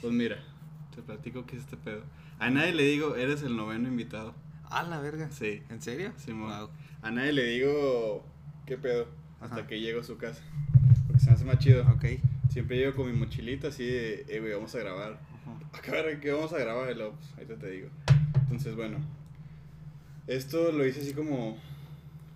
[0.00, 0.38] Pues mira,
[0.94, 2.02] te platico qué es este pedo.
[2.38, 4.34] A nadie le digo, eres el noveno invitado.
[4.70, 5.30] A la verga.
[5.30, 5.62] Sí.
[5.70, 6.12] ¿En serio?
[6.16, 6.32] Sí.
[6.32, 6.70] Wow.
[7.02, 8.24] A nadie le digo,
[8.66, 9.08] qué pedo,
[9.40, 9.66] hasta Ajá.
[9.66, 10.42] que llego a su casa.
[11.06, 11.84] Porque se me hace más chido.
[11.90, 12.04] Ok.
[12.50, 15.20] Siempre llego con mi mochilita así de, eh, güey, vamos a grabar.
[15.90, 17.88] Ver qué vamos a grabar, luego, pues, ahorita te digo.
[18.42, 18.98] Entonces, bueno,
[20.26, 21.56] esto lo hice así como,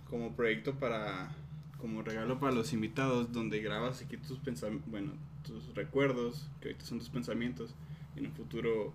[0.09, 1.31] como proyecto para,
[1.79, 5.11] como regalo para los invitados, donde grabas aquí tus pensamientos, bueno,
[5.43, 7.75] tus recuerdos, que ahorita son tus pensamientos,
[8.15, 8.93] y en un futuro,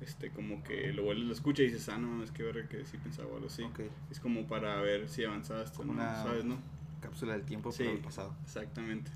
[0.00, 2.84] este, como que lo vuelves, lo escuchas y dices, ah, no, es que ver que
[2.86, 3.62] sí pensaba algo así.
[3.62, 3.80] Ok.
[4.10, 6.58] Es como para ver si avanzaste o no, ¿sabes, no?
[7.00, 7.84] Cápsula del tiempo Sí.
[7.84, 8.34] para el pasado.
[8.44, 9.10] Exactamente.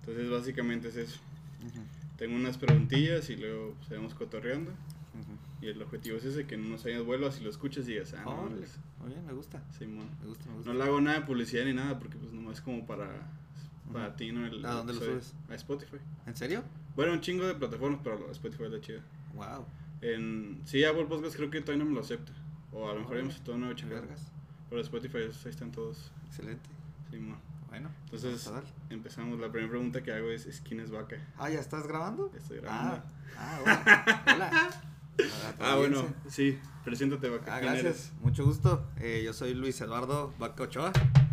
[0.00, 1.20] Entonces, básicamente es eso.
[2.16, 4.70] Tengo unas preguntillas y luego seguimos cotorreando.
[4.70, 5.38] Ujú.
[5.60, 8.14] Y el objetivo es ese, que en unos años vuelvas y lo escuchas y digas,
[8.14, 9.62] ah, no, Muy bien, me gusta.
[9.76, 10.08] Simón.
[10.20, 10.72] Me gusta, me gusta.
[10.72, 13.08] No le hago nada de publicidad ni nada porque pues nomás es como para,
[13.92, 14.16] para Ujú.
[14.16, 14.46] ti, ¿no?
[14.46, 15.20] El, ¿A dónde lo episodio.
[15.22, 15.34] subes?
[15.50, 15.96] A Spotify.
[16.26, 16.62] ¿En serio?
[16.96, 19.00] Bueno, un chingo de plataformas, pero Spotify es la chida.
[19.34, 19.64] Wow.
[20.00, 22.32] En, sí, Apple Podcast creo que todavía no me lo acepta.
[22.72, 24.00] O a lo mejor aceptó una chingada.
[24.02, 24.30] Vergas.
[24.68, 26.10] Pero Spotify, ahí están todos.
[26.26, 26.68] Excelente.
[27.10, 27.38] Simón.
[27.68, 27.90] Bueno.
[28.04, 28.50] Entonces,
[28.90, 29.38] empezamos.
[29.38, 31.16] La primera pregunta que hago es, es ¿quién es Vaca?
[31.36, 32.30] Ah, ¿ya estás grabando?
[32.36, 33.02] Estoy grabando.
[33.36, 34.34] Ah, ah, hola.
[34.34, 34.70] Hola.
[35.60, 36.58] Ah, bueno, sí.
[36.84, 37.56] Preséntate, Vaca.
[37.56, 38.12] Ah, ¿Quién gracias.
[38.20, 38.86] Mucho gusto.
[38.98, 41.27] Eh, yo soy Luis Eduardo Vaca Ochoa, eres?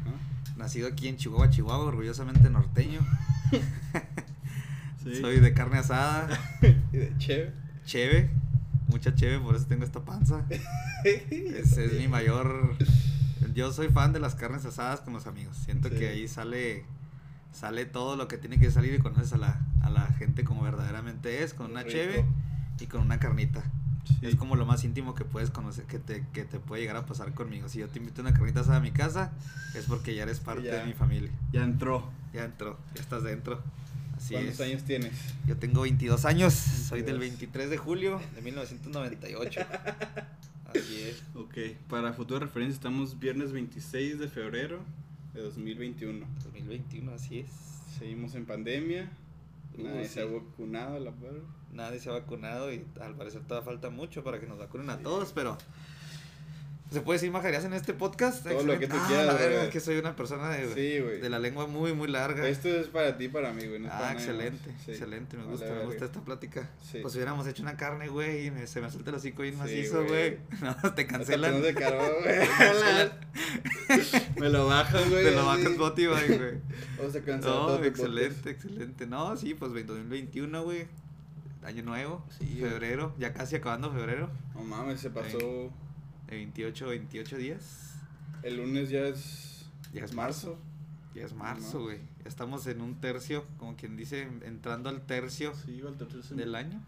[0.55, 2.99] Nacido aquí en Chihuahua, Chihuahua, orgullosamente norteño.
[5.03, 5.15] Sí.
[5.21, 6.27] Soy de carne asada,
[6.91, 7.53] Y de chévere.
[7.85, 8.29] cheve,
[8.87, 10.43] mucha cheve, por eso tengo esta panza.
[11.03, 12.75] Es mi mayor.
[13.53, 15.55] Yo soy fan de las carnes asadas con los amigos.
[15.57, 15.95] Siento Sí.
[15.95, 16.85] que ahí sale
[17.51, 20.61] sale todo lo que tiene que salir y conoces a la, a la gente como
[20.63, 21.91] verdaderamente es, con una Rico.
[21.93, 22.25] cheve
[22.81, 23.63] y con una carnita.
[24.05, 24.27] Sí.
[24.27, 27.05] Es como lo más íntimo que puedes conocer, que te, que te puede llegar a
[27.05, 27.69] pasar conmigo.
[27.69, 29.31] Si yo te invito a una carnita asada a mi casa,
[29.75, 30.75] es porque ya eres parte ya.
[30.77, 31.31] de mi familia.
[31.51, 32.09] Ya entró.
[32.33, 33.61] Ya entró, ya estás dentro.
[34.17, 34.61] Así ¿Cuántos es.
[34.61, 35.11] años tienes?
[35.47, 37.39] Yo tengo 22 años, soy del 22.
[37.39, 39.61] 23 de julio de 1998.
[40.65, 41.23] Así es.
[41.35, 41.57] Ok,
[41.89, 44.79] para futura referencia estamos viernes 26 de febrero
[45.33, 46.25] de 2021.
[46.43, 47.49] 2021, así es.
[47.97, 49.09] Seguimos en pandemia.
[49.77, 50.33] Uh, Nadie se ha sí.
[50.33, 51.39] vacunado, la verdad.
[51.75, 54.97] Nadie se ha vacunado y al parecer todavía falta mucho para que nos vacunen a
[54.99, 55.57] todos, pero
[56.91, 58.47] ¿se puede decir majarías en este podcast?
[58.47, 61.29] Todo lo que tú Ah, quieras, la es que soy una persona de, Sí, de
[61.29, 62.47] la lengua muy, muy larga.
[62.47, 63.79] Esto es para ti, para mí, güey.
[63.81, 64.71] no Ah, excelente.
[64.85, 64.91] Sí.
[64.91, 66.69] excelente, me Vale, gusta, me gusta esta plática.
[66.89, 66.99] Sí.
[67.01, 70.05] Pues hubiéramos hecho una carne, güey, y me- se me suelta el hocico bien macizo,
[70.05, 70.37] güey.
[70.61, 71.61] No, te cancelan.
[71.75, 73.11] Cancelan.
[74.39, 75.23] Me lo bajas, güey.
[75.25, 76.53] Te lo bajas Spotify, güey.
[76.97, 79.07] Vamos a cancelar todo No, excelente, excelente.
[79.07, 80.87] No, sí, pues 2021, güey.
[81.65, 84.29] Año nuevo, Sí, febrero, ya casi acabando febrero.
[84.53, 85.37] No mames, se pasó.
[86.27, 87.95] De 28, 28 días.
[88.43, 89.65] El lunes ya es.
[89.91, 90.57] Ya es marzo.
[91.15, 91.97] Ya es marzo, güey.
[92.23, 95.97] Ya estamos en un tercio, como quien dice, entrando al tercio Sí, al
[96.37, 96.81] del año.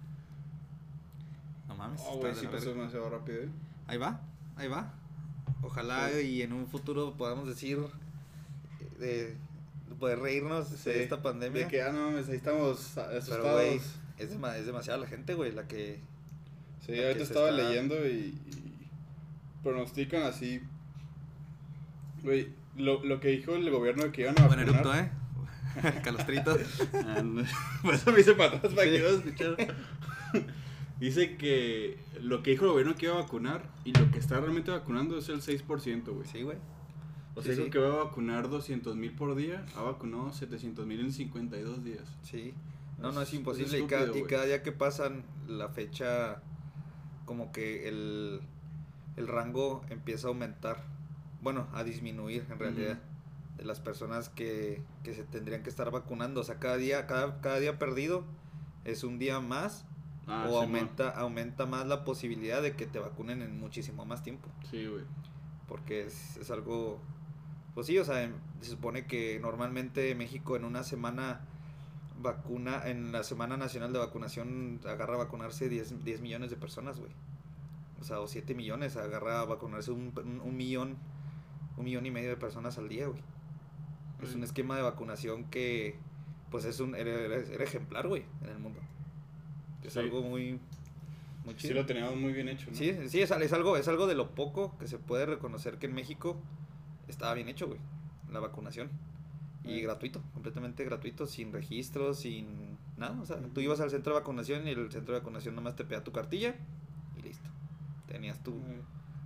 [1.68, 2.02] No mames.
[2.06, 3.50] Oh, de sí pasó demasiado rápido, eh.
[3.88, 4.22] Ahí va,
[4.58, 4.94] ahí va.
[5.64, 6.20] Ojalá Sí.
[6.28, 7.80] y en un futuro podamos decir
[9.00, 9.36] de
[10.00, 10.90] poder reírnos Sí.
[10.92, 11.64] de esta pandemia.
[11.64, 13.30] De que, ah, no mames, ahí estamos asustados.
[13.30, 13.44] Pero,
[14.18, 16.00] es, dema- es demasiada la gente, güey, la que...
[16.86, 18.10] Sí, la ahorita que estaba está- leyendo y,
[18.48, 18.88] y
[19.64, 20.62] pronostican así.
[22.24, 24.86] Güey, lo, lo que dijo el gobierno de que iban a Buen vacunar.
[24.86, 26.02] eructo, ¿eh?
[26.04, 26.58] Calostrito.
[26.94, 27.24] Ah.
[27.84, 28.92] Por eso me hice para atrás para Sí.
[28.98, 29.76] que no escuchar.
[31.00, 34.40] Dice que lo que dijo el gobierno que iba a vacunar y lo que está
[34.40, 36.28] realmente vacunando es el 6%, güey.
[36.28, 36.58] Sí, güey.
[37.36, 37.72] O sí, sea, dijo sí.
[37.72, 42.04] que va a vacunar 200 mil por día, ha vacunado 700 mil en 52 días.
[42.24, 42.54] Sí.
[42.98, 43.80] No, no es es imposible.
[43.80, 46.42] y, cada, y cada día que pasan, la fecha,
[47.26, 48.42] como que el,
[49.16, 50.84] el rango empieza a aumentar.
[51.42, 53.00] Bueno, a disminuir en realidad.
[53.58, 56.42] De las personas que, que se tendrían que estar vacunando.
[56.42, 58.24] O sea, cada día, cada, cada día perdido
[58.86, 59.86] es un día más.
[60.30, 64.50] Ah, o aumenta, aumenta más la posibilidad de que te vacunen en muchísimo más tiempo.
[64.70, 65.06] Sí, güey.
[65.68, 67.00] Porque es, es algo.
[67.74, 71.42] Pues sí, o sea, en- se supone que normalmente México en una semana
[72.22, 77.00] vacuna, en la Semana Nacional de Vacunación agarra a vacunarse 10, 10 millones de personas,
[77.00, 77.12] güey.
[78.00, 80.98] O sea, o 7 millones, agarra a vacunarse un, un, un millón,
[81.78, 83.22] un millón y medio de personas al día, güey.
[84.22, 85.98] Es un esquema de vacunación que,
[86.52, 88.80] pues es un, era, ejemplar, güey, en el mundo.
[89.84, 90.00] Es Sí.
[90.00, 90.60] algo muy,
[91.46, 91.76] muy Sí chido.
[91.76, 92.76] lo teníamos muy bien hecho, ¿no?
[92.76, 95.86] Sí, sí, es, es algo, es algo de lo poco que se puede reconocer que
[95.86, 96.36] en México
[97.08, 97.80] estaba bien hecho, güey,
[98.32, 98.90] la vacunación.
[99.68, 103.20] Y gratuito, completamente gratuito, sin registro, sin nada.
[103.22, 105.84] O sea, tú ibas al centro de vacunación y el centro de vacunación nomás te
[105.84, 106.56] pedía tu cartilla
[107.18, 107.50] y listo.
[108.08, 108.62] Tenías tu,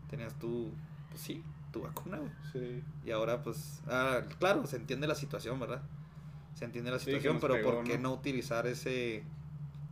[0.10, 0.72] tenías tu,
[1.10, 2.32] pues sí, tu vacuna, güey.
[2.52, 2.84] Sí.
[3.06, 5.82] Y ahora, pues, ah, claro, se entiende la situación, ¿verdad?
[6.56, 8.10] Se entiende la situación, pero pegó, ¿por qué ¿no?
[8.10, 9.24] no utilizar ese,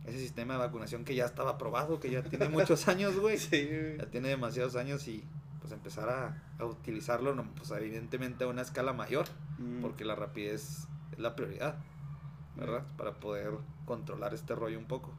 [0.04, 3.38] ese sistema de vacunación que ya estaba aprobado, que ya tiene muchos años, güey.
[3.38, 3.98] Sí, güey.
[3.98, 5.24] Ya tiene demasiados años y
[5.60, 9.26] pues empezar a, a utilizarlo, no, pues evidentemente a una escala mayor,
[9.60, 9.82] Mm.
[9.82, 11.76] porque la rapidez es la prioridad,
[12.56, 12.84] ¿verdad?
[12.96, 13.52] Para poder
[13.84, 15.12] controlar este rollo un poco.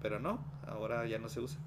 [0.00, 1.60] Pero no, ahora ya no se usa.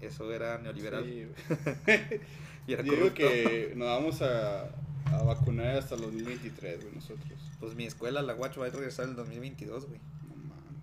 [0.00, 1.26] Eso era neoliberal Sí,
[2.66, 3.14] y era digo corrupto.
[3.16, 4.64] que nos vamos a,
[5.06, 7.38] a vacunar hasta los 2023, güey, nosotros.
[7.58, 10.00] Pues mi escuela, la Watch, va a regresar en el 2022, güey.
[10.28, 10.82] No mames.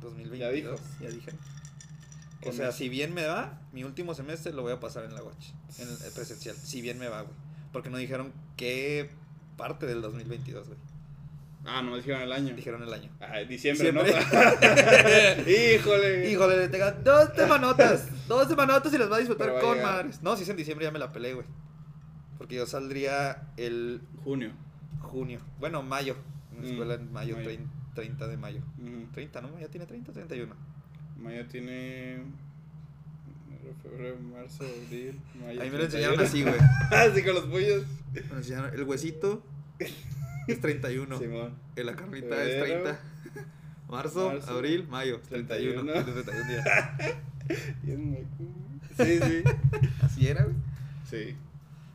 [0.00, 0.38] 2022.
[0.38, 0.76] Ya dijo.
[1.00, 1.32] Ya dije.
[2.46, 5.22] O sea, si bien me va, mi último semestre lo voy a pasar en la
[5.22, 6.56] Watch, en el el presencial.
[6.56, 7.34] Si bien me va, güey.
[7.72, 9.10] Porque no dijeron qué
[9.60, 10.78] parte del 2022, güey.
[11.66, 12.54] Ah, no dijeron el año.
[12.56, 13.10] Dijeron el año.
[13.20, 14.00] Ah, diciembre, ¿no?
[15.46, 16.30] Híjole.
[16.30, 18.08] Híjole, le tengan dos semanotas.
[18.28, 20.22] dos semanotas y las va a disfrutar Pero con madres.
[20.22, 21.46] No, si es en diciembre ya me la peleé, güey.
[22.38, 24.52] Porque yo saldría el Junio.
[25.02, 25.40] junio.
[25.58, 26.16] Bueno, mayo.
[26.52, 27.44] En la Mm, escuela en mayo, mayo.
[27.48, 28.60] 30, 30 de mayo.
[28.78, 29.12] Ujú.
[29.12, 29.58] 30, ¿no?
[29.60, 30.54] Ya tiene 30, 31.
[31.18, 32.22] Mayo tiene.
[33.70, 35.60] Enero, Febrero, marzo, abril, mayo.
[35.60, 36.22] A mí me lo enseñaron 31.
[36.22, 37.00] así, güey.
[37.10, 37.84] así con los pollos.
[38.12, 39.42] Me enseñaron, el huesito
[40.48, 41.18] es 31.
[41.18, 41.54] Simón.
[41.76, 43.00] La carnita es Febrero, 30.
[43.88, 45.20] Marzo, marzo, abril, mayo.
[45.28, 45.92] 31.
[45.92, 46.04] 31.
[46.04, 46.64] Tiene 31 días.
[47.82, 49.42] Bien, me- Sí, sí.
[50.02, 50.56] Así era, güey.
[51.08, 51.36] Sí.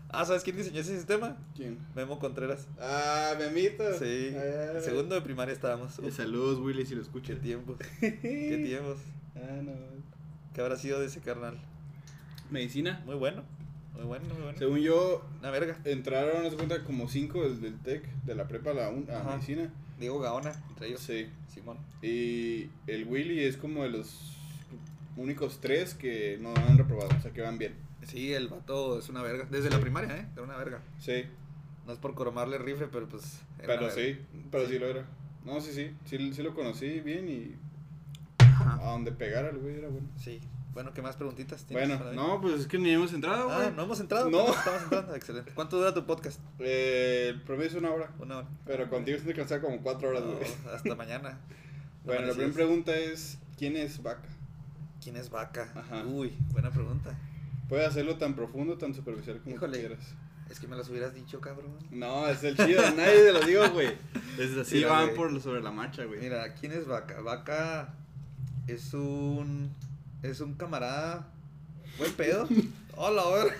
[0.09, 1.37] Ah, ¿sabes quién diseñó ese sistema?
[1.55, 1.77] ¿Quién?
[1.95, 2.67] Memo Contreras.
[2.79, 3.83] Ah, Memito.
[3.99, 4.33] Sí.
[4.35, 5.99] Ah, Segundo de primaria estábamos.
[5.99, 7.39] Eh, Uf, Saludos, Willy, si lo qué escuchas.
[7.41, 7.77] tiempos.
[7.99, 8.97] Qué tiempos.
[9.35, 9.71] Ah, no.
[10.55, 11.57] ¿Qué habrá sido de ese carnal?
[12.49, 13.03] Medicina.
[13.05, 13.43] Muy bueno.
[13.93, 14.57] Muy bueno, muy bueno.
[14.57, 15.77] Según yo, Una verga.
[15.85, 19.19] entraron, de cuenta, como cinco del, del TEC, de la prepa a la un- a
[19.19, 19.31] Ajá.
[19.35, 19.69] medicina.
[19.99, 21.01] Diego Gaona, entre ellos.
[21.01, 21.27] Sí.
[21.53, 21.77] Simón.
[22.01, 24.33] Y el Willy es como de los
[25.17, 27.73] únicos tres que no han reprobado, o sea, que van bien.
[28.05, 29.45] Sí, el vato es una verga.
[29.49, 30.25] Desde la primaria, ¿eh?
[30.33, 30.81] Era una verga.
[30.99, 31.23] Sí,
[31.87, 33.41] No es por cromarle rifle, pero pues.
[33.59, 34.17] era pero sí,
[34.51, 34.79] pero sí.
[34.79, 35.05] lo era.
[35.45, 37.55] No, sí, sí, sí, sí lo conocí bien y
[38.55, 38.79] Ajá.
[38.87, 40.07] a donde pegara el güey era bueno.
[40.17, 40.39] Sí.
[40.73, 43.67] Bueno, ¿qué más preguntitas tienes Bueno, para no, pues es que ni hemos entrado, güey.
[43.67, 44.29] Ah, no hemos entrado.
[44.29, 44.49] No.
[44.53, 45.15] Estamos entrando.
[45.15, 45.51] Excelente.
[45.55, 46.39] ¿Cuánto dura tu podcast?
[46.59, 48.47] Eh, el promedio es una hora, Una hora.
[48.65, 50.37] pero contigo se te cansar como cuatro horas, güey.
[50.65, 51.39] No, hasta mañana.
[52.03, 54.27] Bueno, la primera pregunta es, ¿quién es Vaca?
[55.01, 55.71] ¿Quién es vaca?
[55.75, 56.03] Ajá.
[56.05, 57.15] Uy, buena pregunta.
[57.69, 59.79] Puede hacerlo tan profundo, tan superficial como Híjole.
[59.79, 60.13] quieras.
[60.49, 61.77] Es que me las hubieras dicho, cabrón.
[61.89, 63.93] No, es el chido, nadie te lo digo, güey.
[64.37, 65.15] Es así, Mira, van güey.
[65.15, 66.19] por sobre la marcha, güey.
[66.19, 67.21] Mira, ¿quién es vaca?
[67.21, 67.93] Vaca
[68.67, 69.73] es un.
[70.23, 71.27] Es un camarada.
[71.97, 72.47] Buen pedo.
[72.95, 73.53] Hola, a ver.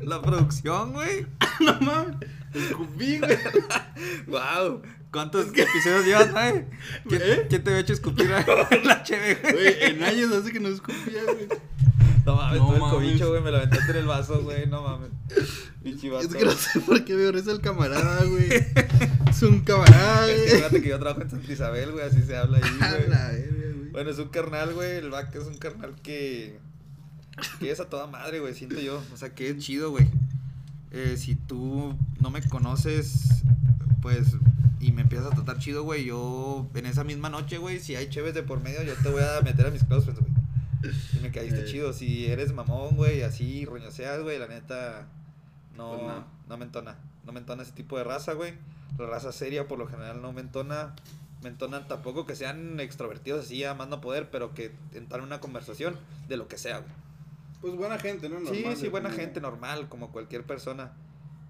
[0.02, 1.26] La producción, güey.
[1.60, 2.16] no mames.
[2.54, 3.38] Escupí, güey.
[4.26, 4.82] Wow.
[5.10, 6.64] ¿Cuántos episodios llevas, güey?
[7.08, 7.46] ¿Quién, ¿Eh?
[7.48, 9.52] quién te había hecho escupir la cheve, güey?
[9.52, 11.48] Güey, en años hace que no escupía, güey.
[12.24, 13.42] No mames, No todo el cobicho, güey.
[13.42, 14.66] Me lo aventaste en el vaso, güey.
[14.66, 15.10] No mames.
[15.84, 18.48] Es que no sé por qué me reza el camarada, güey.
[19.28, 20.56] Es un camarada, Es que güey.
[20.56, 22.06] fíjate que yo trabajo en Santa Isabel, güey.
[22.06, 23.06] Así se habla ahí, güey.
[23.06, 23.90] güey.
[23.90, 24.96] Bueno, es un carnal, güey.
[24.96, 26.58] El vaca es un carnal que.
[27.60, 28.54] que es a toda madre, güey.
[28.54, 29.02] Siento yo.
[29.12, 30.08] O sea, que es chido, güey.
[30.90, 33.42] Eh, si tú no me conoces,
[34.00, 34.28] pues.
[34.80, 36.04] Y me empiezas a tratar chido, güey.
[36.06, 39.22] Yo, en esa misma noche, güey, si hay cheves de por medio, yo te voy
[39.22, 40.33] a meter a mis close friends, güey.
[41.14, 41.64] Y me caíste Eh.
[41.64, 41.92] chido.
[41.92, 45.06] Si eres mamón, güey, así roñoseas, güey, la neta.
[45.76, 46.24] No, Pues no.
[46.48, 46.56] no.
[46.56, 46.96] me entona.
[47.24, 48.54] No me entona ese tipo de raza, güey.
[48.98, 50.94] La raza seria, por lo general, no me entona.
[51.42, 55.26] Me entonan tampoco que sean extrovertidos así, a más no poder, pero que entrar en
[55.26, 55.96] una conversación
[56.28, 56.92] de lo que sea, güey.
[57.60, 58.38] Pues buena gente, ¿no?
[58.40, 60.92] Sí, Normal, sí, buena como- gente, normal, como cualquier persona.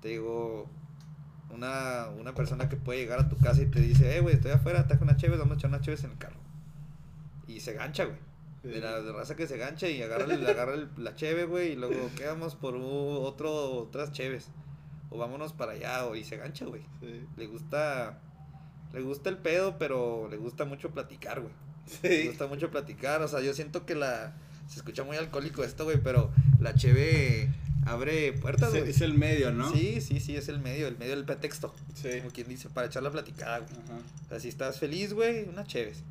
[0.00, 0.69] Te digo,
[1.50, 4.50] una, una persona que puede llegar a tu casa y te dice, eh, güey, estoy
[4.53, 6.37] afuera, traje una chévere, vamos a echar una chévere en el carro.
[7.47, 8.19] Y se gancha, güey.
[8.64, 11.76] De la raza que se gancha y agarra, el- agarra el- la cheve, güey, y
[11.76, 14.49] luego quedamos por otro, otras cheves.
[15.11, 16.83] O vámonos para allá, o, y se gancha, güey.
[17.00, 17.25] Sí.
[17.37, 18.18] Le gusta,
[18.92, 21.52] le gusta el pedo, pero le gusta mucho platicar, güey.
[21.87, 22.28] Sí.
[22.28, 24.35] gusta mucho platicar, o sea, yo siento que la...
[24.66, 27.52] Se escucha muy alcohólico esto, güey, pero la cheve
[27.85, 28.88] abre puertas, güey.
[28.88, 29.71] Es el medio, ¿no?
[29.71, 31.75] Sí, sí, sí, es el medio, el medio del pretexto.
[31.92, 32.21] Sí.
[32.21, 33.71] Como quien dice, para echar la platicada, güey.
[33.85, 33.99] Ajá.
[34.25, 36.02] O sea, si estás feliz, güey, una cheves.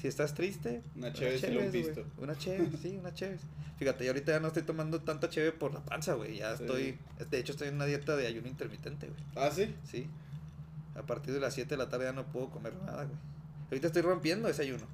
[0.00, 2.04] Si estás triste, Una luego un pisto.
[2.18, 3.40] Una cheves, sí, una cheves.
[3.78, 6.36] Fíjate, yo ahorita ya no estoy tomando tanta cheve por la panza, güey.
[6.38, 6.62] Ya Sí.
[6.64, 6.98] estoy,
[7.30, 9.20] de hecho estoy en una dieta de ayuno intermitente, güey.
[9.36, 9.74] Ah, sí.
[9.90, 10.06] Sí.
[10.94, 13.16] A partir de las 7 de la tarde ya no puedo comer nada, güey.
[13.70, 14.84] Ahorita estoy rompiendo ese ayuno,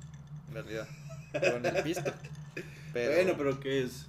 [0.49, 0.89] en realidad.
[1.33, 2.13] Con el pisto.
[2.93, 4.07] Pero, Bueno, pero ¿qué es?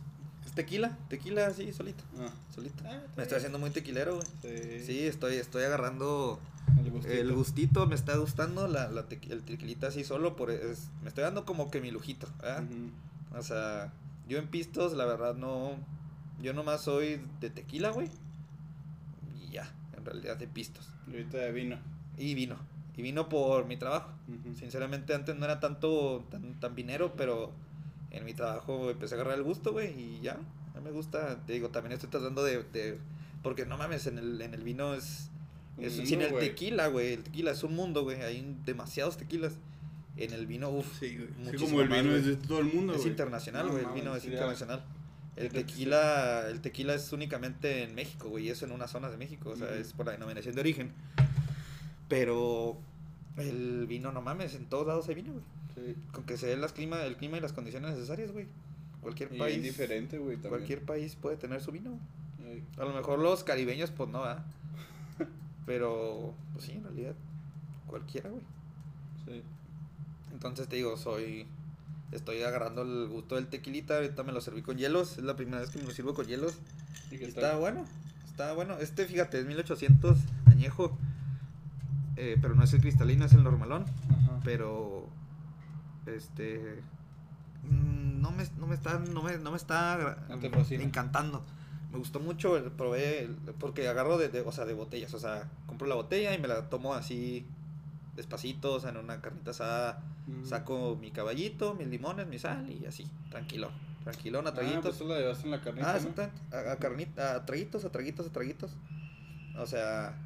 [0.55, 2.29] Tequila, tequila así, solito, Ah.
[2.53, 2.83] solito.
[2.85, 4.27] Ah, Me estoy haciendo muy tequilero, güey.
[4.41, 4.85] Sí.
[4.85, 6.39] Sí, estoy, estoy agarrando
[6.77, 7.13] El gustito.
[7.13, 11.23] el gustito, me está gustando la, la el tequilita así solo, por es- me estoy
[11.23, 12.63] dando como que mi lujito, ¿verdad?
[13.35, 13.91] O sea,
[14.27, 15.75] yo en pistos, la verdad, no.
[16.41, 18.09] Yo nomás soy de tequila, güey.
[19.41, 20.87] Y ya, en realidad de pistos.
[21.07, 21.77] Y ahorita de vino.
[22.17, 22.57] Y vino.
[22.95, 24.11] Y vino por mi trabajo.
[24.57, 27.51] Sinceramente antes no era tanto, tan, tan vinero, pero
[28.13, 30.37] en mi trabajo empecé a agarrar el gusto, güey, y ya,
[30.73, 31.43] ya me gusta.
[31.45, 32.97] Te digo, también estoy tratando de, de-
[33.41, 35.29] porque no mames, en el, en el vino es,
[35.77, 39.17] Un es mundo, sin el tequila, güey, el tequila es un mundo, güey, hay demasiados
[39.17, 39.53] tequilas.
[40.15, 41.17] En el vino, uff, Sí.
[41.51, 44.03] Sí, como el vino es de todo el mundo, es internacional, No güey, el mames,
[44.03, 44.31] vino es ya.
[44.31, 44.85] internacional.
[45.35, 49.17] El tequila, el tequila es únicamente en México, güey, y eso en unas zonas de
[49.17, 50.91] México, o sea, es por la denominación de origen.
[52.07, 52.77] Pero
[53.37, 55.43] el vino, no mames, en todos lados hay vino, güey.
[55.75, 55.95] Sí.
[56.11, 58.47] Con que se dé las clima, el clima y las condiciones necesarias, güey.
[59.01, 59.57] Cualquier Y país.
[59.57, 60.49] es diferente, güey, también.
[60.51, 61.99] Cualquier país puede tener su vino.
[62.45, 64.45] Ay, A lo mejor los caribeños, pues no, ¿verdad?
[65.65, 67.15] Pero, pues sí, en realidad,
[67.87, 68.43] cualquiera, güey.
[69.25, 69.41] Sí.
[70.31, 71.47] Entonces te digo, soy.
[72.11, 73.95] Estoy agarrando el gusto del tequilita.
[73.95, 75.17] Ahorita me lo serví con hielos.
[75.17, 76.59] Es la primera vez que me lo sirvo con hielos.
[77.11, 77.85] Está bueno.
[78.25, 78.77] Está bueno.
[78.79, 80.95] Este, fíjate, es 1800 añejo.
[82.17, 83.85] eh, pero no es el cristalino, es el normalón.
[84.11, 84.39] Ajá.
[84.43, 85.02] pero
[86.05, 86.81] este
[87.63, 90.17] mm, no me, no me está no me, no me está
[90.83, 91.43] encantando
[91.91, 95.19] me gustó mucho el- probé el- porque agarro de, de- o sea de botellas o
[95.19, 97.45] sea compro la botella y me la tomo así
[98.15, 100.45] despacito o sea en una carnita asada Mm.
[100.45, 103.71] saco mi caballito mis limones mi sal y así tranquilo
[104.05, 105.97] tranquilón a Ah, pues traguitos tú la llevaste en la carnita,
[106.51, 106.57] Ah.
[106.69, 108.71] A, a carnita, a traguitos, a traguitos, a traguitos.
[109.57, 110.17] O sea,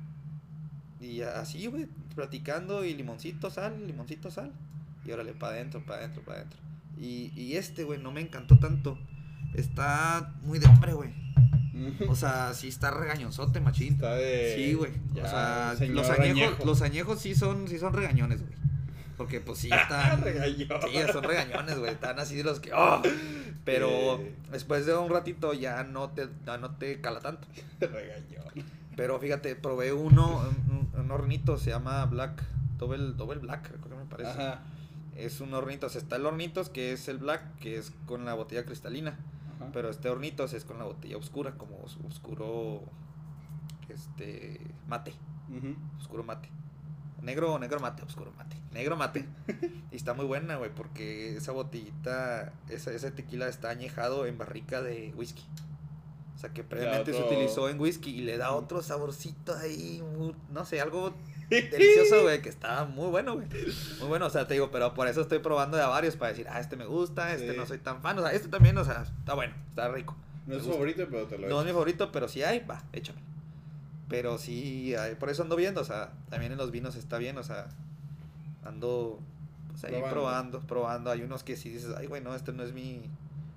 [1.00, 4.52] y así, güey, platicando y limoncito, sal, limoncito, sal.
[5.08, 6.60] Y órale, para adentro, para adentro, para adentro.
[6.98, 8.98] Y, y este, güey, no me encantó tanto.
[9.54, 11.14] Está muy de hombre, güey.
[12.10, 13.94] O sea, sí está regañonzote, machín.
[13.94, 14.54] Está de...
[14.56, 14.92] Sí, güey.
[15.14, 16.66] O sea, los añejos, añejo.
[16.66, 18.54] los añejos sí son, sí son regañones, güey.
[19.16, 20.24] Porque pues sí están.
[20.24, 20.68] Sí,
[21.12, 21.92] son regañones, güey.
[21.92, 22.74] Están así de los que.
[22.74, 23.02] ¡oh!
[23.64, 24.22] Pero
[24.52, 27.48] después de un ratito ya no te, ya no te cala tanto.
[27.80, 28.68] Regañón.
[28.96, 32.44] Pero fíjate, probé uno, un, un hornito, se llama Black.
[32.78, 34.32] Double, double Black, creo que me parece.
[34.32, 34.64] Ajá.
[35.18, 35.96] Es un hornitos.
[35.96, 39.18] Está el hornitos que es el Black, que es con la botella cristalina.
[39.56, 39.70] Ajá.
[39.74, 42.84] Pero este hornitos es con la botella oscura, como os- oscuro.
[43.90, 44.60] Este.
[44.88, 45.14] Mate.
[46.00, 46.50] Oscuro mate.
[47.22, 48.58] Negro, negro mate, oscuro mate.
[48.72, 49.26] Negro mate.
[49.92, 54.82] y está muy buena, güey, porque esa botellita, esa, ese tequila está añejado en barrica
[54.82, 55.44] de whisky.
[56.38, 60.36] O sea que previamente se utilizó en whisky y le da otro saborcito ahí, muy-
[60.54, 61.12] no sé, algo
[61.50, 63.48] delicioso, güey, que está muy bueno, güey.
[64.00, 66.30] Muy bueno, o sea, te digo, pero por eso estoy probando de a varios para
[66.30, 67.58] decir, ah, este me gusta, este Sí.
[67.58, 68.20] no soy tan fan.
[68.20, 70.16] O sea, este también, o sea, está bueno, está rico.
[70.46, 70.74] No es gusta.
[70.76, 73.20] favorito, pero te lo No es mi favorito, pero si hay, va, échame.
[74.08, 77.38] Pero sí, hay- por eso ando viendo, o sea, también en los vinos está bien,
[77.40, 77.68] o sea,
[78.64, 79.20] ando
[79.70, 80.14] pues ahí Probando.
[80.14, 81.12] probando, probando.
[81.12, 83.02] Hay unos que si dices, ay, güey, no, este no es mi.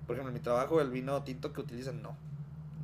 [0.06, 2.16] Por ejemplo, en mi trabajo, el vino tinto que utilizan, no,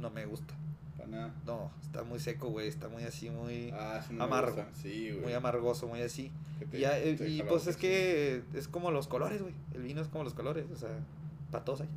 [0.00, 0.54] no me gusta.
[0.96, 1.34] Para nada.
[1.46, 4.64] No, está muy seco, güey, está muy así, muy, Ah, sí, no me Amargo.
[4.82, 5.22] Sí, güey.
[5.22, 6.30] muy amargoso, muy así.
[6.70, 9.54] Te- Y, ya, y pues es que es como los colores, güey.
[9.74, 10.88] El vino es como los colores, o sea,
[11.50, 11.88] para todos hay.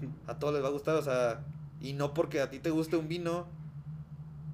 [0.26, 1.44] A todos les va a gustar, o sea,
[1.80, 3.46] y no porque a ti te guste un vino,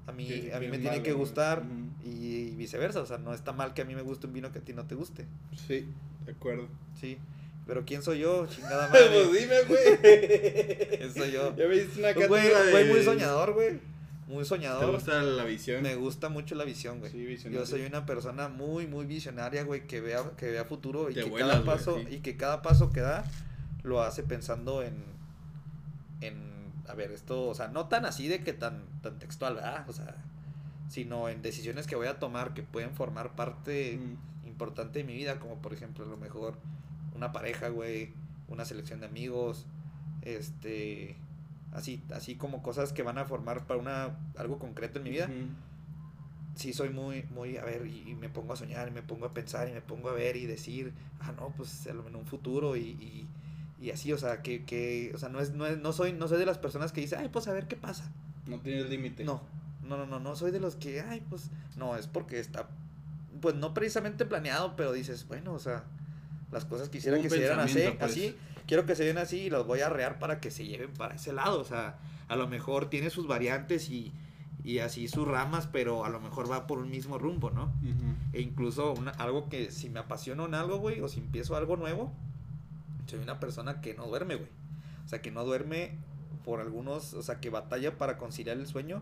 [0.07, 2.07] a mí, Sí, a mí me tiene que gustar Ujú.
[2.09, 4.59] y viceversa, o sea, no está mal que a mí me guste un vino que
[4.59, 5.25] a ti no te guste,
[5.67, 5.87] Sí,
[6.25, 6.67] de acuerdo.
[6.99, 7.17] sí.
[7.67, 8.45] Pero ¿quién soy yo?
[8.47, 9.39] Chingada Pues madre.
[9.39, 9.97] dime, güey.
[10.97, 11.55] ¿Quién soy yo?
[11.55, 12.71] Ya me diste una Pues, Güey, cátedra de...
[12.71, 13.79] güey, muy soñador, güey.
[14.27, 14.91] Muy ¿Te soñador.
[14.91, 15.83] gusta la visión?
[15.83, 17.11] Me gusta mucho la visión, güey.
[17.11, 17.59] Sí, visionario.
[17.61, 21.23] Yo soy una persona muy, muy visionaria, güey, que vea, que vea futuro y Te
[21.23, 22.15] que vuelas, cada güey, paso, sí.
[22.15, 23.23] y que cada paso que da
[23.83, 25.03] lo hace pensando en,
[26.21, 29.87] en, a ver, esto, o sea, no tan así de que tan, tan textual, ¿verdad?
[29.89, 30.15] O sea,
[30.89, 34.47] sino en decisiones que voy a tomar que pueden formar parte Mm.
[34.47, 36.57] importante de mi vida, como por ejemplo, a lo mejor
[37.15, 38.13] una pareja, güey,
[38.47, 39.65] una selección de amigos,
[40.21, 41.15] este,
[41.73, 45.25] así, así como cosas que van a formar para una, algo concreto en mi vida
[45.25, 45.49] Ujú.
[46.55, 49.25] sí soy muy, muy, a ver, y, y me pongo a soñar, y me pongo
[49.25, 52.15] a pensar, y me pongo a ver y decir, ah, no, pues a lo- en
[52.15, 53.27] un futuro, y, y,
[53.81, 56.27] y así, o sea, que, que, o sea, no es, no es, no soy, no
[56.29, 58.09] soy de las personas que dicen, ay, pues a ver qué pasa.
[58.47, 59.23] No tienes límite.
[59.25, 59.41] No,
[59.83, 62.69] no, no, no, no soy de los que, ay, pues, no, es porque está,
[63.41, 65.83] pues no precisamente planeado, pero dices, bueno, o sea,
[66.51, 68.11] las cosas quisiera que se dieran así, pues.
[68.11, 68.37] así,
[68.67, 71.15] quiero que se den así y los voy a arrear para que se lleven para
[71.15, 71.97] ese lado, o sea,
[72.27, 74.11] a lo mejor tiene sus variantes y,
[74.63, 77.71] y así sus ramas, pero a lo mejor va por un mismo rumbo, ¿no?
[78.33, 81.77] E incluso una- algo que si me apasiona en algo, güey, o si empiezo algo
[81.77, 82.11] nuevo,
[83.07, 84.49] soy una persona que no duerme, güey.
[85.05, 85.97] O sea, que no duerme
[86.43, 89.01] por algunos, o sea, que batalla para conciliar el sueño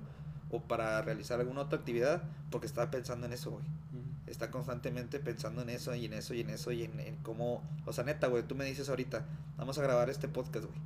[0.50, 3.64] o para realizar alguna otra actividad porque está pensando en eso, güey.
[4.34, 7.62] Está constantemente pensando en eso y en eso y en eso y en, en cómo,
[7.86, 10.80] o sea, neta, güey, tú me dices ahorita, vamos a grabar este podcast, güey.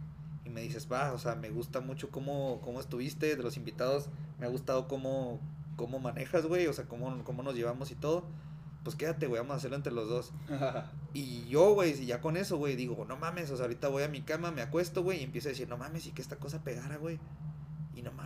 [0.43, 4.09] Y me dices, va, o sea, me gusta mucho cómo, cómo estuviste, de los invitados,
[4.37, 5.39] me ha gustado cómo,
[5.77, 8.25] cómo manejas, güey, o sea, cómo, cómo nos llevamos y todo.
[8.83, 10.33] pues quédate, güey, vamos a hacerlo entre los dos.
[11.13, 14.03] y yo, güey, si ya con eso, güey, digo, no mames, o sea, ahorita voy
[14.03, 16.35] a mi cama, me acuesto, güey, y empiezo a decir, no mames, y que esta
[16.35, 17.17] cosa pegara, güey.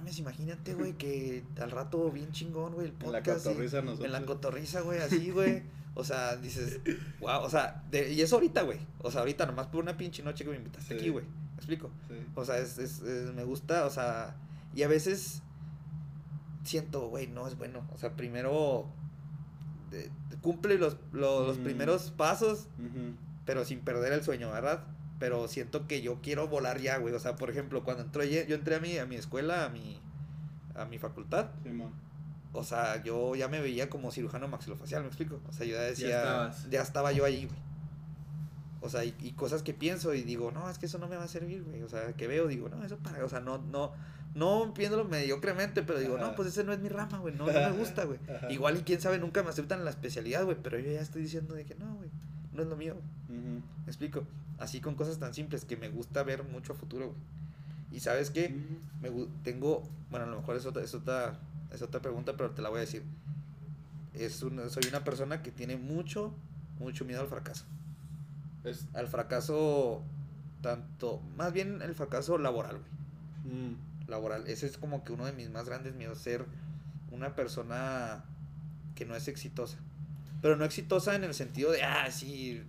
[0.01, 3.45] Mames, imagínate, güey, que al rato bien chingón, güey, el podcast.
[3.45, 4.05] En la cotorriza nosotros.
[4.05, 5.63] En la cotorriza, güey, así, güey.
[5.93, 6.79] O sea, dices,
[7.19, 8.79] wow, o sea, de, y es ahorita, güey.
[8.99, 11.25] O sea, ahorita nomás por una pinche noche que me invitaste aquí, güey.
[11.25, 11.91] ¿Me explico?
[12.07, 12.15] Sí.
[12.33, 14.37] O sea, es, es, me gusta, o sea,
[14.73, 15.43] y a veces
[16.63, 17.87] siento, güey, no es bueno.
[17.93, 18.89] O sea, primero
[20.41, 21.63] cumple los, los, mm.
[21.63, 22.67] primeros pasos,
[23.45, 24.87] pero sin perder el sueño, ¿verdad?
[25.21, 27.13] Pero siento que yo quiero volar ya, güey.
[27.13, 30.01] O sea, por ejemplo, cuando entré, yo entré a mi, a mi escuela, a mi,
[30.73, 31.51] a mi facultad.
[32.53, 35.39] o sea, yo ya me veía como cirujano maxilofacial, ¿me explico?
[35.47, 37.59] O sea, yo ya decía, ya, estaba yo ahí, güey.
[38.81, 41.17] O sea, y, y, cosas que pienso y digo, no, es que eso no me
[41.17, 41.83] va a servir, güey.
[41.83, 43.91] O sea, que veo, digo, no, eso para, o sea, no, no,
[44.33, 47.53] no viéndolo mediocremente, pero digo, no, pues ese no es mi rama, güey, no, no
[47.53, 48.17] me gusta, güey.
[48.49, 51.53] Igual y quién sabe, nunca me aceptan la especialidad, güey, pero yo ya estoy diciendo
[51.53, 52.09] de que no, güey,
[52.53, 52.95] no es lo mío.
[53.29, 54.23] Me explico.
[54.59, 57.17] Así con cosas tan simples que me gusta ver mucho a futuro, güey.
[57.91, 58.55] Y sabes qué,
[59.01, 59.09] me
[59.43, 61.39] tengo, bueno, a lo mejor es otra, es otra,
[61.73, 63.03] es otra pregunta, pero te la voy a decir.
[64.13, 66.33] Es una, soy una persona que tiene mucho,
[66.79, 67.65] mucho miedo al fracaso.
[68.63, 68.87] Es...
[68.93, 70.03] Al fracaso,
[70.61, 73.55] tanto, más bien el fracaso laboral, güey.
[73.55, 74.47] Mm laboral.
[74.47, 76.45] Ese es como que uno de mis más grandes miedos, ser
[77.09, 78.23] una persona
[78.93, 79.79] que no es exitosa.
[80.41, 82.63] Pero no exitosa en el sentido de, ah, sí,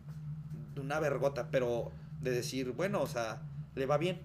[0.76, 3.42] una vergota, pero de decir, bueno, o sea,
[3.74, 4.20] le va bien.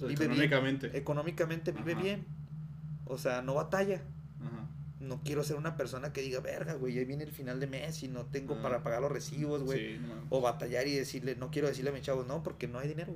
[0.00, 0.96] económicamente.
[0.96, 2.26] Económicamente vive bien.
[3.06, 4.02] O sea, no batalla.
[5.00, 8.02] No quiero ser una persona que diga, verga, güey, ya viene el final de mes
[8.02, 10.00] y no tengo para pagar los recibos, güey.
[10.30, 13.14] o batallar y decirle, no quiero decirle a mi chavo, no, porque no hay dinero.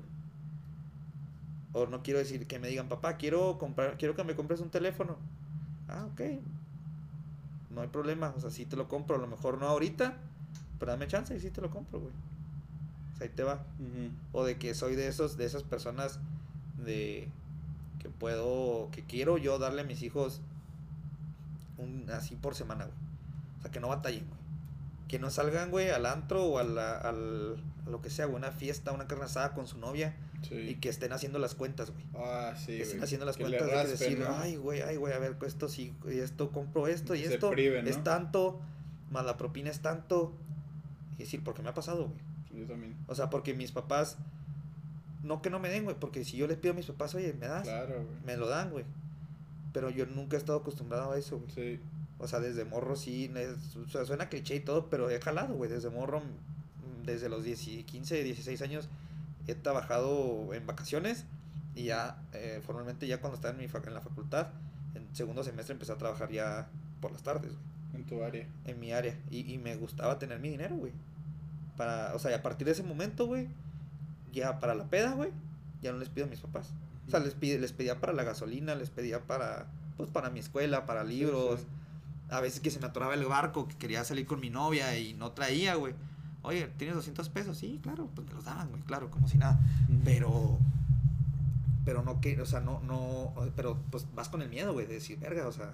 [1.73, 4.69] O no quiero decir que me digan, papá, quiero comprar, quiero que me compres un
[4.71, 5.17] teléfono.
[5.89, 6.21] Ah, ok.
[7.79, 8.35] No hay problema.
[8.37, 9.15] O sea, sí te lo compro.
[9.15, 10.17] A lo mejor no ahorita,
[10.81, 12.13] pero dame chance y sí te lo compro, güey.
[13.15, 13.65] O sea, ahí te va.
[14.33, 16.19] O de que soy de esos, de esas personas
[16.85, 17.29] de
[18.01, 20.41] que puedo, que quiero yo darle a mis hijos
[21.77, 22.97] un así por semana, güey.
[23.59, 24.38] O sea, que no batallen, güey.
[25.09, 28.53] Que no salgan, güey, al antro o a, al, a lo que sea, güey, una
[28.53, 30.15] fiesta, una carne asada con su novia
[30.51, 32.05] y que estén haciendo las cuentas, güey.
[32.15, 32.77] Ah, sí.
[32.77, 35.95] Que estén haciendo las cuentas de decir, ay, güey, ay, güey, a ver, esto sí,
[36.07, 38.61] esto compro esto y esto es tanto,
[39.11, 40.33] más la propina es tanto.
[41.17, 42.63] Y decir, porque me ha pasado, güey.
[42.63, 42.97] Yo también.
[43.09, 44.19] O sea, porque mis papás,
[45.23, 47.33] no que no me den, güey, porque si yo les pido a mis papás, oye,
[47.33, 48.85] me das, claro, me lo dan, güey.
[49.73, 51.51] Pero yo nunca he estado acostumbrado a eso, güey.
[51.51, 51.81] Sí.
[52.19, 53.33] O sea, desde morro sí,
[53.77, 57.45] o sea, suena cliché y todo, pero he jalado, güey, desde morro, mm, desde los
[57.45, 58.89] 10, 15, 16 años
[59.47, 61.25] he trabajado en vacaciones
[61.75, 64.49] y ya eh, formalmente ya cuando estaba en, mi en la facultad,
[64.95, 66.69] en segundo semestre empecé a trabajar ya
[67.01, 67.53] por las tardes.
[67.95, 68.47] En tu área.
[68.67, 69.17] En mi área.
[69.31, 70.93] Y, y me gustaba tener mi dinero, güey.
[71.77, 73.49] Para, o sea, a partir de ese momento, güey,
[74.33, 75.31] ya para la peda, güey,
[75.81, 76.73] ya no les pido a mis papás.
[77.07, 80.41] O sea, les, pide, les pedía para la gasolina, les pedía para, pues, para mi
[80.41, 81.61] escuela, para libros.
[82.31, 85.15] A veces que se me atoraba el barco, que quería salir con mi novia y
[85.15, 85.95] no traía, güey
[86.43, 87.59] Oye, ¿tienes 200 pesos?
[87.59, 89.59] Sí, claro, pues me los daban, güey, claro, como si nada.
[90.05, 90.59] Pero,
[91.85, 94.95] pero no que, o sea, no, no, pero pues vas con el miedo, güey, de
[94.95, 95.73] decir, verga, o sea.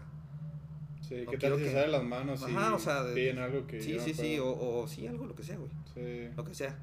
[1.03, 1.73] Sí, ¿qué tal si que...
[1.73, 3.83] sale las manos Ajá, o sea, piden algo que.
[3.83, 5.71] Sí, sí, sí, o, o, sí, algo, lo que sea, güey.
[5.93, 6.35] Sí.
[6.35, 6.79] Lo que sea.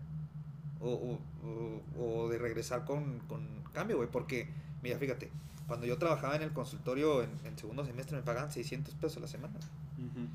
[0.79, 4.47] O, o, o de regresar con, con cambio, güey, porque,
[4.83, 5.31] mira, fíjate,
[5.71, 9.19] cuando yo trabajaba en el consultorio en, en segundo semestre me pagaban 600 pesos a
[9.21, 9.53] la semana.
[9.97, 10.27] Uh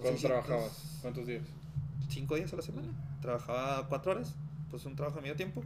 [0.00, 1.00] ¿Cuánto trabajabas?
[1.02, 1.42] ¿Cuántos días?
[2.08, 2.86] cinco días a la semana.
[3.20, 4.36] Trabajaba cuatro horas,
[4.70, 5.64] pues un trabajo de medio tiempo.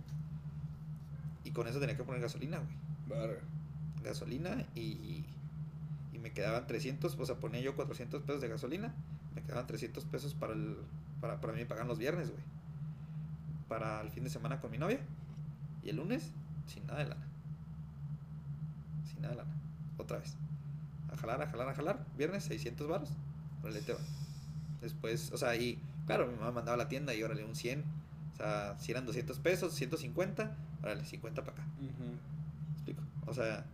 [1.45, 3.37] Y con eso tenía que poner gasolina, güey.
[4.03, 5.27] Gasolina y,
[6.11, 8.95] y me quedaban 300, o sea, ponía yo 400 pesos de gasolina,
[9.35, 10.79] me quedaban 300 pesos para el
[11.21, 12.43] para, para mí pagar los viernes, güey.
[13.69, 15.01] Para el fin de semana con mi novia.
[15.83, 16.33] Y el lunes,
[16.67, 17.32] sin nada de lana.
[19.13, 19.55] Sin nada lana.
[19.99, 20.37] Otra vez.
[21.13, 22.07] A jalar, a jalar, a jalar.
[22.17, 23.11] Viernes, 600 baros.
[23.65, 24.01] el te va.
[24.81, 27.85] Después, o sea, y Claro, mi mamá mandaba a la tienda y órale, un 100.
[28.33, 31.67] O sea, si eran 200 pesos, 150, órale, 50 para acá.
[32.75, 33.03] ¿Explico?
[33.27, 33.65] O sea,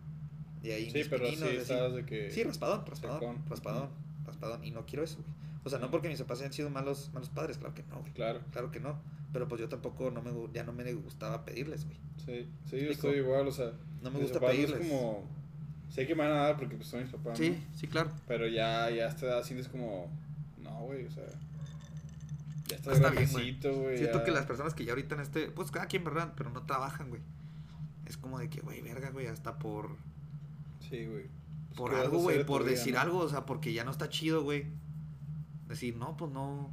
[0.61, 0.91] de ahí.
[0.91, 2.29] Sí, pero sí, de que.
[2.31, 3.89] Sí, raspadón, raspadón, raspadón,
[4.25, 4.63] raspadón.
[4.63, 5.39] Y no quiero eso, güey.
[5.63, 8.13] O sea, no porque mis papás hayan sido malos, malos padres, claro que no, güey.
[8.13, 8.41] Claro.
[8.51, 8.99] Claro que no.
[9.31, 11.97] Pero pues yo tampoco no me, ya no me gustaba pedirles, güey.
[12.25, 13.73] Sí, sí, yo estoy igual, o sea.
[14.01, 14.81] No me gusta pedirles.
[14.81, 15.27] Es como.
[15.89, 17.37] Sé que me van a dar porque pues, son mis papás.
[17.37, 18.11] Sí, sí, claro.
[18.27, 20.11] Pero ya, ya a esta edad sientes como.
[20.57, 21.25] No, güey, o sea.
[22.67, 23.97] Ya está, está bien, güey.
[23.97, 26.33] Siento que las personas que ya ahorita en este, pues cada quien, ¿verdad?
[26.37, 27.21] Pero no trabajan, güey.
[28.05, 29.95] Es como de que, güey, verga, güey, hasta por...
[30.87, 31.25] Sí, güey.
[31.75, 34.65] por algo, güey, por decir algo, o sea, porque ya no está chido, güey.
[35.67, 36.71] decir, no, pues no,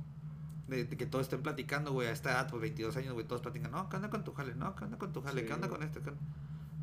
[0.68, 3.40] de, de que todos estén platicando, güey, a esta edad, pues 22 años, güey, todos
[3.42, 4.54] platican, no, ¿qué onda con tu jale?
[4.54, 5.40] No, ¿qué onda con tu jale?
[5.42, 5.78] Sí, ¿Qué onda güey.
[5.78, 6.00] con este?
[6.00, 6.20] ¿Qué onda?"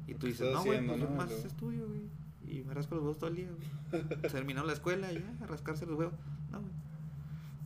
[0.08, 1.16] Y tú dices, no, güey, pues yo ¿no?
[1.16, 2.02] más Lo- estudio, güey,
[2.48, 3.50] y me rasco los huevos todo el día,
[3.92, 4.04] güey.
[4.32, 6.14] Terminó la escuela y ya, a rascarse los huevos.
[6.52, 6.72] No, güey.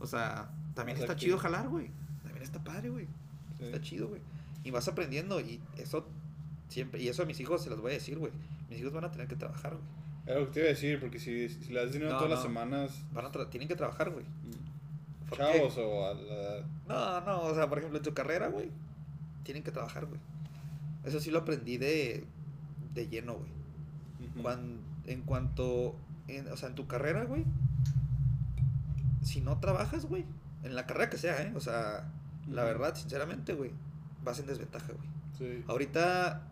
[0.00, 1.90] O sea, también está chido jalar, güey.
[2.22, 3.06] También está padre, güey.
[3.58, 3.64] Sí.
[3.64, 4.20] Está chido, güey.
[4.64, 6.06] Y vas aprendiendo y eso
[6.68, 8.32] siempre, y eso a mis hijos se los voy a decir, güey.
[8.70, 9.84] Mis hijos van a tener que trabajar, güey.
[10.26, 12.30] Era lo que te iba a decir, porque si, si le das dinero No, todas
[12.30, 14.24] las semanas, Van a tienen que trabajar, güey.
[14.24, 14.67] mm,
[15.28, 16.64] ¿Por chavos o a la...
[16.86, 18.70] No, no, o sea, por ejemplo, en tu carrera, güey,
[19.42, 20.20] tienen que trabajar, güey.
[21.04, 22.24] Eso sí lo aprendí de,
[22.94, 23.50] de lleno, güey.
[24.30, 24.42] Ujú.
[24.42, 25.96] Cuan- en cuanto,
[26.28, 27.44] en- o sea, en tu carrera, güey,
[29.22, 30.24] si no trabajas, güey,
[30.62, 31.52] en la carrera que sea, ¿eh?
[31.54, 32.10] O sea,
[32.48, 32.72] la Ujú.
[32.72, 33.70] verdad, sinceramente, güey,
[34.24, 35.08] vas en desventaja, güey.
[35.36, 35.64] Sí.
[35.68, 36.42] Ahorita,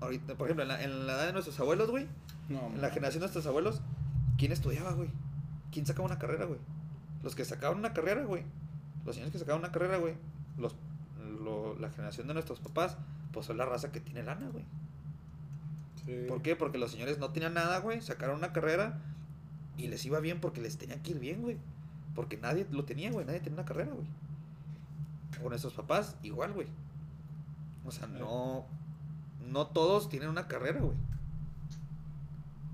[0.00, 2.06] ahorita, por ejemplo, en la, en la edad de nuestros abuelos, güey,
[2.48, 3.80] No, en la generación de nuestros abuelos,
[4.38, 5.08] ¿quién estudiaba, güey?
[5.72, 6.60] ¿Quién sacaba una carrera, güey?
[7.26, 8.44] Los que sacaban una carrera, güey.
[9.04, 10.14] Los señores que sacaban una carrera, güey.
[10.56, 10.76] Los,
[11.42, 12.96] lo- la generación de nuestros papás,
[13.32, 14.64] pues son la raza que tiene lana, güey.
[16.04, 16.26] Sí.
[16.28, 16.54] ¿Por qué?
[16.54, 18.00] Porque los señores no tenían nada, güey.
[18.00, 19.00] Sacaron una carrera
[19.76, 21.56] y les iba bien porque les tenía que ir bien, güey.
[22.14, 23.26] Porque nadie lo tenía, güey.
[23.26, 24.06] Nadie tenía una carrera, güey.
[25.40, 26.68] Con nuestros papás, igual, güey.
[27.84, 28.66] O sea, no.
[29.44, 30.96] No todos tienen una carrera, güey.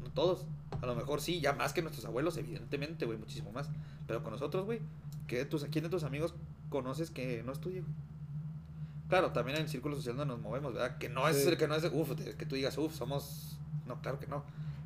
[0.02, 0.44] No todos.
[0.80, 3.18] A lo mejor sí, ya más que nuestros abuelos, evidentemente, güey.
[3.18, 3.70] Muchísimo más.
[4.06, 4.80] Pero con nosotros, güey.
[5.26, 6.34] ¿qué de tus, ¿Quién de tus amigos
[6.68, 7.92] conoces que no estudie, güey?
[9.08, 10.98] Claro, también en el círculo social donde nos movemos, ¿verdad?
[10.98, 13.58] Que no es el que no es, uf, de- que tú digas, uf, somos.
[13.86, 14.42] No, claro que no.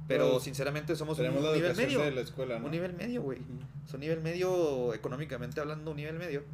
[0.08, 2.00] Pero sinceramente somos un, la nivel medio.
[2.00, 2.66] de la escuela, ¿no?
[2.66, 3.40] Un nivel medio, güey.
[3.86, 6.44] Es un nivel medio, económicamente hablando, un nivel medio.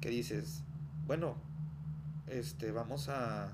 [0.00, 0.62] Que dices,
[1.06, 1.36] bueno,
[2.26, 3.52] este, vamos a.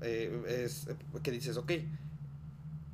[0.00, 0.86] eh, es,
[1.22, 1.72] que dices, ok,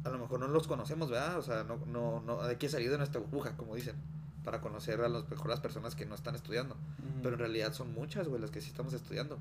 [0.05, 1.39] a lo mejor no los conocemos, ¿verdad?
[1.39, 3.97] O sea, no, no, no, hay que salir de nuestra burbuja, como dicen,
[4.45, 6.77] para conocer a los, mejor las personas que no están estudiando.
[7.23, 9.39] Pero en realidad son muchas, güey, las que sí estamos estudiando.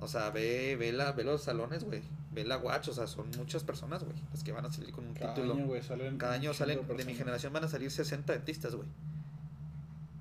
[0.00, 2.02] O sea, ve, ve, la, ve los salones, güey.
[2.32, 5.06] Ve la watch, o sea, son muchas personas, güey, las que van a salir con
[5.06, 5.54] un Cada título.
[5.54, 8.88] año, güey, salen Cada año salen, de mi generación van a salir 60 dentistas, güey.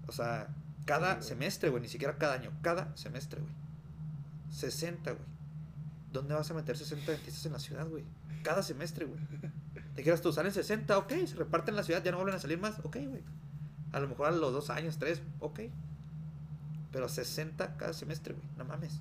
[0.08, 0.48] O sea,
[0.86, 3.54] cada semestre, güey, ni siquiera cada año, cada semestre, güey.
[4.52, 5.37] 60, güey.
[6.12, 8.04] ¿Dónde vas a meter 60 dentistas en la ciudad, güey?
[8.44, 9.20] Cada semestre, güey.
[9.94, 12.40] Te dijeras tú, salen 60, ok, se reparten en la ciudad, ya no vuelven a
[12.40, 13.24] salir más, ok, güey.
[13.92, 15.62] A lo mejor a los dos años, tres, ok.
[16.92, 19.00] Pero 60 cada semestre, güey, no mames.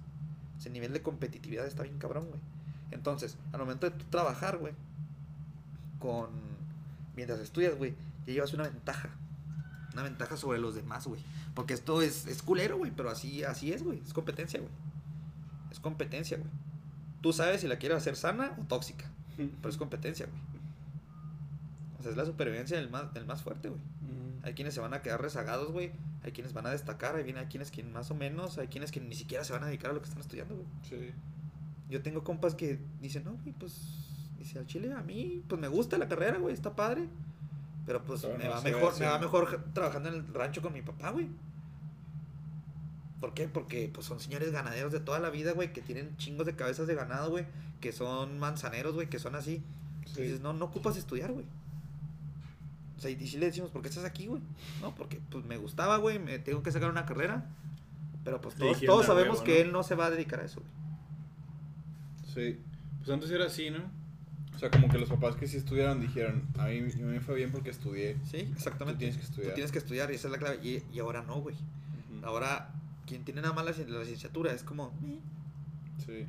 [0.59, 2.41] Ese nivel de competitividad está bien cabrón, güey.
[2.91, 4.73] Entonces, al momento de tú trabajar, güey,
[5.99, 6.31] con.
[7.15, 7.95] Mientras estudias, güey,
[8.27, 9.11] ya llevas una ventaja.
[9.93, 11.21] Una ventaja sobre los demás, güey.
[11.55, 14.03] Porque esto es, es culero, güey, pero así, así es, güey.
[14.05, 14.73] Es competencia, güey.
[15.71, 16.51] Es competencia, güey.
[17.21, 19.05] Tú sabes si la quieres hacer sana o tóxica.
[19.37, 20.41] Pero es competencia, güey.
[21.99, 23.81] O sea, es la supervivencia del más, del más fuerte, güey.
[23.81, 24.47] Ujú.
[24.47, 25.93] Hay quienes se van a quedar rezagados, güey.
[26.23, 27.17] Hay quienes van a destacar.
[27.17, 28.59] Hay, bien- hay quienes que más o menos.
[28.59, 30.67] Hay quienes que ni siquiera se van a dedicar a lo que están estudiando, güey.
[30.89, 31.11] Sí.
[31.91, 33.81] Yo tengo compas que dicen, no, güey, pues,
[34.39, 37.09] dice al chile, a mí, pues me gusta la carrera, güey, está padre.
[37.87, 40.61] Pero pues Pero me, no va mejor, me va mejor ja- trabajando en el rancho
[40.63, 41.29] con mi papá, güey.
[43.21, 43.49] ¿Por qué?
[43.49, 46.87] Porque pues son señores ganaderos de toda la vida, güey, que tienen chingos de cabezas
[46.87, 47.47] de ganado, güey,
[47.81, 49.63] que son manzaneros, güey, que son así.
[50.07, 50.21] Sí.
[50.21, 51.47] Y dices, no, no ocupas estudiar, güey.
[52.97, 54.43] O sea, y sí le decimos, ¿por qué estás aquí, güey?
[54.81, 57.45] No, porque pues me gustaba, güey, me tengo que sacar una carrera.
[58.25, 59.61] Pero pues todos, todos sabemos huevo, que ¿no?
[59.61, 60.73] él no se va a dedicar a eso, güey.
[62.35, 62.61] Sí.
[62.99, 63.79] Pues antes era así, ¿no?
[64.55, 67.21] O sea, como que los papás que sí estudiaron dijeron, a mí, a mí me
[67.21, 68.17] fue bien porque estudié.
[68.25, 68.95] Sí, exactamente.
[68.95, 69.51] Tú tienes que estudiar.
[69.51, 70.59] Tú tienes que estudiar y esa es la clave.
[70.63, 71.55] Y, y ahora no, güey.
[72.23, 72.73] Ahora,
[73.07, 74.93] quien tiene nada más la, la licenciatura es como.
[76.05, 76.27] Sí.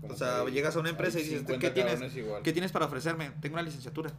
[0.00, 2.16] Como O sea, hay- llegas a una empresa y dices, 50 ¿qué tienes?
[2.16, 2.42] igual.
[2.42, 3.30] ¿qué tienes para ofrecerme?
[3.40, 4.10] Tengo una licenciatura.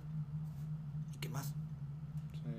[1.15, 1.47] ¿Y qué más?
[1.47, 2.49] Sí.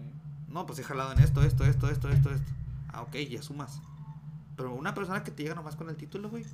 [0.49, 2.47] No, pues he jalado en esto, esto, esto, esto, esto, esto.
[2.89, 3.81] Ah, ok, ya sumas.
[4.57, 6.45] Pero una persona que te llega nomás con el título, güey.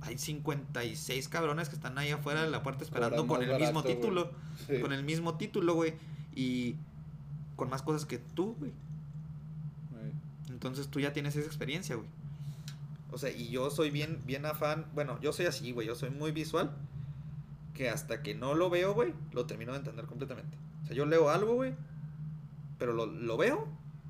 [0.00, 3.82] Hay 56 cabrones que están ahí afuera de la puerta esperando con el mismo barato,
[3.82, 3.94] güey.
[3.96, 4.30] título.
[4.66, 4.80] Sí.
[4.80, 5.94] Con el mismo título, güey.
[6.34, 6.76] Y
[7.56, 8.72] con más cosas que tú, güey.
[10.54, 12.08] Entonces tú ya tienes esa experiencia, güey.
[13.10, 14.86] O sea, y yo soy bien, bien afán.
[14.94, 15.86] Bueno, yo soy así, güey.
[15.86, 16.70] Yo soy muy visual.
[17.74, 20.56] Que hasta que no lo veo, güey, lo termino de entender completamente.
[20.84, 21.74] O sea, yo leo algo, güey.
[22.78, 23.66] Pero lo, lo veo.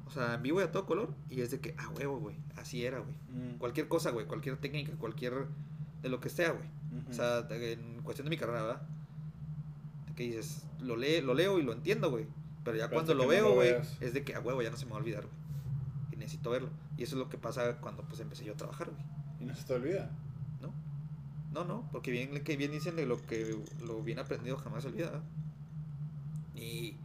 [0.06, 1.14] O sea, en vivo y a todo color.
[1.30, 2.36] Y es de que, ah, huevo, güey.
[2.56, 3.14] Así era, güey.
[3.30, 3.56] Mm.
[3.56, 4.26] Cualquier cosa, güey.
[4.26, 5.46] Cualquier técnica, cualquier.
[6.02, 6.68] De lo que sea, güey.
[7.10, 8.82] O sea, en cuestión de mi carrera, ¿verdad?
[10.08, 12.26] De que dices, lo, lee, lo leo y lo entiendo, güey.
[12.64, 14.84] Pero ya Pero cuando lo veo, güey, es de que a huevo ya no se
[14.84, 15.43] me va a olvidar, güey.
[16.14, 16.70] Y necesito verlo.
[16.96, 19.02] Y eso es lo que pasa cuando pues empecé yo a trabajar, güey.
[19.40, 20.10] Y no se te olvida.
[20.62, 20.72] ¿No?
[21.52, 24.90] No, no, porque bien, que bien dicen de lo que lo bien aprendido jamás se
[24.90, 25.22] olvida.
[26.54, 26.96] Y,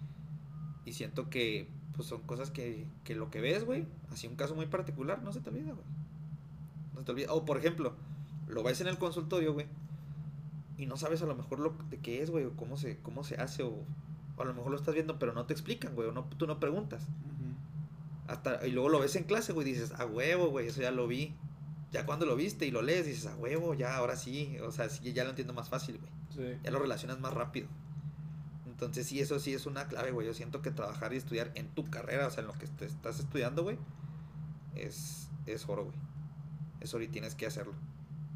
[0.86, 4.56] y siento que pues son cosas que, que lo que ves, güey, así un caso
[4.56, 5.86] muy particular, no se te olvida, güey.
[6.93, 7.34] No se te olvida.
[7.34, 7.95] O por ejemplo,
[8.48, 9.65] lo ves en el consultorio, güey,
[10.78, 13.24] y no sabes a lo mejor lo de qué es, güey, o cómo se, cómo
[13.26, 13.84] se hace, o,
[14.38, 16.48] o a lo mejor lo estás viendo, pero no te explican, güey, o no, tú
[16.48, 17.06] no preguntas.
[18.30, 21.08] Hasta, y luego lo ves en clase, güey, dices, a huevo, güey, eso ya lo
[21.08, 21.36] vi.
[21.92, 24.58] Ya cuando lo viste y lo lees, dices, a huevo, ya, ahora sí.
[24.63, 26.12] O sea, sí, ya lo entiendo más fácil, güey.
[26.36, 26.60] Sí.
[26.63, 27.68] Ya lo relacionas más rápido.
[28.68, 30.28] Entonces, sí, eso sí es una clave, güey.
[30.28, 32.86] Yo siento que trabajar y estudiar en tu carrera, o sea, en lo que te
[32.86, 33.80] estás estudiando, güey,
[34.76, 35.98] es, es oro, güey.
[36.80, 37.74] Eso ahorita tienes que hacerlo.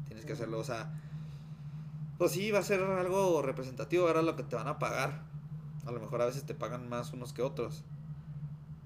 [0.06, 0.92] Tienes que hacerlo, o sea,
[2.18, 5.22] pues sí, va a ser algo representativo, ahora lo que te van a pagar.
[5.86, 7.84] A lo mejor a veces te pagan más unos que otros.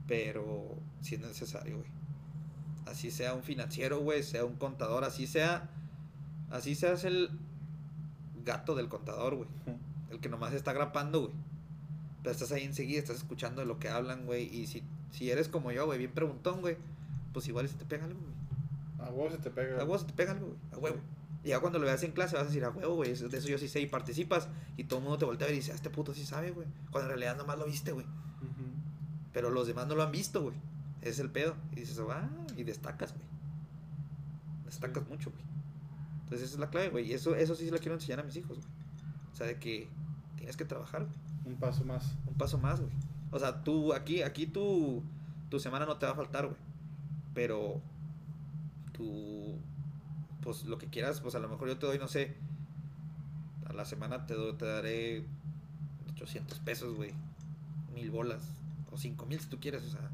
[0.09, 1.91] Pero sí es necesario, güey.
[2.87, 5.71] Así sea un financiero, güey, sea un contador, así sea.
[6.51, 7.31] Así seas el
[8.45, 9.49] gato del contador, güey.
[10.11, 11.33] El que nomás está grapando, güey.
[12.23, 14.45] Pero estás ahí enseguida, estás escuchando de lo que hablan, güey.
[14.45, 16.77] Y si, si eres como yo, güey, bien preguntón, güey,
[17.33, 19.09] pues igual se te pega algo, güey.
[19.09, 19.77] A huevo se te pega.
[19.77, 20.59] A huevo se te pega algo, güey.
[20.73, 20.99] A huevo.
[21.45, 23.49] Y ya cuando lo veas en clase vas a decir, a huevo, güey, de eso
[23.49, 24.49] yo sí sé y participas.
[24.77, 26.67] Y todo el mundo te voltea y dice, ah, este puto sí sabe, güey.
[26.91, 28.07] Cuando en realidad nomás lo viste, güey.
[28.07, 28.78] Ujú.
[29.33, 30.57] Pero los demás no lo han visto, güey.
[31.03, 31.55] Es el pedo.
[31.73, 33.27] Y dices, ah, y destacas, güey.
[34.65, 35.11] Destacas Sí.
[35.11, 35.43] mucho, güey.
[36.25, 37.07] Entonces esa es la clave, güey.
[37.11, 38.69] Y eso, eso sí se lo quiero enseñar a mis hijos, güey.
[39.33, 39.89] O sea, de que
[40.37, 41.15] tienes que trabajar, güey.
[41.55, 42.17] Un paso más.
[42.27, 42.93] Un paso más, güey.
[43.31, 45.03] O sea, tú, aquí, aquí tu,
[45.51, 46.59] tu semana no te va a faltar, güey.
[47.35, 47.81] Pero
[48.93, 49.59] tú,
[50.43, 52.37] pues lo que quieras, pues a lo mejor yo te doy, no sé,
[53.67, 55.25] a la semana te, doy- te daré
[56.13, 57.13] 800 pesos, güey.
[57.95, 58.43] Mil bolas.
[58.99, 60.11] Cinco mil si tú quieres, o sea.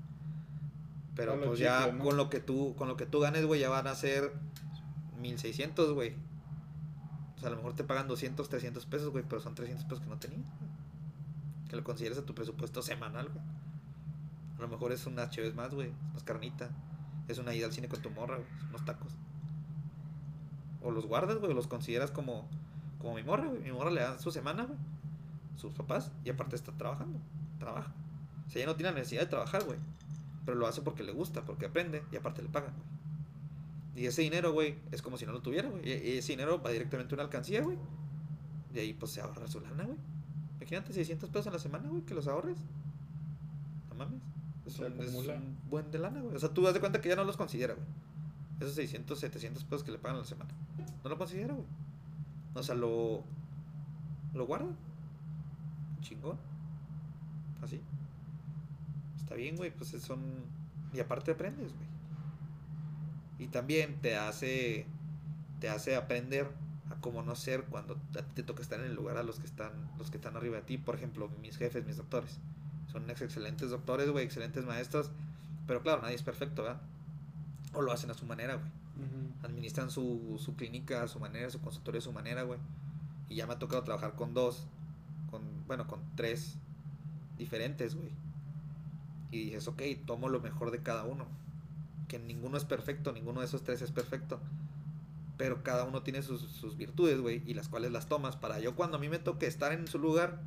[1.17, 3.87] Pero pues ya con lo que tú, con lo que tú ganes, güey, ya van
[3.87, 4.33] a ser
[5.21, 6.15] 1600, güey.
[7.37, 10.01] O sea, a lo mejor te pagan 200, 300 pesos, güey, pero son 300 pesos
[10.01, 10.45] que no tenías.
[11.69, 13.45] Que lo consideres a tu presupuesto semanal, güey.
[14.59, 15.93] A lo mejor es unas chéves más, güey.
[16.11, 16.71] Unas carnitas.
[17.29, 18.49] Es una ida al cine con tu morra, güey.
[18.69, 19.13] Unos tacos.
[20.83, 21.53] O los guardas, güey.
[21.53, 22.49] O los consideras como,
[22.99, 23.63] como mi morra, güey.
[23.63, 24.79] Mi morra le dan su semana, güey.
[25.57, 26.13] Sus papás.
[26.25, 27.19] Y aparte está trabajando.
[27.59, 27.93] Trabaja.
[28.47, 29.79] O sea, ella no tiene la necesidad de trabajar, güey.
[30.45, 32.03] Pero lo hace porque le gusta, porque aprende.
[32.13, 32.95] Y aparte le pagan, güey.
[33.97, 35.87] Y ese dinero, güey, es como si no lo tuviera, güey.
[35.89, 37.79] Y ese dinero va directamente a una alcancía, güey.
[38.75, 39.99] Y ahí, pues, se ahorra su lana, güey.
[40.57, 42.59] Imagínate 600 pesos a la semana, güey, que los ahorres.
[43.89, 44.21] No mames.
[44.67, 46.35] Es un buen de lana, güey.
[46.35, 47.87] O sea, tú das de cuenta que ya no los considera, güey.
[48.61, 50.51] Esos 600, 700 pesos que le pagan a la semana.
[51.03, 51.67] No lo considera, güey.
[52.55, 53.23] O sea, lo.
[54.33, 54.71] Lo guarda.
[56.01, 56.39] Chingón.
[57.63, 57.81] Así.
[59.25, 59.71] Está bien, güey.
[59.71, 60.21] Pues son.
[60.93, 61.89] Y aparte aprendes, güey.
[63.39, 64.87] Y también te hace.
[65.61, 66.51] Te hace aprender
[66.91, 67.97] a cómo no ser cuando
[68.35, 69.73] te toca estar en el lugar a los que están.
[69.99, 70.79] Los que están arriba de ti.
[70.79, 72.39] Por ejemplo, mis jefes, mis doctores.
[72.93, 74.25] Son ex- excelentes doctores, güey.
[74.25, 75.11] Excelentes maestros.
[75.67, 76.81] Pero claro, nadie es perfecto, ¿verdad?
[77.73, 78.71] O lo hacen a su manera, güey
[79.43, 82.61] administran su, su clínica a su manera, su consultorio a su manera, güey.
[83.29, 84.67] Y ya me ha tocado trabajar con dos,
[85.31, 86.57] con, bueno, con tres
[87.37, 88.11] diferentes, güey.
[89.35, 91.27] Y dices, ok, tomo lo mejor de cada uno.
[92.09, 94.41] Que ninguno es perfecto, ninguno de esos tres es perfecto.
[95.37, 98.77] Pero cada uno tiene sus, sus virtudes, güey, y las cuales las tomas para yo
[98.77, 100.41] cuando a mí me toque estar en su lugar,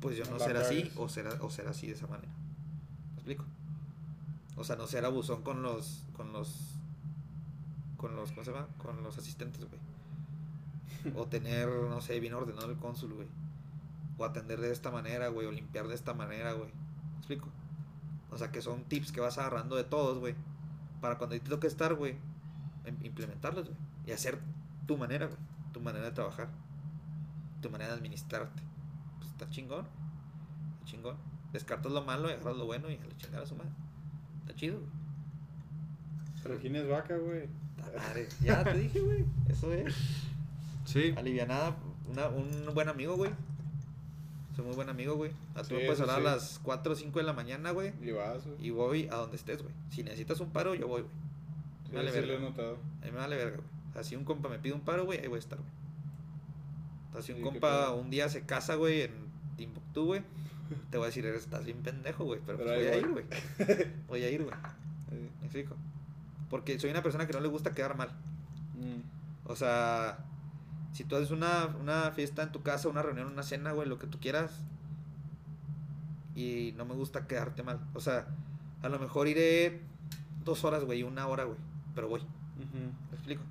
[0.00, 2.32] pues yo No ser así o ser, o ser así de esa manera.
[3.10, 3.44] ¿Me explico?
[4.56, 6.74] O sea, no ser abusón con los, con los,
[7.96, 8.68] con los, ¿cómo se llama?
[8.78, 9.80] Con los asistentes, güey.
[11.16, 13.28] O tener, no sé, bien ordenado el cónsul, güey.
[14.18, 15.46] O atender de esta manera, güey.
[15.46, 16.70] O limpiar de esta manera, güey.
[17.12, 17.48] ¿Me explico?
[18.30, 20.34] O sea, que son tips que vas agarrando de todos, güey.
[21.00, 22.16] Para cuando te toque estar, güey,
[22.84, 23.76] im- implementarlos, güey.
[24.06, 24.38] Y hacer
[24.86, 25.38] tu manera, güey.
[25.72, 26.48] Tu manera de trabajar.
[27.62, 28.62] Tu manera de administrarte.
[29.18, 29.86] Pues está chingón.
[30.74, 31.16] Está chingón.
[31.52, 33.70] Descartas lo malo y agarras lo bueno y a la chingada a su madre.
[34.40, 34.90] Está chido, güey.
[36.42, 37.48] Pero quién es vaca, güey.
[38.42, 39.24] Ya te dije, güey.
[39.48, 39.94] Eso es.
[40.84, 41.14] Sí.
[41.16, 41.76] Alivianada.
[42.08, 43.30] Una, un buen amigo, güey.
[44.58, 45.30] Soy muy buen amigo, güey.
[45.54, 46.26] A tú Sí, me puedes hablar sí.
[46.26, 47.92] a las 4 o 5 de la mañana, güey.
[48.02, 48.66] Y vas, güey.
[48.66, 49.72] Y voy a donde estés, güey.
[49.88, 51.12] Si necesitas un paro, yo voy, güey.
[51.84, 52.48] Sí, Me vale sí lo he verga.
[52.48, 52.78] notado.
[53.02, 53.68] A mí me vale verga, güey.
[53.90, 55.70] O sea, si un compa me pide un paro, güey, ahí voy a estar, güey.
[57.10, 59.12] O sea, si un compa un día se casa, güey, en
[59.56, 60.22] Timbuktu, güey,
[60.90, 62.40] te voy a decir, eres, estás bien pendejo, güey.
[62.44, 63.24] Pero, Pero pues voy a ir, güey.
[64.08, 64.56] Voy a ir, güey.
[65.40, 65.76] ¿Me explico?
[66.50, 68.08] Porque soy una persona que no le gusta quedar mal.
[68.74, 69.48] Mm.
[69.50, 70.18] O sea,
[70.92, 73.98] si tú haces una, una fiesta en tu casa, una reunión, una cena, güey, lo
[73.98, 74.64] que tú quieras.
[76.34, 77.80] Y no me gusta quedarte mal.
[77.94, 78.26] O sea,
[78.82, 79.80] a lo mejor iré
[80.44, 81.58] dos horas, güey, una hora, güey.
[81.94, 82.22] Pero voy.
[82.72, 83.42] ¿Me explico?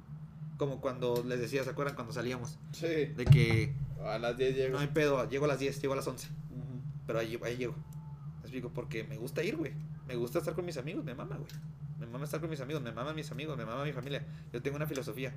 [0.58, 2.58] Como cuando les decía, ¿se acuerdan cuando salíamos?
[2.72, 2.88] Sí.
[2.88, 3.74] De que
[4.04, 4.74] A las 10 llego.
[4.76, 6.28] no hay pedo, llego a las 10, llego a las 11.
[6.28, 6.82] Ujú.
[7.06, 7.74] Pero ahí, ahí llego.
[7.74, 8.70] ¿Me explico?
[8.74, 9.74] Porque me gusta ir, güey.
[10.08, 11.52] Me gusta estar con mis amigos, me mama, güey.
[12.00, 14.26] Me mama estar con mis amigos, me mama mis amigos, me mama mi familia.
[14.54, 15.34] Yo tengo una filosofía.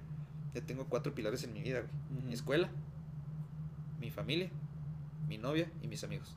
[0.55, 2.25] Yo tengo cuatro pilares en mi vida, güey.
[2.27, 2.71] Mi escuela,
[4.01, 4.51] mi familia,
[5.29, 6.37] mi novia y mis amigos.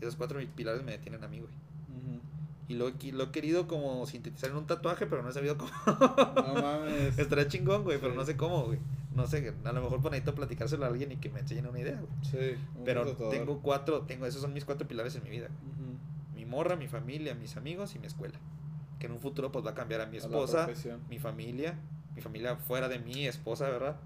[0.00, 1.52] Esos cuatro pilares me detienen a mí, güey.
[2.68, 5.70] Y lo, lo, he querido como sintetizar en un tatuaje, pero no he sabido cómo.
[5.86, 7.18] no mames.
[7.18, 8.78] Estaría chingón, güey, pero no sé cómo, güey.
[9.14, 11.80] No sé, a lo mejor por necesito platicárselo a alguien y que me enseñen una
[11.80, 12.12] idea, güey.
[12.22, 12.58] Sí.
[12.84, 15.48] Pero tengo cuatro, tengo, esos son mis cuatro pilares en mi vida.
[16.34, 18.38] Mi morra, mi familia, mis amigos y mi escuela.
[18.98, 20.68] Que en un futuro pues va a cambiar a mi esposa,
[21.10, 21.78] mi familia,
[22.14, 23.96] mi familia fuera de mi esposa, ¿verdad?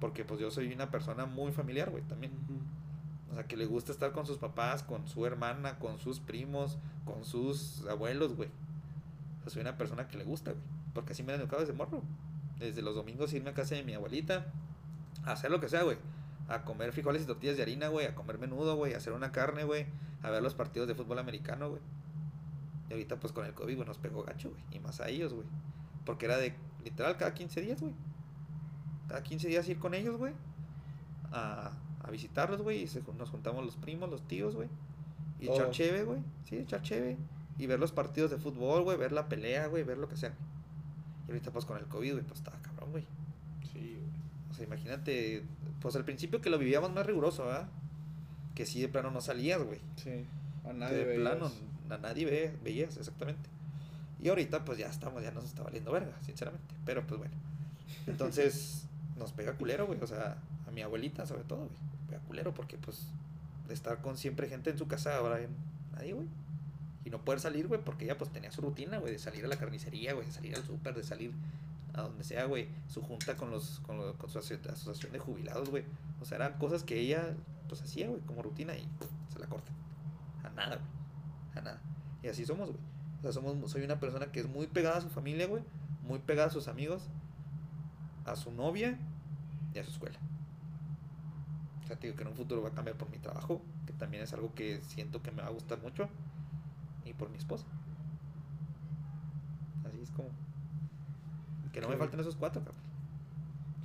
[0.00, 2.32] Porque pues yo soy una persona muy familiar, güey, también.
[3.30, 6.78] O sea, que le gusta estar con sus papás, con su hermana, con sus primos,
[7.04, 8.48] con sus abuelos, güey.
[9.38, 10.62] O sea, soy una persona que le gusta, güey.
[10.94, 12.02] Porque así me han educado desde morro.
[12.58, 14.46] Desde los domingos irme a casa de mi abuelita,
[15.24, 15.98] a hacer lo que sea, güey.
[16.48, 18.06] A comer frijoles y tortillas de harina, güey.
[18.06, 18.94] A comer menudo, güey.
[18.94, 19.86] A hacer una carne, güey.
[20.22, 21.82] A ver los partidos de fútbol americano, güey.
[22.88, 24.62] Y ahorita, pues con el COVID, güey, nos pegó gacho, güey.
[24.72, 25.46] Y más a ellos, güey.
[26.08, 27.92] Porque era de, literal, cada 15 días, güey.
[29.06, 30.32] Cada 15 días ir con ellos, güey.
[31.30, 31.72] A
[32.08, 34.68] a visitarlos, güey, y nos juntamos los primos, los tíos, güey.
[35.40, 36.20] Y echar cheve, güey.
[36.44, 37.18] Sí, echar cheve.
[37.58, 40.32] Y ver los partidos de fútbol, güey, ver la pelea, güey, ver lo que sea.
[41.26, 43.04] Y ahorita, pues con el COVID, güey, pues estaba cabrón, güey.
[43.72, 44.10] Sí, güey.
[44.50, 45.44] O sea, imagínate,
[45.80, 47.68] pues al principio que lo vivíamos más riguroso, ¿verdad?
[48.54, 49.80] Que sí, de plano no salías, güey.
[49.96, 50.24] Sí,
[50.64, 51.20] a nadie De veías.
[51.20, 51.52] plano,
[51.90, 53.50] a nadie ve, veías, exactamente.
[54.20, 56.74] Y ahorita, pues ya estamos, ya nos está valiendo verga, sinceramente.
[56.84, 57.34] Pero pues bueno.
[58.06, 60.00] Entonces, nos pega culero, güey.
[60.02, 61.88] O sea, a mi abuelita, sobre todo, güey
[62.28, 63.08] culero, porque pues
[63.66, 65.40] de estar con siempre gente en su casa, ahora
[65.92, 66.28] nadie, güey.
[67.04, 69.48] Y no poder salir, güey, porque ella pues tenía su rutina, güey, de salir a
[69.48, 71.32] la carnicería, güey, de salir al súper, de salir
[71.94, 75.84] a donde sea, güey, su junta con los con, su asociación de jubilados, güey.
[76.20, 77.34] O sea, eran cosas que ella
[77.68, 78.86] pues hacía, güey, como rutina y
[79.32, 79.72] se la corta.
[80.44, 80.88] A nada, güey.
[81.54, 81.80] A nada.
[82.22, 82.80] Y así somos, güey.
[83.18, 85.62] O sea, somos soy una persona que es muy pegada a su familia, güey,
[86.02, 87.08] muy pegada a sus amigos,
[88.24, 88.98] a su novia
[89.74, 90.18] y a su escuela
[91.88, 94.32] sea, digo que en un futuro va a cambiar por mi trabajo, que también es
[94.32, 96.08] algo que siento que me va a gustar mucho,
[97.04, 97.66] y por mi esposa.
[99.86, 100.28] Así es como.
[101.72, 102.82] Que no me falten esos cuatro, cabrón.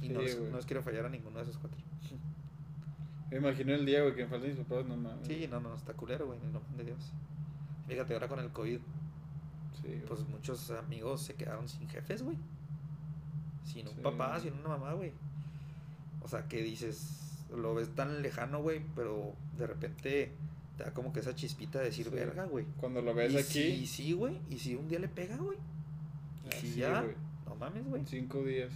[0.01, 1.79] Y no, no les quiero fallar a ninguno de esos cuatro.
[3.31, 5.25] Me imagino el día, güey, que me falten mis papás, no mames.
[5.25, 7.11] Sí, no, no, está culero, güey, en el nombre de Dios.
[7.87, 8.79] Fíjate, ahora con el COVID,
[9.81, 12.37] sí, pues muchos amigos se quedaron sin jefes, güey.
[13.65, 15.11] Sin un papá, sin una mamá, güey.
[16.21, 20.31] O sea, que dices, lo ves tan lejano, güey, pero de repente
[20.77, 22.65] te da como que esa chispita de decir, verga, güey.
[22.77, 23.61] Cuando lo ves aquí.
[23.61, 24.39] Y sí, güey.
[24.49, 25.57] Y si un día le pega, güey.
[26.49, 27.05] Y si ya.
[27.45, 28.03] No mames, güey.
[28.05, 28.71] Cinco días.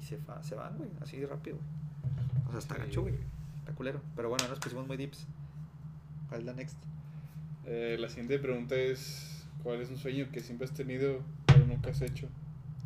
[0.00, 0.90] Y se, se van, güey.
[1.00, 2.48] Así de rápido, güey.
[2.48, 3.14] O sea, está gacho, güey.
[3.58, 4.00] Está culero.
[4.14, 5.26] Pero bueno, nos pusimos muy dips.
[6.28, 6.76] ¿Cuál es la next?
[7.66, 9.35] Eh, la siguiente pregunta es:
[9.66, 12.28] ¿Cuál es un sueño que siempre has tenido, pero nunca has hecho?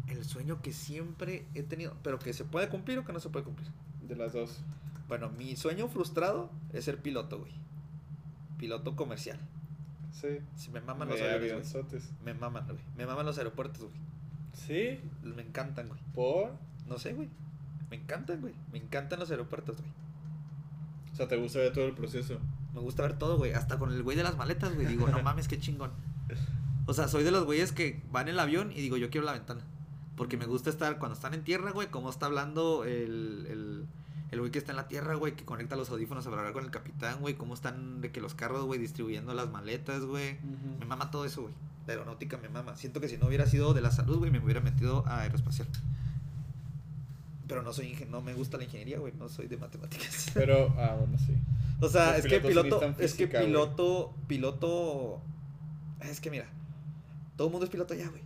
[0.08, 3.28] El sueño que siempre he tenido, pero que se puede cumplir o que no se
[3.28, 3.68] puede cumplir.
[4.08, 4.62] De las dos.
[5.06, 7.52] Bueno, mi sueño frustrado es ser piloto, güey.
[8.56, 9.38] Piloto comercial.
[10.10, 10.38] Sí.
[10.56, 12.08] sí me maman los aeropuertos.
[12.24, 12.78] Me maman, güey.
[12.96, 14.00] Me maman los aeropuertos, güey.
[14.54, 15.00] ¿Sí?
[15.22, 16.00] Me encantan, güey.
[16.14, 16.52] ¿Por?
[16.88, 17.28] No sé, güey.
[17.90, 18.54] Me encantan, güey.
[18.72, 19.92] Me encantan los aeropuertos, güey.
[21.12, 22.38] O sea, ¿te gusta ver todo el proceso?
[22.72, 23.52] Me gusta ver todo, güey.
[23.52, 24.86] Hasta con el güey de las maletas, güey.
[24.86, 25.90] Digo, no mames, qué chingón.
[26.90, 29.24] O sea, soy de los güeyes que van en el avión y digo, yo quiero
[29.24, 29.60] la ventana.
[30.16, 33.86] Porque me gusta estar, cuando están en tierra, güey, cómo está hablando el, el,
[34.32, 36.64] el güey que está en la tierra, güey, que conecta los audífonos a hablar con
[36.64, 40.38] el capitán, güey, cómo están de que los carros, güey, distribuyendo las maletas, güey.
[40.80, 41.54] Me mama todo eso, güey.
[41.86, 42.74] La aeronáutica me mama.
[42.74, 45.68] Siento que si no hubiera sido de la salud, güey, me hubiera metido a aeroespacial.
[47.46, 50.26] Pero no soy no me gusta la ingeniería, güey, no soy de matemáticas.
[50.34, 51.36] Pero, ah, bueno, sí.
[51.80, 55.22] O sea, es que piloto, es que piloto, piloto,
[56.00, 56.48] es que mira,
[57.40, 58.22] todo el mundo es piloto ya, güey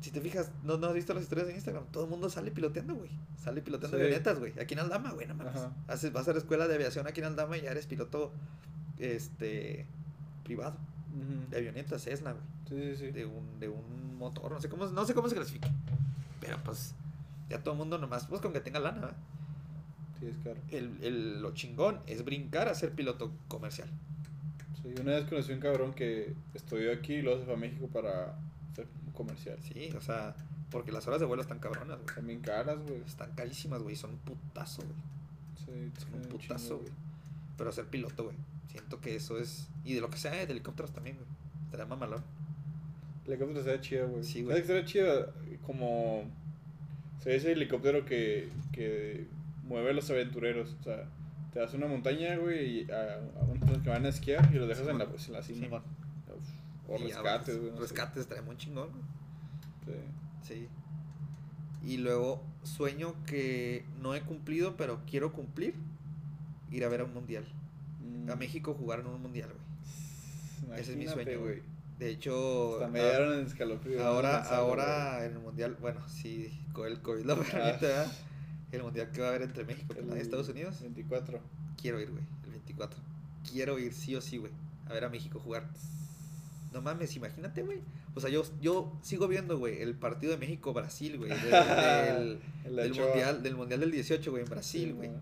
[0.00, 1.84] si te fijas, ¿no, ¿no has visto las historias en Instagram?
[1.90, 3.10] Todo el mundo sale piloteando, güey.
[3.36, 4.58] Sale piloteando avionetas, güey.
[4.58, 5.60] Aquí en Aldama, güey, no mames.
[5.86, 8.32] Haces, vas a la escuela de aviación aquí en Aldama y ya eres piloto
[8.98, 9.86] este
[10.44, 10.76] privado.
[11.50, 12.44] De avionetas, Cessna, güey.
[12.68, 13.12] Sí, sí, sí.
[13.12, 15.68] De un, de un motor, no sé cómo, no sé cómo se clasifica.
[16.40, 16.94] Pero pues,
[17.50, 19.16] ya todo el mundo nomás, pues con que tenga lana, ¿verdad?
[20.20, 20.60] Sí, es caro.
[20.70, 23.90] El, el, lo chingón es brincar a ser piloto comercial.
[24.82, 27.88] Sí, una vez conocí un cabrón que estudió aquí y luego se fue a México
[27.88, 28.38] para
[29.18, 29.58] comercial.
[29.60, 30.36] Sí, o sea,
[30.70, 32.14] porque las horas de vuelo están cabronas, güey.
[32.14, 33.02] También caras, güey.
[33.04, 33.96] Están carísimas, güey.
[33.96, 34.96] Son un putazo, güey.
[35.56, 36.92] Sí, son un putazo, güey.
[37.58, 38.36] Pero ser piloto, güey.
[38.70, 39.68] Siento que eso es.
[39.84, 41.28] Y de lo que sea, de helicópteros también, güey.
[41.64, 42.22] Estaría mamalón.
[43.26, 44.24] Helicóptero sería chido, güey.
[44.24, 44.64] Sí, güey.
[44.64, 45.34] Sería chido
[45.66, 46.20] como.
[46.20, 49.26] O sea, ese helicóptero que, que
[49.64, 50.76] mueve a los aventureros.
[50.80, 51.08] O sea,
[51.52, 54.58] Te vas a una montaña, güey, y a, a unos que van a esquiar y
[54.58, 55.82] los dejas en la, en la cima.
[56.86, 57.70] O Y rescates, güey.
[57.72, 57.80] no.
[57.80, 59.98] Rescates, trae muy chingón, güey.
[60.42, 60.48] Sí.
[60.54, 60.68] Sí.
[61.82, 65.74] Y luego, sueño que no he cumplido, pero quiero cumplir.
[66.70, 67.44] Ir a ver a un mundial.
[68.30, 68.38] A Mm.
[68.38, 69.48] México jugar en un mundial,
[70.66, 70.80] güey.
[70.80, 71.62] Ese es mi sueño, güey.
[71.98, 74.04] De hecho, Hasta me dieron en escalofrío.
[74.06, 77.78] ahora, no ahora en el mundial, bueno, si con el COVID lo permite, Ah.
[77.80, 78.12] ¿verdad?
[78.72, 80.80] El mundial que va a haber entre México y Estados Unidos.
[80.82, 81.40] 24.
[81.80, 82.98] Quiero ir, güey, el 24.
[83.50, 84.52] Quiero ir sí o sí, güey,
[84.86, 85.68] a ver a México jugar.
[86.72, 87.80] No mames, imagínate, güey.
[88.14, 91.30] O sea, yo, yo sigo viendo, güey, el partido de México-Brasil, güey.
[91.42, 95.08] de- del, El mundial, del mundial del 18, güey, en Brasil, güey.
[95.08, 95.20] no.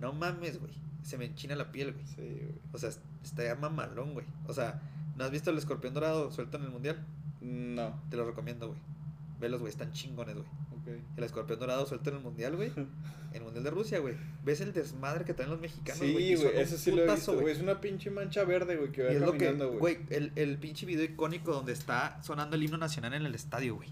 [0.00, 0.72] No mames, güey.
[1.04, 2.04] Se me enchina la piel, güey.
[2.06, 2.54] Sí, güey.
[2.72, 2.90] O sea,
[3.22, 4.26] estaría mamalón, güey.
[4.48, 4.82] O sea,
[5.16, 7.06] ¿no has visto el escorpión dorado suelto en el mundial?
[7.40, 7.98] No.
[8.10, 8.80] Te lo recomiendo, güey.
[9.40, 10.46] Velos, güey, están chingones, güey.
[11.16, 12.70] El escorpión dorado suelto en el mundial, güey.
[12.76, 12.88] En
[13.34, 14.14] el mundial de Rusia, güey.
[14.44, 16.36] ¿Ves el desmadre que traen los mexicanos, güey?
[16.36, 17.54] Sí, güey, eso sí lo he putazo, visto, güey.
[17.54, 19.78] Es una pinche mancha verde, güey, que va caminando, güey.
[19.78, 23.76] güey, el, el pinche video icónico donde está sonando el himno nacional en el estadio,
[23.76, 23.88] güey.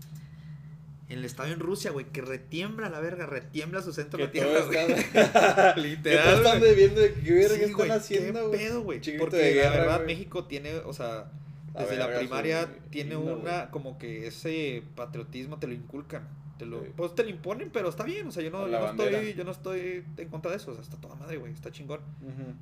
[1.09, 4.65] En el estadio en Rusia, güey, que retiembla la verga, retiembla su centro la tierra,
[4.65, 4.79] güey.
[5.91, 6.75] Literal, están güey.
[6.77, 8.59] viendo de qué verga Sí, están güey, haciendo, ¿Qué güey.
[8.61, 9.19] pedo, güey?
[9.19, 10.05] Porque de la verdad.
[10.07, 11.31] México tiene, o sea,
[11.77, 16.29] desde la primaria su tiene una, como que ese patriotismo te lo inculcan.
[16.61, 16.91] Te lo, Sí.
[16.97, 19.51] Pues te lo imponen, pero está bien, o sea, yo no, yo estoy, yo no
[19.51, 22.01] estoy en contra de eso, o sea, está toda madre, güey, está chingón.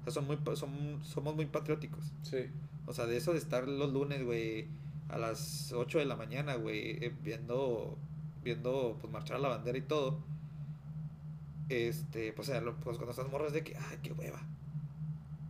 [0.00, 2.12] O sea, son muy, son, somos muy patrióticos.
[2.22, 2.46] Sí.
[2.86, 4.68] O sea, de eso de estar los lunes, güey,
[5.08, 7.98] a las 8 de la mañana, güey, eh, viendo,
[8.44, 10.20] viendo, pues, marchar a la bandera y todo.
[11.68, 14.40] Este, pues, o sea, lo- pues cuando estás morras de que, ay, qué hueva.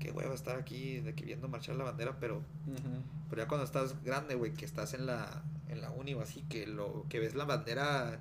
[0.00, 2.40] Qué hueva estar aquí, de que viendo marchar la bandera, pero,
[3.28, 6.42] pero ya cuando estás grande, güey, que estás en la, en la uni o así,
[6.48, 8.20] que lo, que ves la bandera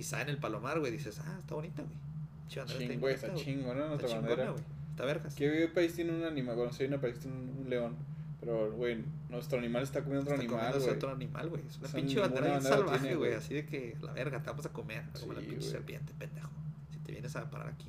[0.00, 1.94] y sale en el palomar, güey, dices, ah, está bonita, güey.
[2.40, 3.80] Pinche bandera Ching, bien güey, bonita, está chingo, ¿no?
[3.82, 4.54] Está Nuestra bandera.
[4.90, 5.34] Está vergas.
[5.34, 6.56] ¿Qué país tiene un animal?
[6.56, 7.96] Bueno, sí hay un país tiene un, un león.
[8.40, 10.90] Pero, güey, nuestro animal está comiendo otro Está animal, güey.
[10.96, 11.62] otro animal, güey.
[11.68, 13.34] Es una pinche bandera bien salvaje, güey.
[13.34, 15.04] Así de que, la verga, te vamos a comer.
[15.20, 16.48] Como la pinche serpiente, pendejo.
[16.90, 17.86] Si te vienes a parar aquí.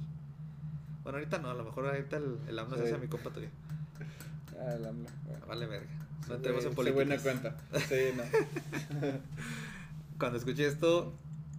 [1.03, 3.29] Bueno, ahorita no, a lo mejor ahorita el, el AMLO se hace a mi compa
[3.31, 3.47] tuyo.
[4.59, 5.09] Ah, el AMLO.
[5.25, 5.45] Bueno.
[5.47, 5.89] Vale, verga.
[6.27, 7.55] No entremos en güey- ese güey no política.
[7.71, 7.79] cuenta.
[7.87, 8.23] Sí, no.
[10.19, 11.13] Cuando escuché esto,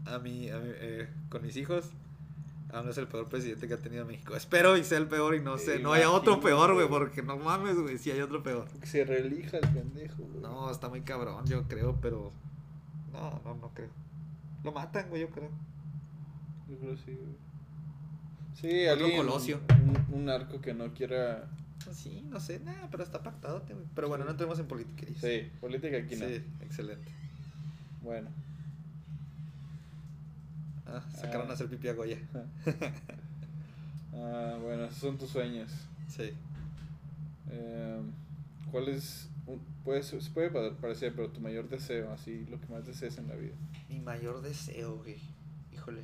[0.06, 1.90] a mí, a mí, eh, con mis hijos,
[2.72, 4.34] AMLO es el peor presidente que ha tenido México.
[4.34, 7.36] Espero y sea el peor y no sé, no haya otro peor, güey, porque no
[7.36, 8.66] mames, güey, si hay otro peor.
[8.80, 10.40] Que se relija el pendejo, güey.
[10.40, 12.32] No, está muy cabrón, yo creo, pero.
[13.12, 13.90] No, no, no creo.
[14.64, 15.50] Lo matan, güey, yo creo.
[16.68, 17.36] Yo creo sí, güey.
[18.54, 19.26] Sí, Otro alguien.
[19.26, 19.60] Colosio.
[19.68, 21.50] Un, un narco que no quiera.
[21.92, 23.84] Sí, no sé, nada, pero está pactado, güey.
[23.94, 25.04] Pero bueno, no entremos en política.
[25.20, 26.26] Sí, política aquí no.
[26.26, 27.12] Sí, excelente.
[28.02, 28.30] Bueno.
[30.92, 31.50] Ah, sacaron Ah.
[31.50, 32.18] a hacer pipí a Goya.
[34.14, 35.70] Ah, bueno, esos son tus sueños.
[36.06, 36.32] Sí.
[37.50, 38.00] Eh,
[38.70, 39.28] ¿Cuál es,
[39.84, 43.28] puede, se puede pa- parecer, pero tu mayor deseo, así, lo que más deseas en
[43.28, 43.54] la vida?
[43.88, 45.16] Mi mayor deseo, güey.
[45.72, 46.02] Híjole.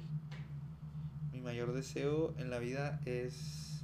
[1.33, 3.83] Mi mayor deseo en la vida es.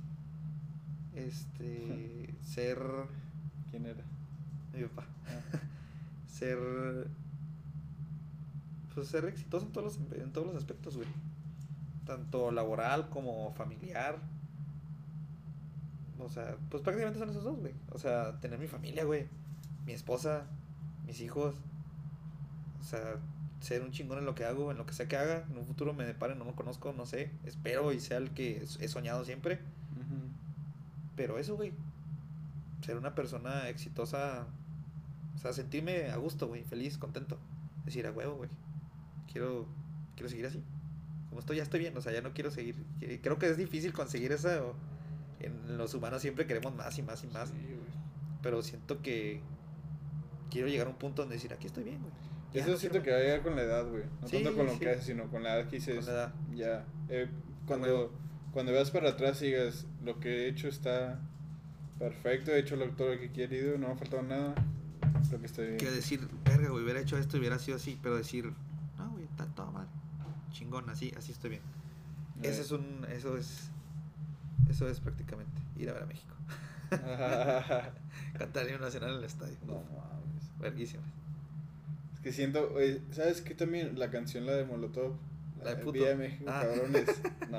[1.15, 2.35] Este.
[2.43, 2.79] ser.
[3.71, 4.03] ¿Quién era?
[4.73, 5.05] Mi papá.
[5.29, 5.59] Ah,
[6.33, 6.59] Ser.
[8.95, 11.09] Pues ser exitoso en todos los, en todos los aspectos, güey.
[12.07, 14.19] Tanto laboral como familiar.
[16.19, 17.75] O sea, pues prácticamente son esos dos, güey.
[17.91, 19.27] O sea, tener mi familia, güey.
[19.85, 20.47] Mi esposa,
[21.07, 21.57] mis hijos.
[22.81, 23.17] O sea,
[23.61, 25.45] ser un chingón en lo que hago, en lo que sea que haga.
[25.51, 27.31] En un futuro me depare, no lo conozco, no sé.
[27.45, 29.59] Espero y sea el que he soñado siempre.
[31.17, 31.73] Pero eso, güey.
[32.85, 34.47] Ser una persona exitosa.
[35.35, 36.65] O sea, sentirme a gusto, güey.
[36.65, 37.39] Feliz, contento.
[37.85, 38.51] Decir, a huevo, güey.
[39.35, 39.67] Quiero,
[40.15, 40.63] quiero seguir así.
[41.29, 41.95] Como estoy, ya estoy bien.
[41.97, 42.77] O sea, ya no quiero seguir.
[43.23, 44.75] Creo que es difícil conseguir eso.
[45.41, 47.51] En los humanos siempre queremos más y más y más.
[47.51, 47.57] Sí.
[48.41, 49.41] Pero siento que
[50.51, 52.13] quiero llegar a un punto donde decir, aquí estoy bien, güey.
[52.55, 54.05] Ya Eso siento que quiero va a llegar con la edad, güey.
[54.23, 54.79] No Sí, tanto con lo sí.
[54.79, 55.97] que haces, sino con la edad que dices.
[55.97, 56.35] Con la edad.
[56.55, 56.85] Ya.
[57.09, 57.29] Eh,
[57.67, 58.13] cuando, huevo.
[58.53, 61.21] cuando veas para atrás y digas, lo que he hecho está
[61.99, 64.55] perfecto, he hecho lo, todo lo que he querido, no me ha faltado nada.
[65.29, 65.79] Creo que estoy bien.
[65.79, 67.99] Que decir, verga, güey, hubiera hecho esto, hubiera sido así.
[68.03, 68.53] Pero decir,
[69.45, 69.89] está toda madre.
[70.53, 71.63] Chingón, así, así estoy bien.
[72.43, 73.71] Eh, Ese es un, eso es,
[74.69, 76.35] eso es prácticamente ir a ver a México.
[78.39, 79.57] Cantar el himno nacional en el estadio.
[79.67, 80.51] no mames.
[80.61, 81.07] verguísimas.
[82.15, 83.99] Es que siento, oye, ¿sabes qué también?
[83.99, 85.17] La canción, la de Molotov.
[85.63, 85.93] La de puto.
[85.93, 86.63] Vía de México, Ah.
[86.63, 87.21] cabrones.
[87.51, 87.59] No.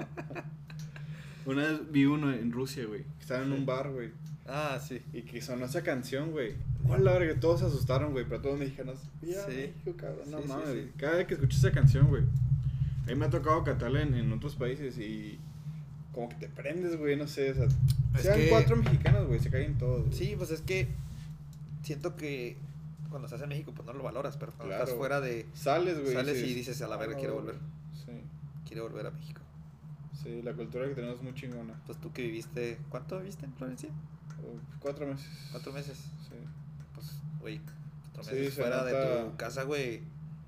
[1.51, 3.05] Una vez vi uno en Rusia, güey.
[3.19, 4.11] Estaba en un bar, güey.
[4.47, 5.01] Ah, sí.
[5.11, 6.53] Y que sonó esa canción, güey.
[6.85, 7.39] ¿Cuál la verga?
[7.39, 8.25] Todos se asustaron, güey.
[8.25, 8.99] Pero todos mexicanos.
[9.21, 9.51] Vía Sí.
[9.55, 10.29] México, cabrón.
[10.29, 10.69] No Sí, mames.
[10.69, 10.91] sí.
[10.97, 12.23] Cada vez que escucho esa canción, güey.
[13.03, 15.39] A mí me ha tocado cantarla en, en otros países y.
[16.13, 17.65] como que te prendes, güey, no sé, o sea,
[18.15, 20.05] Es sean que- cuatro mexicanos, güey, se caen todos.
[20.05, 20.13] güey.
[20.17, 20.87] Sí, pues es que
[21.83, 22.55] siento que
[23.09, 24.83] cuando estás en México, pues no lo valoras, pero cuando Claro.
[24.85, 25.45] estás fuera de.
[25.53, 26.13] Sales, güey.
[26.13, 27.45] Sales y dices, a la verga, "Ah, quiero güey".
[27.47, 27.59] volver.
[27.93, 28.11] Sí,
[28.65, 29.41] Quiero volver a México.
[30.23, 31.73] sí, la cultura que tenemos es muy chingona.
[31.85, 32.77] Pues tú que viviste.
[32.89, 33.89] ¿Cuánto viviste en Florencia?
[34.79, 35.27] Cuatro meses.
[35.51, 35.97] ¿Cuatro meses?
[35.97, 36.35] Sí,
[36.93, 37.07] Pues,
[37.39, 37.59] güey,
[38.13, 40.01] cuatro meses se fuera de tu casa, güey,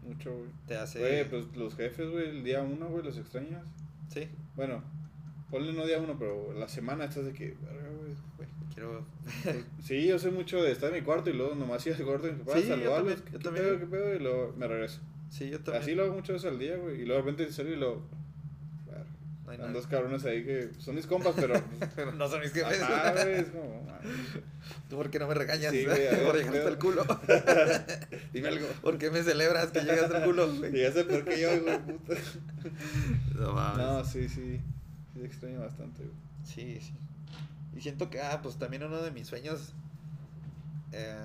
[0.05, 0.49] mucho, güey.
[0.67, 0.99] te hace.
[0.99, 3.65] Güey, pues los jefes, güey, el día uno, güey, los extrañas.
[4.13, 4.81] Sí, Bueno,
[5.51, 8.47] ponle no día uno, pero la semana estás de que, güey.
[8.73, 9.03] quiero.
[9.83, 12.27] Sí, yo soy mucho de estar en mi cuarto y luego nomás ir al cuarto
[12.27, 13.65] de papás, Sí, yo saludarlos, también, ¿qué, yo qué también.
[13.65, 14.15] pedo, qué pedo?
[14.15, 14.99] Y luego me regreso.
[15.29, 15.83] Sí, yo también.
[15.83, 17.01] Así lo hago muchas veces al día, güey.
[17.01, 18.01] Y luego de repente salgo y lo.
[19.47, 19.79] No hay Están nada.
[19.79, 21.53] dos cabrones ahí que son mis compas, pero.
[21.95, 22.79] Pero no son mis jefes.
[22.79, 23.81] Güey, es como.
[23.87, 24.43] mames.
[24.89, 25.71] ¿Tú por qué no me regañas?
[25.71, 27.05] Sí, güey, ver, por ¿qué llegar hasta el culo.
[28.33, 28.67] Dime algo.
[28.81, 30.53] ¿Por qué me celebras que llegas al culo?
[30.53, 32.13] sé por qué yo, güey, puta.
[33.35, 33.77] No mames.
[33.77, 34.59] No, sí, sí.
[35.13, 36.15] Sí, extraño bastante, güey.
[36.43, 36.93] Sí, sí.
[37.77, 39.71] Y siento que, ah, pues también uno de mis sueños
[40.91, 41.15] eh,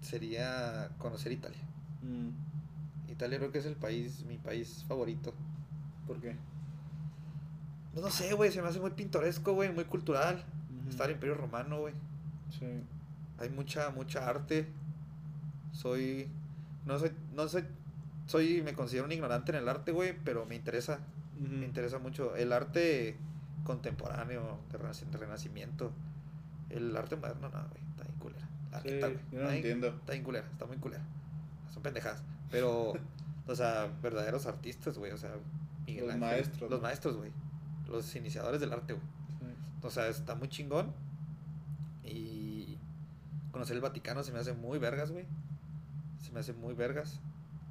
[0.00, 1.60] sería conocer Italia.
[3.10, 5.34] Italia creo que es el país, mi país favorito.
[6.06, 6.36] ¿Por qué?
[7.94, 10.44] No, no sé, güey, se me hace muy pintoresco, güey, muy cultural.
[10.80, 10.90] Ujú.
[10.90, 11.94] Está el Imperio Romano, güey.
[12.58, 12.66] Sí.
[13.38, 14.66] Hay mucha, mucha arte.
[15.72, 16.28] Soy,
[16.86, 17.64] no soy, no soy,
[18.26, 21.00] soy, me considero un ignorante en el arte, güey, pero me interesa,
[21.38, 23.16] me interesa mucho el arte
[23.64, 25.92] contemporáneo, de renac- de renacimiento.
[26.70, 28.48] El arte moderno, no, güey, está bien culera.
[28.70, 29.86] La Sí, neta, güey, yo no está entiendo.
[29.88, 31.02] Está bien culera, está muy culera.
[31.72, 32.22] Son pendejadas.
[32.50, 32.92] Pero,
[33.46, 35.30] o sea, verdaderos artistas, güey, o sea,
[35.86, 36.86] Miguel Los Ángel, maestros, Los ¿no?
[36.86, 37.30] maestros, güey.
[37.92, 39.06] Los iniciadores del arte, güey.
[39.38, 39.46] Sí.
[39.82, 40.92] O sea, está muy chingón.
[42.02, 42.78] Y
[43.52, 45.26] conocer el Vaticano se me hace muy vergas, güey.
[46.18, 47.20] Se me hace muy vergas.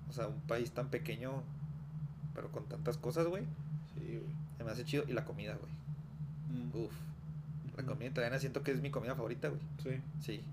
[0.10, 1.44] O sea, un país tan pequeño,
[2.36, 3.44] pero con tantas cosas, güey.
[3.94, 4.36] Sí, güey.
[4.58, 5.04] Se me hace chido.
[5.08, 5.72] Y la comida, güey.
[6.50, 6.86] Mm.
[6.86, 6.94] Uf.
[7.78, 9.62] La comida italiana siento que es mi comida favorita, güey.
[9.82, 10.02] Sí.
[10.20, 10.44] Sí.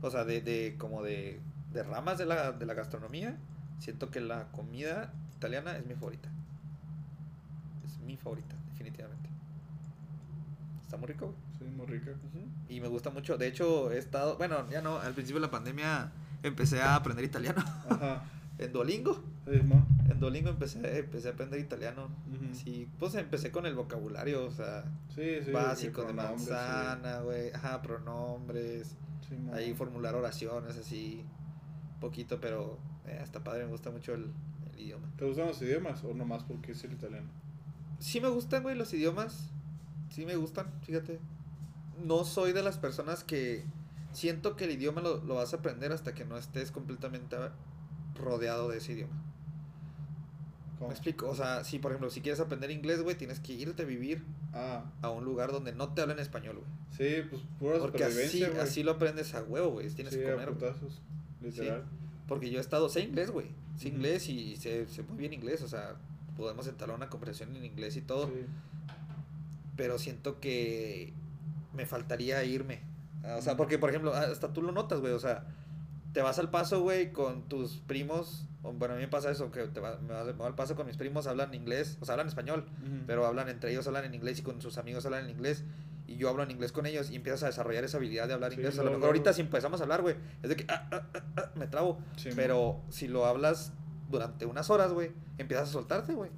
[0.00, 1.40] O sea, de, de como de,
[1.72, 3.38] de ramas de la, de la gastronomía,
[3.78, 6.28] siento que la comida italiana es mi favorita.
[7.84, 9.28] Es mi favorita, definitivamente.
[10.82, 11.38] Está muy rico, güey.
[11.58, 12.12] Sí, muy rica.
[12.68, 13.38] Y me gusta mucho.
[13.38, 14.36] De hecho, he estado.
[14.36, 14.98] Bueno, ya no.
[14.98, 16.12] Al principio de la pandemia
[16.42, 17.62] empecé a aprender italiano.
[17.88, 18.24] Ajá.
[18.58, 19.22] en Duolingo.
[19.50, 19.86] Sí, mo.
[20.08, 22.08] En Duolingo empecé, empecé a aprender italiano.
[22.52, 25.50] Sí, pues empecé con el vocabulario, o sea, Sí, sí.
[25.50, 27.50] básico de manzana, güey.
[27.52, 28.96] Ajá, pronombres.
[29.54, 31.24] Ahí formular oraciones así.
[32.00, 33.64] Poquito, pero eh, está padre.
[33.64, 34.30] Me gusta mucho el,
[34.74, 35.08] el idioma.
[35.16, 37.28] ¿Te gustan los idiomas o nomás porque es el italiano?
[38.02, 39.48] Sí me gustan, güey, los idiomas.
[40.10, 41.20] Sí me gustan, fíjate.
[42.04, 43.64] No soy de las personas que
[44.12, 47.36] siento que el idioma lo, lo vas a aprender hasta que no estés completamente
[48.16, 49.22] rodeado de ese idioma.
[50.78, 50.88] ¿Cómo?
[50.88, 51.28] ¿Me explico?
[51.30, 54.24] O sea, si por ejemplo, si quieres aprender inglés, güey, tienes que irte a vivir
[54.52, 56.68] Ah, a un lugar donde no te hablen español, güey.
[56.90, 59.88] sí, pues pura Porque así, así lo aprendes a huevo, güey.
[59.90, 61.00] Tienes sí, que comer, putazos,
[61.40, 61.84] literal.
[62.26, 63.46] Porque yo he estado, sé inglés, güey.
[63.76, 65.96] Sé inglés y sé, sé muy bien inglés, o sea,
[66.36, 68.26] podemos entablar una conversación en inglés y todo.
[68.26, 68.46] Sí.
[69.76, 71.12] pero siento que
[71.74, 72.82] me faltaría irme.
[73.24, 75.46] Ah, O sea, porque, por ejemplo, hasta tú lo notas, güey, o sea,
[76.12, 79.62] te vas al paso, güey, con tus primos, bueno, a mí me pasa eso, que
[79.68, 82.12] te va- me, vas- me voy al paso con mis primos, hablan inglés, o sea,
[82.14, 83.04] hablan español, Ujú.
[83.06, 85.64] pero hablan entre ellos, hablan en inglés y con sus amigos hablan en inglés.
[86.06, 88.50] Y yo hablo en inglés con ellos y empiezas a desarrollar esa habilidad de hablar
[88.50, 88.78] Sí, inglés.
[88.78, 91.22] A lo mejor ahorita si empezamos a hablar, güey, es de que ah, ah, ah,
[91.36, 91.98] ah, me trabo.
[92.16, 93.72] Sí, pero si lo hablas
[94.12, 96.30] durante unas horas, güey, empiezas a soltarte, güey.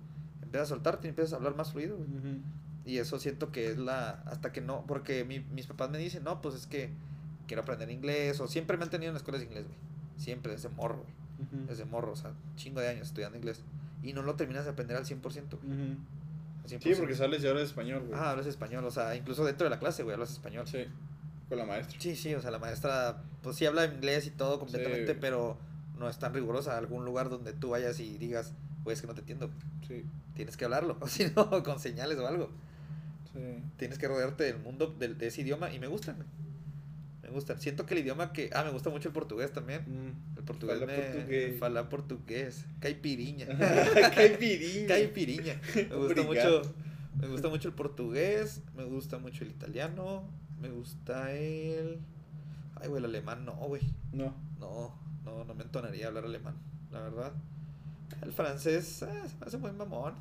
[0.43, 2.09] Empiezas a soltarte y empiezas a hablar más fluido, güey.
[2.09, 2.39] Ujú.
[2.87, 4.23] Y eso siento que es la.
[4.27, 4.85] Hasta que no.
[4.87, 6.91] Porque mi- mis papás me dicen, no, pues es que
[7.47, 8.41] quiero aprender inglés.
[8.41, 9.79] O siempre me han tenido en escuelas de inglés, güey.
[10.17, 11.15] Siempre, desde morro, güey.
[11.49, 11.67] Ujú.
[11.67, 13.63] Desde morro, o sea, chingo de años estudiando inglés.
[14.03, 15.59] Y no lo terminas de aprender al 100%.
[15.63, 15.73] güey,
[16.63, 16.99] al Sí, 100%.
[16.99, 18.19] porque sales y hablas español, güey.
[18.19, 20.67] Ah, hablas español, o sea, incluso dentro de la clase, güey, hablas español.
[20.67, 20.85] Sí,
[21.49, 21.99] con la maestra.
[22.01, 25.19] Sí, sí, o sea, la maestra, pues sí habla inglés y todo completamente, Sí.
[25.21, 25.59] pero
[25.99, 26.77] no es tan rigurosa.
[26.79, 28.53] Algún lugar donde tú vayas y digas,
[28.85, 29.51] güey, es que no te entiendo.
[29.87, 32.51] Sí, Tienes que hablarlo, o si no, con señales o algo.
[33.33, 33.63] sí.
[33.77, 36.17] tienes que rodearte del mundo del- de, ese idioma y me gustan.
[37.23, 37.59] Me gustan.
[37.61, 38.51] Siento que el idioma que.
[38.53, 39.83] Ah, me gusta mucho el portugués también.
[39.87, 40.37] Mm.
[40.39, 40.99] El portugués Fala me.
[40.99, 41.59] portugués.
[41.59, 42.65] Fala portugués.
[42.81, 43.47] Caipiriña.
[44.15, 44.89] Caipiriña.
[44.89, 45.61] Caipiriña.
[45.75, 46.59] Me gusta Obrigado.
[46.61, 46.75] mucho.
[47.21, 48.61] Me gusta mucho el portugués.
[48.77, 50.29] Me gusta mucho el italiano.
[50.61, 51.99] Me gusta el.
[52.77, 53.83] Ay, güey, el alemán no, güey.
[54.13, 54.35] No.
[54.61, 54.95] No,
[55.25, 56.55] no, no me entonaría hablar alemán,
[56.93, 57.33] la verdad.
[58.23, 60.15] El francés ah, se me hace muy mamón.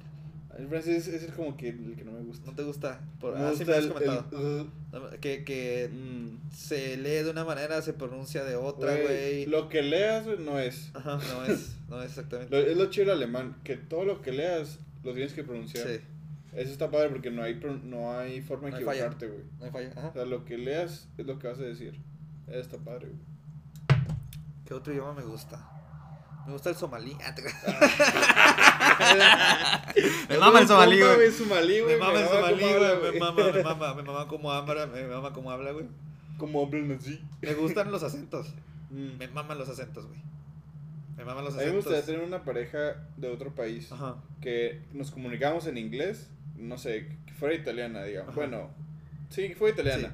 [0.57, 2.45] El francés es el como que el que no me gusta.
[2.45, 3.01] ¿No te gusta?
[3.19, 4.25] Por, me ah, sí gusta me has el, comentado.
[4.31, 6.51] el, uh, Que, que mm.
[6.55, 9.47] se lee de una manera, se pronuncia de otra, Güey.
[9.47, 10.91] Lo que leas, no es.
[10.93, 12.55] Ajá, no es, no es exactamente.
[12.55, 15.87] Lo- es lo chido del alemán, que todo lo que leas lo tienes que pronunciar.
[15.87, 15.99] Sí.
[16.55, 19.41] Eso está padre porque no hay, no hay forma de No equivocarte, güey.
[19.59, 19.91] No hay falla.
[19.97, 20.07] Ajá.
[20.09, 21.99] O sea, lo que leas es lo que vas a decir.
[22.47, 23.32] Eso está padre, güey.
[24.65, 25.69] ¿Qué otro idioma me gusta?
[26.45, 27.15] Me gusta el somalí.
[28.95, 29.91] Ah,
[30.29, 31.31] me mama el somalí, güey.
[31.31, 31.93] somalí, güey.
[31.95, 33.11] Me mama el somalí, güey.
[33.13, 35.85] Me mama, me mama, me mama cómo habla, me mama cómo habla, güey.
[36.37, 37.19] Cómo hablan así.
[37.41, 38.53] Me gustan los acentos.
[38.91, 39.17] Mm.
[39.17, 40.19] Me maman los acentos, güey.
[41.17, 41.85] Me maman los A mí me acentos.
[41.85, 44.15] gustaría tener una pareja de otro país Ajá.
[44.41, 48.29] que nos comunicamos en inglés, no sé, que fuera italiana, digamos.
[48.29, 48.35] Ajá.
[48.35, 48.69] Bueno,
[49.29, 50.13] sí, que fuera italiana.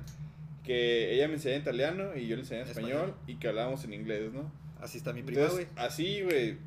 [0.70, 3.16] Que ella me enseñara italiano y yo le enseñara español, Español.
[3.26, 4.52] y que hablábamos en inglés, ¿no?
[4.80, 5.66] Así está mi prima, güey.
[5.76, 6.60] Así, güey.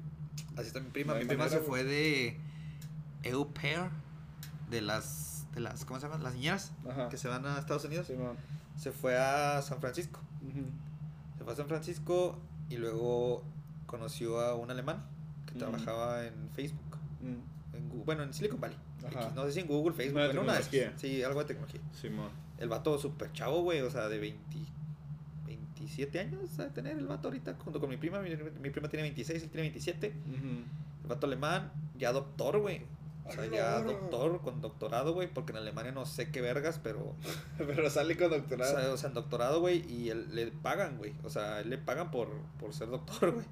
[0.56, 1.12] Así está mi prima.
[1.12, 2.36] No mi prima manera, se fue de
[3.22, 3.90] EU Pair,
[4.70, 6.24] de las, de las, ¿cómo se llaman?
[6.24, 7.08] Las niñeras Ajá.
[7.10, 8.08] que se van a Estados Unidos.
[8.08, 8.36] Simón.
[8.76, 10.20] Se fue a San Francisco.
[11.38, 12.40] Se fue a San Francisco
[12.70, 13.44] y luego
[13.86, 15.06] conoció a un alemán
[15.46, 16.98] que trabajaba en Facebook.
[17.22, 18.76] En Gu- bueno, en Silicon Valley.
[19.06, 19.30] Ajá.
[19.36, 21.00] No sé si en Google, Facebook, en una de esas.
[21.00, 21.80] Sí, algo de tecnología.
[21.92, 22.30] Simón.
[22.62, 24.40] El vato súper chavo, güey, o sea, de 20,
[25.46, 28.20] 27 años a tener el vato ahorita, junto con mi prima.
[28.20, 30.08] Mi, mi prima tiene 26, él tiene 27.
[30.08, 30.46] Ujú.
[31.02, 32.82] El vato alemán, ya doctor, güey.
[33.24, 36.80] O sea, ¡A ya doctor, con doctorado, güey, porque en Alemania no sé qué vergas,
[36.82, 37.14] pero...
[37.58, 38.80] Pero sale con O doctorado.
[38.80, 41.14] sea, o sea, en doctorado, güey, y él, le pagan, güey.
[41.24, 43.46] O sea, él le pagan por, por ser doctor, güey.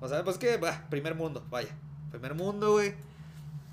[0.00, 1.70] O sea, pues que, bah, primer mundo, vaya.
[2.10, 2.94] Primer mundo, güey.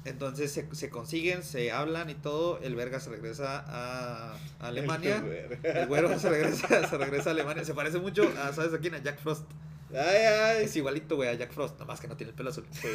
[0.04, 2.60] Entonces se, se consiguen, se hablan y todo.
[2.64, 5.24] El verga se regresa a, a Alemania.
[5.64, 7.64] El güero se regresa, se regresa a Alemania.
[7.66, 8.96] Se parece mucho a, ¿sabes a quién?
[8.96, 9.46] A Jack Frost.
[9.92, 10.64] Ay, ay.
[10.66, 11.78] Es igualito, güey, a Jack Frost.
[11.80, 12.66] Nomás que no tiene el pelo azul.
[12.72, 12.88] Sí.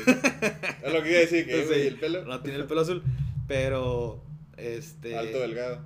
[0.82, 2.24] Es lo que iba a decir, que el pelo.
[2.24, 3.04] No tiene el pelo azul.
[3.46, 4.20] Pero,
[4.56, 5.16] este...
[5.16, 5.80] Alto, delgado.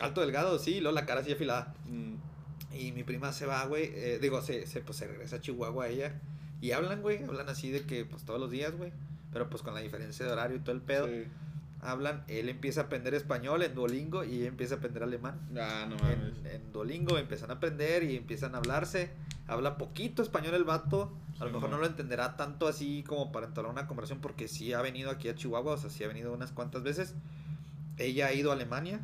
[0.00, 0.80] Alto delgado, sí.
[0.80, 1.74] Luego la cara así afilada.
[1.86, 2.16] Mm.
[2.74, 3.84] Y mi prima se va, güey.
[3.94, 6.20] eh, digo, se, se, pues, se regresa a Chihuahua ella.
[6.60, 7.22] Y hablan, güey.
[7.24, 8.92] Hablan así de que, pues, todos los días, güey.
[9.32, 11.06] Pero, pues, con la diferencia de horario y todo el pedo.
[11.06, 11.24] Sí.
[11.80, 12.24] Hablan.
[12.26, 15.38] Él empieza a aprender español en Duolingo y ella empieza a aprender alemán.
[15.60, 16.38] Ah, no mames.
[16.44, 19.10] En, en Duolingo empiezan a aprender y empiezan a hablarse.
[19.46, 21.12] Habla poquito español el vato.
[21.38, 24.48] A lo Sí, mejor no lo entenderá tanto así como para entablar una conversación porque
[24.48, 27.14] sí ha venido aquí a Chihuahua, o sea, sí ha venido unas cuantas veces.
[27.98, 29.00] Ella ha ido a Alemania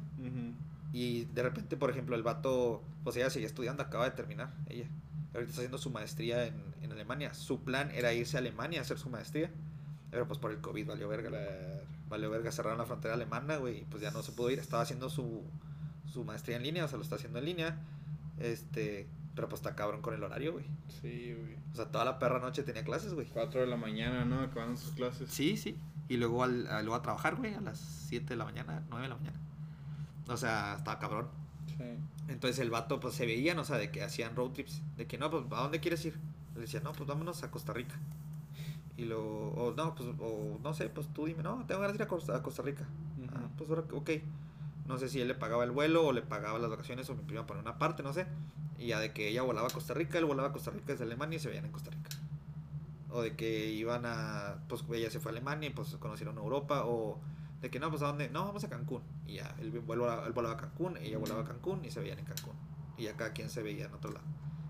[0.93, 4.87] y de repente, por ejemplo, el vato, pues ella seguía estudiando, acaba de terminar, ella.
[5.35, 7.33] Ahorita está haciendo su maestría en, en Alemania.
[7.35, 9.51] Su plan era irse a Alemania a hacer su maestría.
[10.13, 11.31] Pero pues por el COVID valió verga.
[11.31, 11.81] la-.
[12.09, 14.59] Valió verga, cerraron la frontera alemana, güey, y pues ya no se pudo ir.
[14.59, 15.43] Estaba haciendo su,
[16.13, 17.81] su maestría en línea, o sea, lo está haciendo en línea.
[18.39, 20.67] Este, pero pues está cabrón con el horario, güey.
[21.01, 21.57] Sí, güey.
[21.73, 23.27] O sea, toda la perra noche tenía clases, güey.
[23.29, 24.41] 4 de la mañana, ¿no?
[24.41, 25.31] Acabando sus clases.
[25.31, 25.79] Sí, sí.
[26.09, 29.05] Y luego, al, a, luego a trabajar, güey, a las 7 de la mañana, 9
[29.05, 29.41] de la mañana.
[30.29, 31.29] O sea, estaba cabrón.
[31.67, 31.85] Sí.
[32.29, 34.83] Entonces el vato, pues se veían, o sea, de que hacían road trips.
[34.99, 36.19] De que no, pues, ¿a dónde quieres ir?
[36.55, 37.99] Le decía, no, pues vámonos a Costa Rica.
[38.97, 42.03] Y luego, o no, pues, o no sé, pues tú dime, no, tengo ganas de
[42.03, 42.87] ir a Costa, a Costa Rica.
[43.19, 43.31] Ujú.
[43.35, 44.11] Ah, pues ahora, ok.
[44.87, 47.23] No sé si él le pagaba el vuelo o le pagaba las vacaciones o mi
[47.23, 48.27] prima por una parte, no sé.
[48.79, 51.05] Y ya de que ella volaba a Costa Rica, él volaba a Costa Rica desde
[51.05, 52.11] Alemania y se veían en Costa Rica.
[53.11, 56.85] O de que iban a, pues ella se fue a Alemania y pues conocieron Europa.
[56.85, 57.21] O
[57.61, 59.03] de que no, pues a dónde, no, vamos a Cancún.
[59.27, 62.19] Y ya, él, vuelva, él volaba a Cancún, ella volaba a Cancún y se veían
[62.19, 62.55] en Cancún.
[62.97, 64.27] Y ya cada quien se veía en otro lado.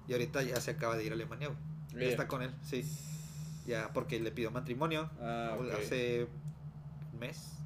[0.07, 1.59] Y ahorita ya se acaba de ir a Alemania, güey.
[2.05, 2.85] Ya está con él, sí.
[3.67, 6.27] Ya, porque le pidió matrimonio Ah, hace
[7.13, 7.59] un mes.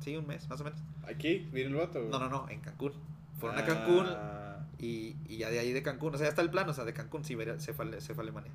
[0.00, 0.80] Sí, un mes, más o menos.
[1.06, 1.48] ¿Aquí?
[1.52, 2.00] ¿Viene el vato?
[2.10, 2.92] No, no, no, en Cancún.
[3.38, 6.42] Fueron a Cancún Ah, y, y ya de ahí de Cancún, o sea, ya está
[6.42, 8.52] el plan, o sea, de Cancún sí, se fue, se fue a Alemania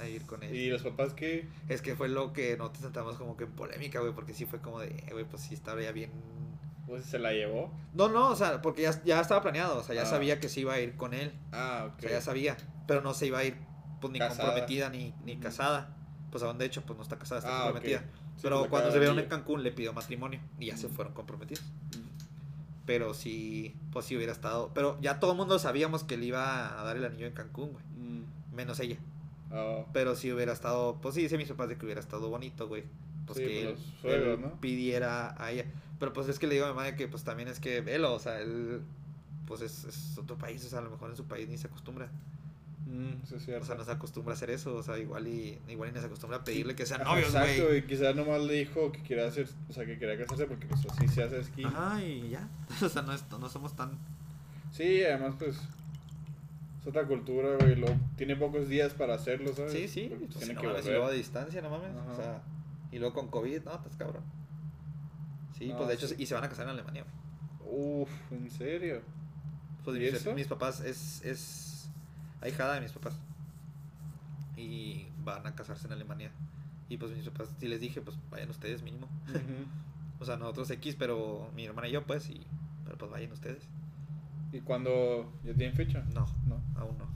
[0.00, 0.54] a ir con él.
[0.54, 1.46] ¿Y los papás qué?
[1.68, 4.58] Es que fue lo que nosotros sentamos como que en polémica, güey, porque sí fue
[4.60, 6.10] como de, eh, güey, pues sí estaba ya bien...
[6.86, 7.70] Pues se la llevó.
[7.92, 10.06] No, no, o sea, porque ya, ya estaba planeado, o sea, ya Ah.
[10.06, 12.00] sabía que se iba a ir con él, Ah, o ok.
[12.00, 12.56] sea, ya sabía,
[12.88, 13.56] pero no se iba a ir,
[14.00, 14.44] pues, ni Casada.
[14.48, 15.96] comprometida ni, ni casada.
[16.30, 18.00] Pues aún de hecho, pues no está casada, está Ah, comprometida.
[18.00, 21.12] Sí, Pero pues, cuando se vieron en Cancún le pidió matrimonio y ya se fueron
[21.12, 21.64] comprometidos.
[22.86, 24.70] Pero sí, pues sí hubiera estado.
[24.74, 27.72] Pero ya todo el mundo sabíamos que le iba a dar el anillo en Cancún,
[27.72, 27.84] güey.
[27.96, 28.54] Mm.
[28.54, 28.96] Menos ella.
[29.52, 30.98] Ah, Pero sí hubiera estado.
[31.00, 32.84] Pues sí, dice mis papás de que hubiera estado bonito, güey.
[33.26, 34.60] Pues Sí, que pues él, los suegros, él ¿no?
[34.60, 35.66] pidiera a ella.
[35.98, 38.14] Pero pues es que le digo a mi madre que pues también es que velo,
[38.14, 38.80] o sea, él.
[39.46, 41.66] Pues es, es otro país, o sea, a lo mejor en su país ni se
[41.66, 42.08] acostumbra.
[42.86, 43.64] Mm, eso es cierto.
[43.64, 46.00] O sea, no se acostumbra a hacer eso, o sea, igual y, igual y no
[46.00, 49.02] se acostumbra a pedirle que sean Ajá, novios, Exacto, y quizás nomás le dijo que
[49.02, 51.64] quería hacer, o sea, que quería casarse porque pues así se hace esquí.
[51.64, 52.48] Ajá, y ya.
[52.82, 53.98] O sea, no, es- no somos tan.
[54.72, 55.56] Sí, además pues
[56.80, 59.72] es otra cultura, güey, lo, tiene pocos días para hacerlo, ¿sabes?
[59.72, 60.98] Sí, sí, pues, tiene no que mames, y volver.
[60.98, 61.90] luego a distancia, no mames.
[61.96, 62.12] Ajá.
[62.12, 62.42] O sea,
[62.92, 64.22] y luego con COVID, no, estás cabrón.
[65.58, 66.14] Sí, pues de hecho, sí.
[66.18, 67.20] y se van a casar en Alemania, güey.
[68.02, 69.02] Uf, ¿en serio?
[69.84, 70.34] Pues ¿Y mis, eso?
[70.34, 71.69] mis papás es, es
[72.40, 73.14] ahijada de mis papás.
[74.56, 76.30] Y van a casarse en Alemania.
[76.88, 79.08] Y pues mis papás, si les dije, pues vayan ustedes mínimo.
[80.22, 82.46] O sea, nosotros X, pero mi hermana y yo, pues, y.
[82.84, 83.62] Pero pues vayan ustedes.
[84.52, 86.04] ¿Y cuando ya tienen fecha?
[86.14, 86.60] No, No.
[86.78, 87.06] aún no.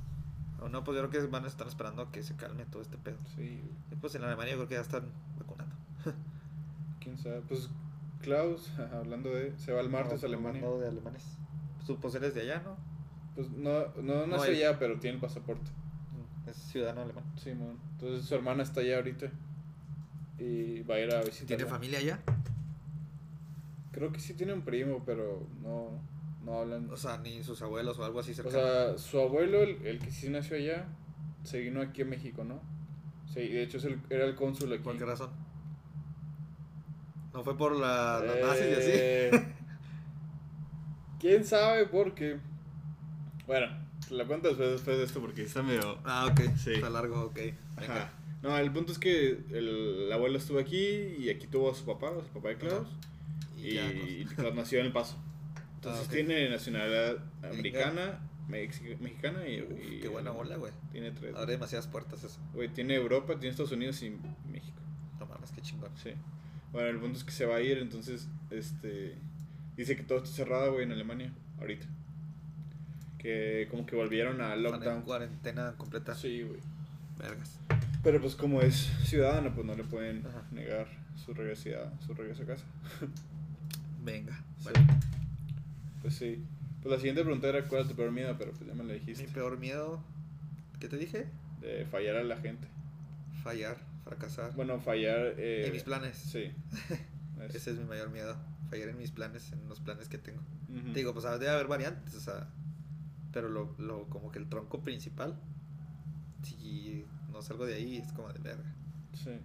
[0.58, 2.80] Aún no, pues yo creo que van a estar esperando a que se calme todo
[2.80, 3.18] este pedo.
[3.36, 3.60] Sí,
[3.92, 5.04] Y pues en Alemania yo creo que ya están
[5.38, 5.76] vacunando.
[7.00, 7.42] quién sabe.
[7.42, 7.68] Pues
[8.22, 9.52] Klaus, hablando de.
[9.58, 10.62] Se va el martes a Alemania.
[10.62, 11.36] No, de alemanes.
[11.86, 12.78] Tú pues eres de allá, ¿no?
[13.34, 15.70] Pues no, no, no, ya, pero tiene el pasaporte.
[16.46, 17.24] Es ciudadano alemán.
[17.36, 17.78] Sí, mon.
[17.92, 19.30] Entonces su hermana está allá ahorita.
[20.38, 21.46] Y va a ir a visitar.
[21.46, 22.20] ¿Tiene familia allá?
[23.92, 26.00] Creo que sí tiene un primo, pero no,
[26.44, 26.90] no hablan.
[26.90, 28.56] O sea, ni sus abuelos o algo así O cercano.
[28.58, 30.86] sea, su abuelo, el, el que sí nació allá,
[31.44, 32.60] se vino aquí a México, ¿no?
[33.32, 34.82] Sí, de hecho es el- era el cónsul aquí.
[34.82, 35.30] ¿Por qué razón?
[37.32, 38.90] No fue por la, los nazis y así.
[38.94, 39.30] Eh,
[41.20, 42.38] ¿Quién sabe por qué?
[43.46, 43.66] Bueno,
[44.10, 45.98] la cuento después, después de esto porque está medio...
[46.04, 46.40] Ah, ok.
[46.56, 46.72] Sí.
[46.74, 47.38] Está largo, ok.
[47.76, 48.10] Ajá.
[48.42, 49.68] No, el punto es que el,
[50.06, 50.76] el abuelo estuvo aquí
[51.18, 52.88] y aquí tuvo a su papá, a su papá de Klaus.
[53.56, 54.24] Y, Y, y.
[54.34, 55.16] Klaus nació en El Paso.
[55.76, 56.12] Entonces Ah, ok.
[56.14, 60.72] tiene nacionalidad americana, mexi- mexicana y, Uf, y qué buena bola, güey.
[60.92, 61.34] Tiene tres.
[61.36, 62.38] Abre demasiadas puertas eso.
[62.54, 64.10] Güey, tiene Europa, tiene Estados Unidos y
[64.50, 64.80] México.
[65.18, 65.90] No mames, qué chingón.
[66.02, 66.10] Sí.
[66.72, 69.16] Bueno, el punto es que se va a ir, entonces, este...
[69.76, 71.86] Dice que todo está cerrado, güey, en Alemania, ahorita.
[73.24, 75.02] Que como que volvieron a en lockdown.
[75.02, 76.14] cuarentena completa.
[76.14, 76.60] Sí, güey.
[77.18, 77.58] Vergas.
[78.02, 80.42] Pero pues como es ciudadano, pues no le pueden Ajá.
[80.52, 82.64] negar su regreso, a, su regreso a casa.
[84.02, 84.36] Venga.
[84.58, 84.68] Sí.
[84.74, 84.98] Bueno,
[86.02, 86.44] Pues sí.
[86.82, 88.92] Pues la siguiente pregunta era cuál es tu peor miedo, pero pues ya me la
[88.92, 89.26] mi dijiste.
[89.32, 90.02] peor miedo.
[90.80, 91.26] ¿Qué te dije?
[91.62, 92.68] De fallar a la gente.
[93.42, 94.54] Fallar, fracasar.
[94.54, 95.34] Bueno, fallar...
[95.38, 96.16] Eh, en mis planes.
[96.18, 96.52] Sí.
[97.48, 98.36] Es- Ese es mi mayor miedo.
[98.70, 100.40] Fallar en mis planes, en los planes que tengo.
[100.92, 102.48] Te digo, pues debe haber variantes, o sea.
[103.34, 105.38] Pero lo, lo, como que el tronco principal.
[106.42, 108.72] Si no salgo de ahí, es como de verga.
[109.12, 109.38] Sí.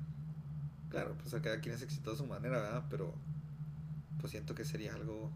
[0.89, 2.85] Claro, pues a cada quien es exitoso a su manera, ¿verdad?
[2.89, 3.13] Pero
[4.19, 5.31] pues siento que sería algo,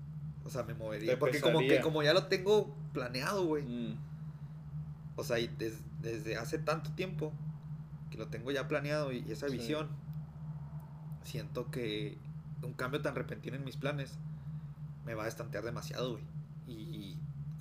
[0.45, 1.11] o sea, me movería.
[1.13, 3.63] Te Porque como que como ya lo tengo planeado, güey.
[3.65, 3.97] Mm.
[5.15, 7.31] O sea, y des- desde hace tanto tiempo
[8.11, 9.57] que lo tengo ya planeado y, y esa Sí.
[9.57, 9.89] visión,
[11.23, 12.17] siento que
[12.61, 14.17] un cambio tan repentino en mis planes
[15.05, 16.23] me va a estantear demasiado, güey.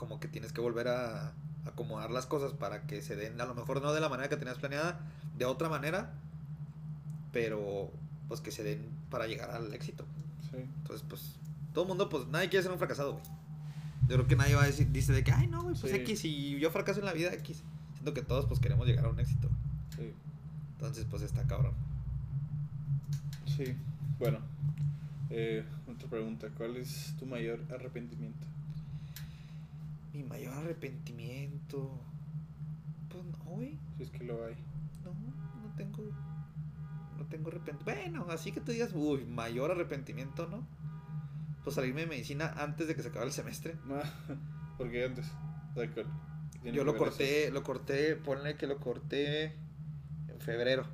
[0.03, 1.33] Como que tienes que volver a
[1.65, 4.37] acomodar las cosas para que se den, a lo mejor no de la manera que
[4.37, 4.99] tenías planeada,
[5.39, 6.11] de otra manera,
[7.31, 7.89] pero
[8.27, 10.05] pues que se den para llegar al éxito.
[10.51, 10.57] Sí.
[10.57, 11.37] Entonces, pues,
[11.73, 13.25] todo el mundo, pues, nadie quiere ser un fracasado, güey.
[14.09, 15.99] Yo creo que nadie va a decir, dice de que, ay, no, güey, pues Sí.
[15.99, 17.63] X, si yo fracaso en la vida, X.
[17.93, 19.49] Siento que todos, pues, queremos llegar a un éxito.
[19.97, 20.13] Sí.
[20.73, 21.75] Entonces, pues, está cabrón.
[23.57, 23.77] Sí.
[24.19, 24.41] Bueno.
[25.31, 26.49] Eh, otra pregunta.
[26.57, 28.47] ¿Cuál es tu mayor arrepentimiento?
[30.13, 32.01] Mi mayor arrepentimiento.
[33.09, 33.79] Pues, no, güey.
[33.97, 34.55] Si es que lo hay.
[35.05, 36.03] No, no tengo.
[37.19, 37.85] No tengo arrepentimiento.
[37.85, 40.67] Bueno, así que tú digas, uy, mayor arrepentimiento, ¿no?
[41.65, 43.77] Pues salirme de medicina antes de que se acabara el semestre.
[44.79, 45.31] Porque antes.
[46.65, 49.57] Yo lo corté, lo corté, ponle que lo corté
[50.29, 50.85] en febrero,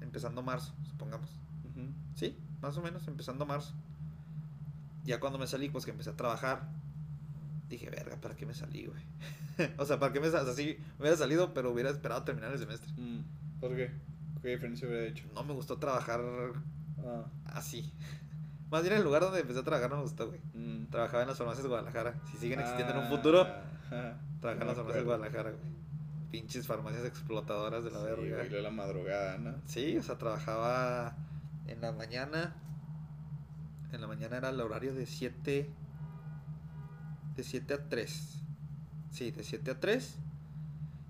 [0.00, 1.30] empezando marzo, supongamos.
[2.14, 3.74] Sí, más o menos, empezando marzo.
[5.04, 6.70] Ya cuando me salí, pues que empecé a trabajar,
[7.68, 9.02] dije, verga, ¿para qué me salí, güey?
[9.78, 10.50] o sea, ¿para qué me salí?
[10.50, 12.90] Así me hubiera salido, pero hubiera esperado terminar el semestre.
[12.96, 13.20] Mm,
[13.60, 13.90] ¿Por qué?
[14.42, 15.24] ¿Qué diferencia hubiera hecho?
[15.34, 16.20] No me gustó trabajar
[17.04, 17.92] Ah, así.
[18.70, 20.40] Más bien el lugar donde empecé a trabajar no me gustó, güey.
[20.54, 20.86] mm.
[20.90, 22.14] Trabajaba en las farmacias de Guadalajara.
[22.30, 24.18] Si siguen existiendo en un Ah, futuro, ajá.
[24.40, 25.02] trabajaba en las farmacias de.
[25.04, 25.76] Guadalajara, güey.
[26.30, 28.44] Pinches farmacias explotadoras de la Sí, verga.
[28.44, 29.54] de la madrugada, ¿no?
[29.66, 31.16] Sí, o sea, trabajaba
[31.68, 32.54] en la mañana.
[33.92, 35.70] En la mañana era el horario de 7.
[37.36, 38.42] De 7 a 3.
[39.12, 40.14] Sí, de 7 a 3.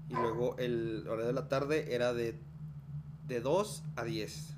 [0.08, 2.38] Y luego el horario de la tarde era de,
[3.26, 4.54] de 2 a 10.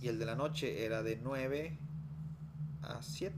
[0.00, 1.76] Y el de la noche era de 9
[2.82, 3.36] a 7.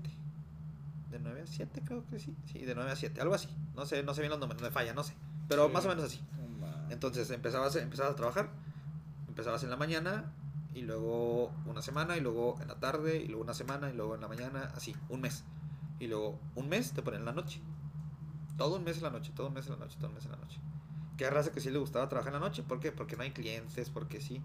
[1.10, 2.36] De 9 a 7 creo que sí.
[2.52, 3.48] Sí, de 9 a 7, algo así.
[3.74, 5.14] No sé, no sé bien los números, me falla, no sé.
[5.48, 5.72] Pero Sí.
[5.72, 6.20] más o menos así.
[6.90, 8.50] Entonces empezabas, empezabas a trabajar,
[9.28, 10.32] empezabas en la mañana
[10.74, 14.14] y luego una semana y luego en la tarde y luego una semana y luego
[14.16, 15.44] en la mañana, así, un mes.
[16.00, 17.60] Y luego un mes te ponen en la noche.
[18.56, 20.24] Todo un mes en la noche, todo un mes en la noche, todo un mes
[20.24, 20.58] en la noche.
[21.16, 22.62] ¿Qué raza que sí le gustaba trabajar en la noche?
[22.62, 22.90] ¿Por qué?
[22.90, 24.42] Porque no hay clientes, porque sí.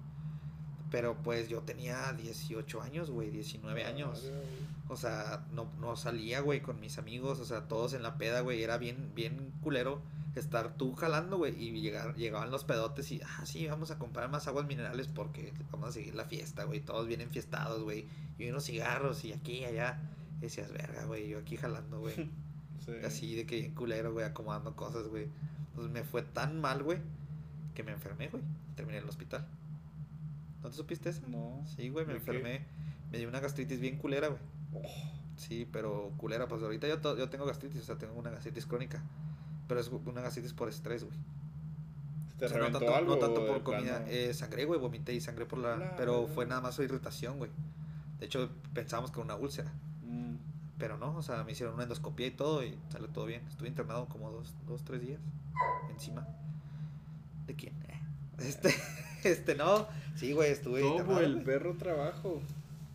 [0.92, 4.24] Pero pues yo tenía 18 años, güey, 19 años.
[4.24, 4.76] Madre, güey.
[4.88, 8.42] O sea, no, no salía, güey, con mis amigos, o sea, todos en la peda,
[8.42, 10.02] güey, era bien, bien culero
[10.40, 14.30] estar tú jalando, güey, y llegar, llegaban los pedotes y, ah, sí, vamos a comprar
[14.30, 18.50] más aguas minerales porque vamos a seguir la fiesta, güey, todos bien enfiestados, güey, y
[18.50, 20.02] unos cigarros y aquí y allá,
[20.40, 22.16] y decías, verga, güey, yo aquí jalando, güey,
[22.86, 22.92] Sí.
[23.04, 25.28] así de que bien culero, güey, acomodando cosas, güey,
[25.74, 27.00] pues me fue tan mal, güey,
[27.74, 28.44] que me enfermé, güey,
[28.76, 29.48] terminé en el hospital.
[30.62, 31.22] ¿No te supiste eso?
[31.28, 31.64] No.
[31.76, 32.66] Sí, güey, me enfermé.
[33.12, 34.42] Me dio una gastritis bien culera, güey.
[35.36, 39.04] Sí, pero culera, pues ahorita yo, yo tengo gastritis, o sea, tengo una gastritis crónica.
[39.68, 41.16] Pero es una gastritis por estrés, güey.
[42.38, 43.16] ¿Te O sea, no tanto, algo?
[43.16, 44.06] no tanto por comida.
[44.08, 45.96] Eh, sangré, güey, vomité y sangré por la...
[45.96, 47.52] Pero fue nada más irritación, güey.
[48.20, 49.72] De hecho, pensábamos que era una úlcera.
[50.78, 53.42] Pero no, o sea, me hicieron una endoscopia y todo y salió todo bien.
[53.48, 55.22] Estuve internado como dos, dos tres días
[55.90, 56.28] encima.
[57.48, 57.74] ¿De quién?
[57.88, 58.00] Eh,
[58.40, 58.74] Este,
[59.24, 59.88] este, no.
[60.16, 62.42] Sí, güey, estuve Todo internado, por el perro trabajo.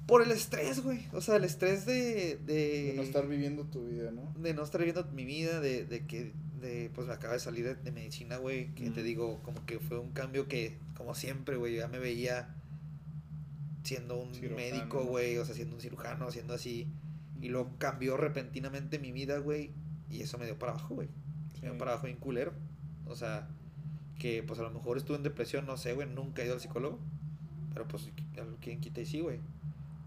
[0.06, 1.06] Por el estrés, güey.
[1.12, 2.38] O sea, el estrés de...
[2.44, 2.54] De,
[2.88, 4.32] De no estar viviendo tu vida, ¿no?
[4.38, 7.64] de no estar viviendo mi vida, de, de que, de, pues me acaba de salir
[7.64, 11.56] de, de medicina, güey, que te digo, como que fue un cambio que, como siempre,
[11.56, 12.56] güey, ya me veía
[13.84, 14.56] siendo un Cirujano.
[14.56, 16.88] médico, güey, o sea, siendo un cirujano, haciendo así,
[17.40, 19.70] y luego cambió repentinamente mi vida, güey,
[20.10, 21.08] y eso me dio para abajo, güey,
[21.62, 22.52] me dio para abajo bien culero,
[23.06, 23.48] o sea,
[24.18, 26.60] que pues a lo mejor estuve en depresión, no sé, güey, nunca he ido al
[26.60, 26.98] psicólogo,
[27.72, 28.10] pero pues,
[28.60, 29.38] quien quita y sí, güey,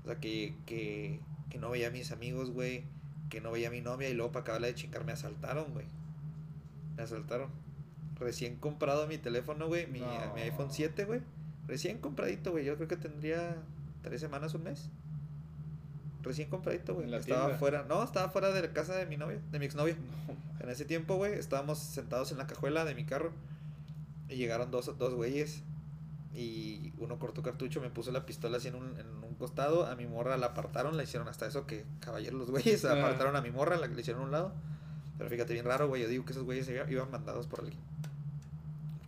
[0.03, 1.19] o sea, que, que,
[1.49, 2.84] que no veía a mis amigos, güey,
[3.29, 5.88] que no veía a mi novia y luego para acabarla de chingar me asaltaron, güey.
[6.95, 7.49] Me asaltaron.
[8.19, 10.36] Recién comprado mi teléfono, güey, mi, No.
[10.36, 11.21] mi iPhone 7, güey.
[11.65, 12.63] Recién compradito, güey.
[12.63, 13.57] Yo creo que tendría
[14.03, 14.91] tres semanas, un mes.
[16.24, 17.05] Recién compradito, güey.
[17.05, 17.57] ¿En la Estaba tienda?
[17.59, 19.95] fuera, no, estaba fuera de la casa de mi novia, de mi exnovia.
[20.28, 20.63] No.
[20.63, 23.32] En ese tiempo, güey, estábamos sentados en la cajuela de mi carro
[24.30, 25.61] y llegaron dos, dos güeyes
[26.34, 29.95] y uno cortó cartucho, me puso la pistola así en un, en un costado, a
[29.97, 32.93] mi morra la apartaron, la hicieron hasta eso que caballeros los güeyes, Ah.
[32.93, 34.53] apartaron a mi morra, la que le hicieron a un lado.
[35.17, 37.80] Pero fíjate, bien raro, güey, yo digo que esos güeyes iba- iban mandados por alguien.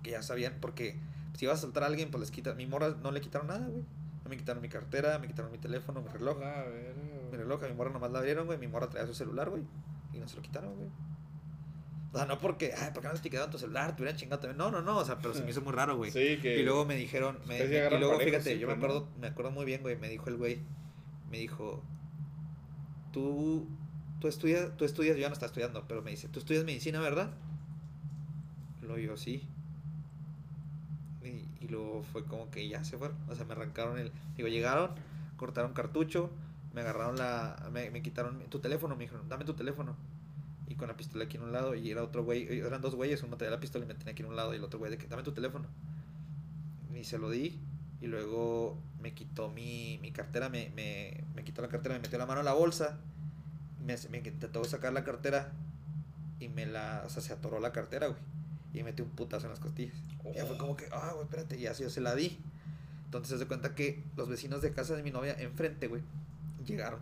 [0.04, 1.00] Que ya sabían, porque
[1.38, 3.66] si ibas a saltar a alguien, pues les quitan, mi morra no le quitaron nada,
[3.66, 3.84] güey.
[4.26, 6.40] No me quitaron mi cartera, me quitaron mi teléfono, mi reloj.
[6.40, 7.38] La verga, Mi güey.
[7.38, 8.58] reloj, a mi morra nomás la abrieron, güey.
[8.58, 9.64] Mi morra traía su celular, güey.
[10.14, 10.90] Y no se lo quitaron, güey.
[12.12, 13.96] O sea, no porque, ay, ¿por qué no te quedaron tu celular?
[13.96, 14.58] Te hubieran chingado también.
[14.58, 14.98] No, no, no.
[14.98, 16.10] O sea, pero se me hizo muy raro, güey.
[16.12, 16.58] Sí, que.
[16.60, 19.66] Y luego me dijeron, me- y luego parejo fíjate, yo me acuerdo, me acuerdo muy
[19.66, 19.96] bien, güey.
[19.98, 20.60] Me dijo el güey,
[21.30, 21.84] me dijo,
[23.12, 23.68] tú,
[24.20, 27.00] tú estudias, tú estudias, yo ya no estaba estudiando, pero me dice, tú estudias medicina,
[27.00, 27.32] ¿verdad?
[28.82, 29.48] Lo yo, sí.
[31.66, 33.18] Y, luego fue como que ya se fueron.
[33.30, 34.12] O sea, me arrancaron el.
[34.36, 34.92] Digo, llegaron,
[35.38, 36.30] cortaron cartucho,
[36.74, 37.70] me agarraron la.
[37.72, 39.96] Me, me quitaron tu teléfono, me dijeron, dame tu teléfono.
[40.68, 43.22] Y con la pistola aquí en un lado, y era otro güey, eran dos güeyes,
[43.22, 44.90] uno traía la pistola y me tenía aquí en un lado, y el otro güey
[44.90, 45.68] de que dame tu teléfono.
[46.94, 47.60] Y se lo di,
[48.02, 52.18] y luego me quitó mi, mi cartera, me, me, me quitó la cartera, me metió
[52.18, 52.98] la mano en la bolsa,
[53.86, 55.52] me, me intentó sacar la cartera,
[56.40, 58.20] y me la, o sea, se atoró la cartera, güey.
[58.76, 59.96] Y me metió un putazo en las costillas.
[60.26, 62.38] Y ya fue como que, ah, güey, espérate, y así yo se la di.
[63.06, 66.02] Entonces se hace cuenta que los vecinos de casa de mi novia enfrente, güey,
[66.66, 67.00] llegaron.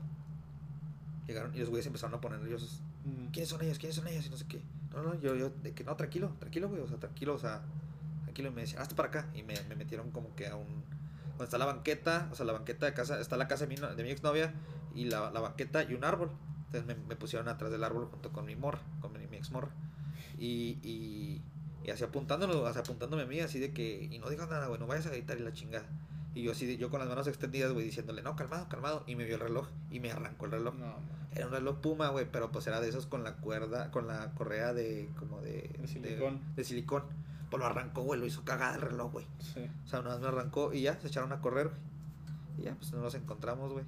[1.25, 2.81] Llegaron y los güeyes empezaron a poner nerviosos.
[3.05, 3.31] Mm.
[3.31, 3.79] ¿Quiénes son ellos?
[3.79, 4.27] ¿Quiénes son ellos?
[4.27, 4.61] Y no sé qué.
[4.93, 7.63] No, no, yo, yo, de que no, tranquilo, tranquilo, güey, o sea, tranquilo, o sea,
[8.25, 8.49] tranquilo.
[8.49, 9.29] Y me decían, hazte para acá.
[9.33, 10.83] Y me, me metieron como que a un.
[11.29, 13.81] Donde está la banqueta, o sea, la banqueta de casa, está la casa de mi,
[13.81, 14.53] de mi exnovia
[14.93, 16.29] y la, la banqueta y un árbol.
[16.67, 19.49] Entonces me, me pusieron atrás del árbol junto con mi morra, con mi, mi ex
[19.49, 19.71] morra.
[20.37, 21.41] Y, y,
[21.83, 24.79] y así apuntándolo, así apuntándome a mí, así de que, y no digas nada, güey,
[24.79, 25.85] no vayas a gritar y la chingada.
[26.35, 29.03] Y yo así, de- yo con las manos extendidas, güey, diciéndole, no, calmado, calmado.
[29.05, 30.73] Y me vio el reloj y me arrancó el reloj.
[30.75, 30.95] No.
[31.35, 34.31] Era un reloj Puma, güey, pero pues era de esos con la cuerda, con la
[34.33, 35.69] correa de, como de...
[35.79, 36.41] De silicón.
[36.55, 37.03] De, silicón.
[37.51, 39.27] Pues lo arrancó, güey, lo hizo cagada el reloj, güey.
[39.39, 39.69] Sí.
[39.85, 41.79] O sea, nada más me arrancó y ya, se echaron a correr, güey.
[42.57, 43.85] Y ya, pues nos encontramos, güey.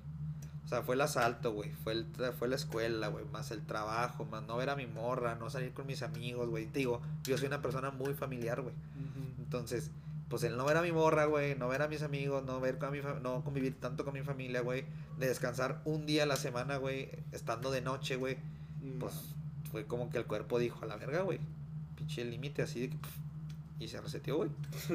[0.65, 1.71] O sea, fue el asalto, güey.
[1.83, 2.07] Fue, el
[2.37, 3.23] fue la escuela, güey.
[3.25, 6.65] Más el trabajo, más no ver a mi morra, no salir con mis amigos, güey.
[6.65, 8.73] Te digo, yo soy una persona muy familiar, güey.
[9.37, 9.91] Entonces,
[10.27, 12.79] pues el no ver a mi morra, güey, no ver a mis amigos, no ver
[12.79, 14.85] con mi no convivir tanto con mi familia, güey,
[15.19, 18.37] de descansar un día a la semana, güey, estando de noche, güey,
[18.99, 19.13] pues
[19.71, 21.39] fue como que el cuerpo dijo a la verga, güey.
[21.95, 22.97] Pinche límite así de que
[23.79, 24.49] y se reseteó, güey.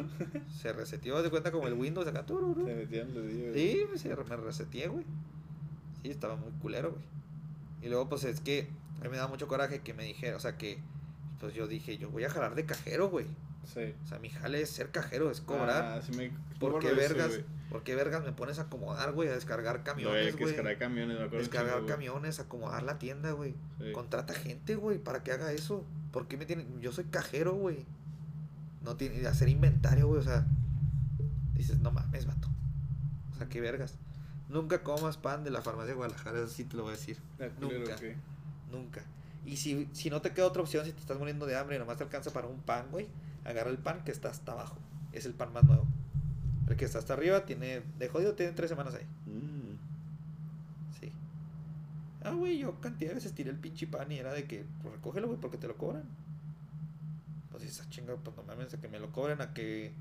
[0.61, 2.25] se reseteó, de cuenta como el Windows acá.
[2.25, 2.65] tururú.
[2.67, 3.55] Se metían los días.
[3.55, 5.05] Sí, pues, me reseteé, güey.
[6.03, 7.05] Sí, estaba muy culero, güey.
[7.83, 8.69] Y luego, pues es que
[9.01, 10.79] a mí me da mucho coraje que me dijera, o sea, que
[11.41, 13.27] pues yo dije, yo voy a jalar de cajero, güey.
[13.65, 13.95] Sí.
[14.05, 15.99] O sea, mi jale es ser cajero, es cobrar.
[15.99, 17.29] Ah, sí me ¿Por qué eso, vergas?
[17.29, 17.45] güey.
[17.71, 19.29] ¿Por qué vergas me pones a acomodar, güey?
[19.29, 20.47] A descargar camiones, güey.
[20.47, 21.39] descargar camiones, me acuerdo.
[21.39, 23.55] Descargar camiones, acomodar la tienda, güey.
[23.79, 23.93] Sí.
[23.93, 25.85] Contrata gente, güey, para que haga eso.
[26.13, 26.81] ¿Por qué me tienen?
[26.81, 27.87] Yo soy cajero, güey.
[28.83, 30.47] No tiene hacer inventario, güey, o sea,
[31.55, 32.49] dices, no mames, vato.
[33.33, 33.99] O sea, qué vergas.
[34.51, 37.19] Nunca comas pan de la farmacia de Guadalajara, eso sí te lo voy a decir.
[37.61, 37.97] Nunca.
[37.97, 38.17] ¿qué?
[38.71, 39.03] Nunca.
[39.47, 41.79] Y si, si no te queda otra opción, si te estás muriendo de hambre y
[41.79, 43.07] nomás te alcanza para un pan, güey,
[43.45, 44.77] agarra el pan que está hasta abajo.
[45.13, 45.87] Es el pan más nuevo.
[46.69, 49.07] El que está hasta arriba tiene, de jodido, tiene tres semanas ahí.
[49.27, 49.79] Mm.
[51.01, 51.13] Sí.
[52.25, 54.95] Ah, güey, yo cantidad de veces tiré el pinche pan y era de que, pues
[54.95, 56.05] recógelo, güey, porque te lo cobran.
[57.53, 59.93] Pues esa chinga, pues no mames, a que me lo cobren, a que.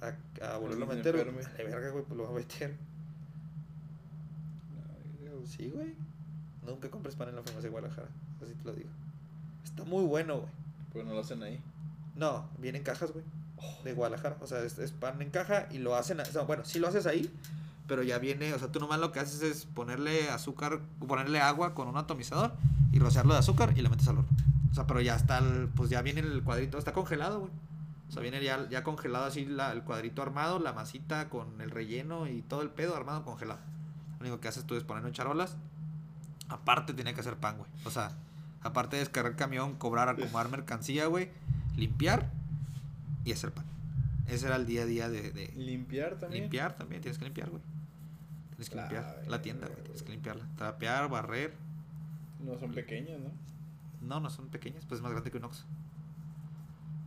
[0.00, 1.16] a, a volverlo a meter.
[1.16, 2.76] Vale, verga, güey, pues lo voy a meter.
[5.46, 5.94] Sí, güey.
[6.66, 8.08] Nunca compres pan en la farmacia de Guadalajara.
[8.42, 8.88] Así te lo digo.
[9.64, 10.48] Está muy bueno, güey.
[10.92, 11.60] Pues no lo hacen ahí.
[12.16, 13.24] No, viene en cajas, güey.
[13.84, 14.36] De Guadalajara.
[14.40, 16.20] O sea, es, es pan en caja y lo hacen.
[16.20, 17.32] o sea, bueno, sí lo haces ahí,
[17.88, 18.52] pero ya viene.
[18.54, 22.52] O sea, tú nomás lo que haces es ponerle azúcar, ponerle agua con un atomizador
[22.92, 24.28] y rociarlo de azúcar y lo metes al horno.
[24.70, 26.78] O sea, pero ya está, el, pues ya viene el cuadrito.
[26.78, 27.52] Está congelado, güey.
[28.08, 31.70] O sea, viene ya, ya congelado así la- el cuadrito armado, la masita con el
[31.70, 33.60] relleno y todo el pedo armado congelado.
[34.22, 35.56] Lo único que haces tú es ponerlo en charolas.
[36.48, 37.68] Aparte tiene que hacer pan, güey.
[37.84, 38.12] O sea,
[38.60, 41.30] aparte de descargar camión, cobrar, acomodar mercancía, güey.
[41.76, 42.30] Limpiar
[43.24, 43.64] y hacer pan.
[44.28, 46.44] Ese era el día a día de, de Limpiar también.
[46.44, 47.02] limpiar también.
[47.02, 47.62] Tienes que limpiar, güey.
[48.50, 49.82] Tienes que La limpiar la tienda, güey.
[49.82, 50.46] Tienes que limpiarla.
[50.56, 51.54] Trapear, barrer.
[52.38, 53.32] No son pequeñas, ¿no?
[54.06, 55.64] No, no son pequeñas, pues es más grande que un Oxxo.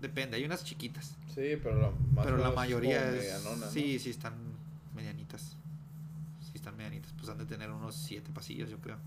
[0.02, 1.16] Depende, hay unas chiquitas.
[1.34, 3.42] Sí, pero la, más pero la mayoría es.
[3.72, 4.34] Sí, sí, están
[4.94, 5.56] medianitas.
[6.66, 7.14] Están medianitas.
[7.16, 8.98] Pues han de tener unos siete pasillos, yo creo.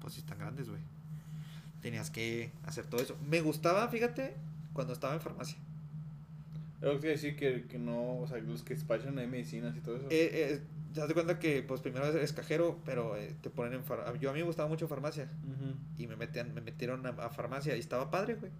[0.00, 0.80] Pues sí, están grandes, güey.
[1.82, 3.16] Tenías que hacer todo eso.
[3.28, 4.36] Me gustaba, fíjate,
[4.72, 5.58] cuando estaba en farmacia.
[6.80, 9.96] Lo que decir que, que no, o sea, los que despachan ahí medicinas y todo
[9.96, 10.06] eso.
[10.08, 10.62] Eh, eh,
[10.94, 14.14] te das de cuenta que, pues primero eres cajero, pero eh, te ponen en farmacia.
[14.20, 15.28] Yo a mí me gustaba mucho farmacia.
[15.98, 18.52] Y me metían, me metieron a, a farmacia y estaba padre, güey.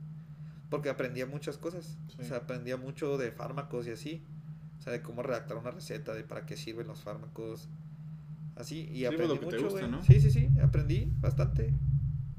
[0.70, 1.96] Porque aprendía muchas cosas.
[2.18, 2.28] O Sí.
[2.28, 4.24] sea, aprendía mucho de fármacos y así.
[4.80, 7.68] O sea, de cómo redactar una receta, de para qué sirven los fármacos.
[8.58, 9.88] Así, y Sí, pues, aprendí lo que te mucho, güey.
[9.88, 10.02] ¿no?
[10.02, 11.72] Sí, sí, sí, aprendí bastante.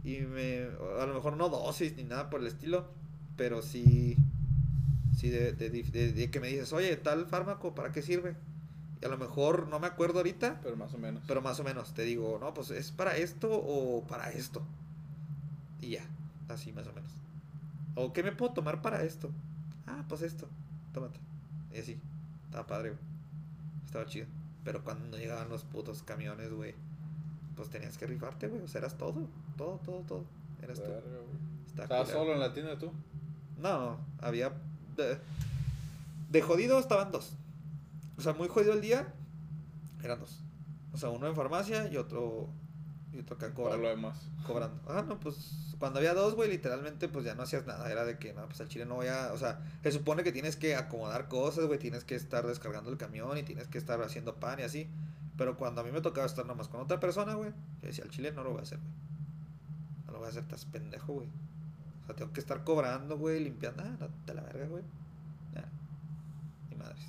[0.03, 0.67] Y me,
[1.01, 2.87] a lo mejor no dosis ni nada por el estilo,
[3.37, 4.17] pero sí,
[5.17, 8.35] sí de, de, de- de que me dices, oye, tal fármaco, ¿para qué sirve?
[9.01, 11.23] Y a lo mejor no me acuerdo ahorita, Pero más o menos.
[11.25, 14.61] pero más o menos te digo, no, pues es para esto o para esto.
[15.81, 16.03] Y ya,
[16.49, 17.11] así más o menos.
[17.95, 19.29] O qué me puedo tomar para esto.
[19.87, 20.49] Ah, pues esto,
[20.93, 21.19] tómate.
[21.73, 21.97] Y así,
[22.45, 23.01] estaba padre, güey.
[23.85, 24.27] Estaba chido.
[24.63, 26.75] Pero cuando llegaban los putos camiones, güey,
[27.55, 28.61] pues tenías que rifarte, güey.
[28.61, 30.25] O sea, eras todo, todo, todo, todo.
[30.61, 30.89] Eras tú.
[30.89, 31.19] Verga.
[31.67, 32.91] Está ¿Estabas solo en la tienda tú?
[33.57, 34.53] No, había.
[34.95, 35.17] De,
[36.29, 37.33] de jodido estaban dos.
[38.17, 39.13] O sea, muy jodido el día,
[40.03, 40.41] eran dos.
[40.93, 42.49] O sea, uno en farmacia y otro.
[43.11, 43.83] Y acá Para cobrando.
[43.83, 44.17] lo demás.
[44.45, 44.79] cobrando.
[44.87, 47.91] Ah, no, pues cuando había dos, güey, literalmente, pues ya no hacías nada.
[47.91, 49.31] Era de que, no, pues al chile no voy a.
[49.33, 52.97] O sea, se supone que tienes que acomodar cosas, güey, tienes que estar descargando el
[52.97, 54.87] camión y tienes que estar haciendo pan y así.
[55.37, 57.51] Pero cuando a mí me tocaba estar nomás con otra persona, güey,
[57.81, 58.91] yo decía, al chile no lo voy a hacer, güey.
[60.05, 61.27] No lo voy a hacer, estás pendejo, güey.
[62.03, 63.83] O sea, tengo que estar cobrando, güey, limpiando.
[63.83, 64.83] Ah, no, te la verga, güey.
[65.55, 65.63] Ya.
[66.69, 67.01] Ni madres.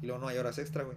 [0.00, 0.96] Y luego no hay horas extra, güey.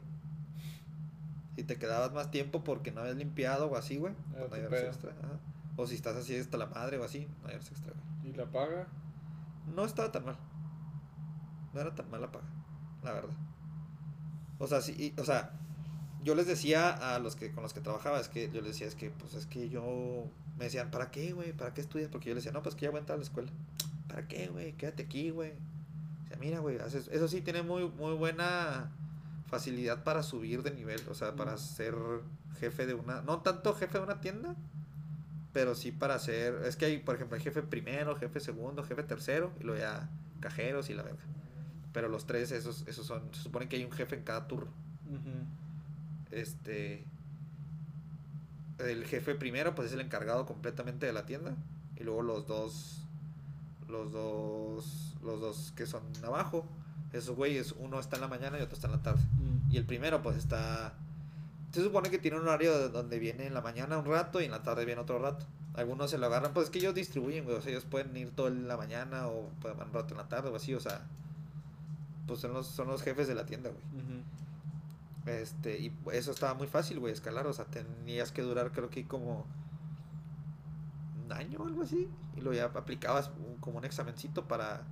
[1.60, 4.62] Si te quedabas más tiempo porque no habías limpiado o así, güey, pues no hay
[4.64, 5.12] horas extra.
[5.12, 5.40] ajá.
[5.76, 8.32] O si estás así hasta la madre o así, no hay horas extra, güey.
[8.32, 8.88] ¿Y la paga?
[9.76, 10.38] No estaba tan mal.
[11.74, 12.48] No era tan mala paga,
[13.04, 13.34] la verdad.
[14.58, 15.52] O sea, sí, y- o sea,
[16.24, 18.88] yo les decía a los que con los que trabajaba, es que yo les decía,
[18.88, 20.26] es que, pues es que yo,
[20.58, 21.52] me decían, ¿para qué, güey?
[21.52, 22.08] ¿Para qué estudias?
[22.10, 23.52] Porque yo les decía, no, pues que ya voy a entrar a la escuela.
[24.08, 24.74] ¿Para qué, güey?
[24.74, 25.52] Quédate aquí, güey.
[26.24, 28.92] O sea, mira, güey, eso sí tiene muy, muy buena
[29.50, 31.96] facilidad para subir de nivel, o sea, para ser
[32.60, 34.56] jefe de una, no tanto jefe de una tienda,
[35.54, 39.04] pero sí para ser, es que hay, por ejemplo, hay jefe primero, jefe segundo, jefe
[39.04, 41.24] tercero, y luego ya cajeros y la verga.
[41.92, 44.72] Pero los tres, esos, esos son, se supone que hay un jefe en cada turno.
[46.32, 47.04] Este,
[48.78, 51.56] el jefe primero, pues es el encargado completamente de la tienda,
[51.98, 53.04] y luego los dos,
[53.88, 56.66] los dos, los dos que son abajo,
[57.14, 59.22] esos güeyes, uno está en la mañana y otro está en la tarde.
[59.72, 60.94] Y el primero, pues está.
[61.72, 64.46] Se supone que tiene un horario de- donde viene en la mañana un rato y
[64.46, 65.46] en la tarde viene otro rato.
[65.76, 67.56] Algunos se lo agarran, pues es que ellos distribuyen, güey.
[67.56, 70.28] O sea, ellos pueden ir todo en la mañana o van un rato en la
[70.28, 71.02] tarde o así, o sea.
[72.28, 73.84] Pues son los, son los jefes de la tienda, güey.
[75.26, 77.46] Este, y eso estaba muy fácil, güey, escalar.
[77.48, 79.46] O sea, tenías que durar, creo que como.
[81.26, 82.08] Un año o algo así.
[82.36, 83.30] Y luego ya aplicabas
[83.60, 84.84] como un examencito para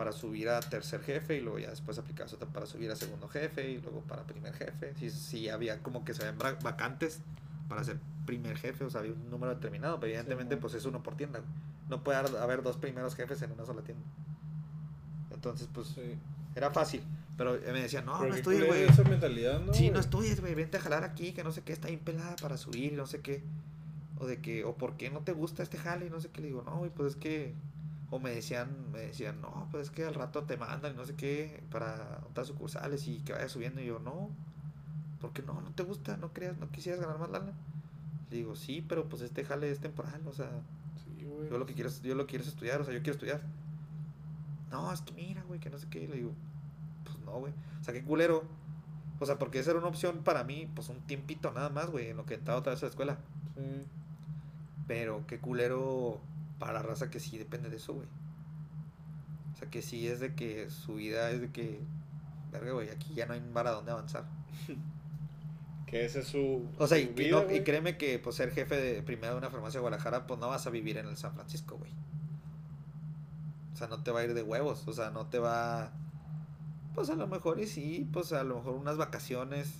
[0.00, 3.28] para subir a tercer jefe y luego ya después aplicabas otra para subir a segundo
[3.28, 4.94] jefe y luego para primer jefe.
[4.98, 7.20] Sí, sí había como que se habían vacantes
[7.68, 11.02] para ser primer jefe, o sea, había un número determinado, pero evidentemente pues es uno
[11.02, 11.42] por tienda.
[11.90, 14.02] No puede haber- dos primeros jefes en una sola tienda.
[15.34, 16.14] Entonces, pues Sí.
[16.54, 17.02] era fácil,
[17.36, 18.84] pero me decían, no, Pero no estudies, güey.
[18.84, 19.74] esa mentalidad, ¿no?
[19.74, 20.00] Sí, no güey?
[20.00, 22.94] estudies, güey, vente a jalar aquí, que no sé qué, está bien pelada para subir
[22.94, 23.42] no sé qué.
[24.18, 26.40] O de que, o por qué no te gusta este jale y no sé qué.
[26.40, 27.52] Le digo, no, güey, pues es que.
[28.10, 31.04] O me decían, me decían, no, pues es que al rato te mandan y no
[31.04, 33.80] sé qué para otras sucursales y que vayas subiendo.
[33.80, 34.30] Y yo, no,
[35.20, 37.52] porque no, no te gusta, no creas, no quisieras ganar más lana.
[38.30, 40.50] Le digo, sí, pero pues este jale es temporal, o sea,
[41.04, 41.48] Sí, güey.
[41.50, 43.42] yo lo que quiero es, yo lo quiero es estudiar, o sea, yo quiero estudiar.
[44.70, 46.06] No, es que mira, güey, que no sé qué.
[46.08, 46.32] Le digo,
[47.04, 47.52] pues no, güey.
[47.80, 48.44] O sea, qué culero.
[49.18, 52.08] O sea, porque esa era una opción para mí, pues un tiempito nada más, güey,
[52.08, 53.18] en lo que entraba otra vez a la escuela.
[53.56, 53.84] Sí.
[54.86, 56.20] Pero qué culero
[56.60, 58.06] para la raza que sí depende de eso, güey.
[59.52, 61.80] O sea, que sí es de que su vida es de que,
[62.52, 64.24] verga, güey, aquí ya no hay para dónde avanzar.
[65.86, 66.68] Que ese es su.
[66.78, 69.38] O sea, su y, vida, no- y créeme que pues ser jefe de primero de
[69.38, 71.90] una farmacia de Guadalajara, pues no vas a vivir en el San Francisco, güey.
[73.72, 75.90] O sea, no te va a ir de huevos, o sea, no te va...
[76.94, 79.72] Pues a lo mejor y sí, pues a lo mejor unas vacaciones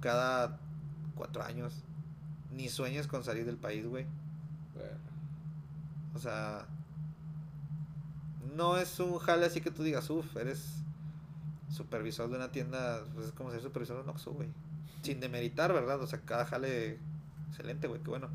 [0.00, 0.58] cada
[1.16, 1.84] cuatro años.
[2.50, 4.06] Ni sueñes con salir del país, güey.
[4.74, 4.98] Bueno,
[6.14, 6.66] O sea,
[8.56, 10.82] no es un jale así que tú digas, uff, eres
[11.70, 14.48] supervisor de una tienda, pues es como ser supervisor de un Oxxo, güey.
[15.02, 16.00] Sin demeritar, ¿verdad?
[16.02, 16.98] O sea, cada jale
[17.48, 18.28] excelente, güey, qué bueno.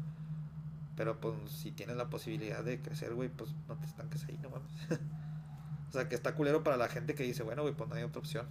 [0.95, 4.49] Pero pues si tienes la posibilidad de crecer, güey, pues no te estanques ahí, no
[4.49, 4.71] mames.
[5.89, 8.03] o sea, que está culero para la gente que dice, bueno, güey, pues no hay
[8.03, 8.47] otra opción.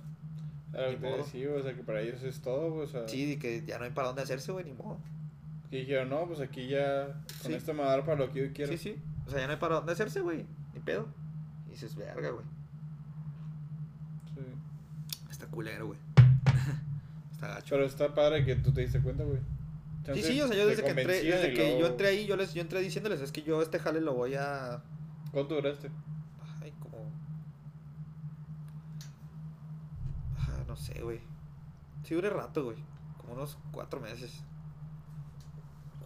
[0.73, 1.17] Que modo.
[1.19, 3.09] decía, o sea, que para ellos es todo, güey, o sea.
[3.09, 4.99] Sí, y que ya no hay para dónde hacerse, güey, ni modo.
[5.71, 7.07] Que dijeron, no, pues aquí ya.
[7.43, 7.55] Con Sí.
[7.55, 8.71] esto me va a dar para lo que yo quiero.
[8.73, 8.97] Sí, sí.
[9.27, 11.09] O sea, ya no hay para dónde hacerse, güey, ni pedo.
[11.67, 12.45] Y dices, verga, güey.
[14.35, 14.41] Sí.
[15.31, 15.99] Está culero, güey.
[17.33, 17.75] está gacho.
[17.75, 19.41] Pero está padre que tú te diste cuenta, güey.
[20.15, 22.55] Sí, sí, o sea, yo desde que entré, desde que yo entré ahí, yo les,
[22.55, 24.83] yo entré diciéndoles, es que yo este jale lo voy a,
[25.33, 25.91] ¿Cuánto duraste?
[26.63, 27.11] ay, como,
[30.39, 31.21] ah, no sé, güey,
[32.05, 32.77] sí duré rato, güey,
[33.19, 34.45] como unos cuatro meses,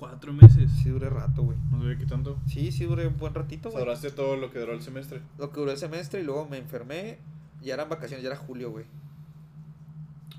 [0.00, 0.70] Cuatro meses.
[0.82, 2.36] sí duré rato, güey, No sé qué tanto.
[2.48, 4.82] sí, sí duré un buen O ratito, sea, güey, duraste todo lo que duró el
[4.82, 5.20] semestre.
[5.38, 7.18] lo que duró el semestre y luego me enfermé,
[7.62, 8.86] ya eran vacaciones, ya era julio, güey,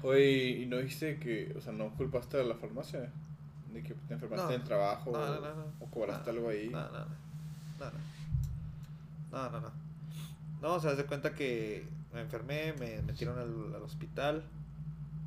[0.03, 3.12] Oye, ¿y no dijiste que, o sea, no culpaste a la farmacia?
[3.72, 4.51] De que te enfermaste No.
[4.53, 5.66] en el trabajo No, o, no, no, no.
[5.80, 6.70] o cobraste No, algo ahí.
[6.70, 7.05] No, no, no.
[9.32, 9.59] No, no.
[9.62, 9.72] No,
[10.62, 14.43] no, o sea, haz de cuenta que me enfermé, me metieron al, al hospital,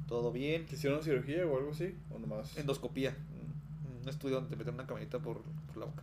[0.09, 0.67] todo bien.
[0.67, 1.97] ¿Te hicieron cirugía o algo así?
[2.11, 2.57] ¿O nomás?
[2.59, 3.17] Endoscopía.
[4.05, 6.03] Un estudio donde te metieron una camarita por, por la boca.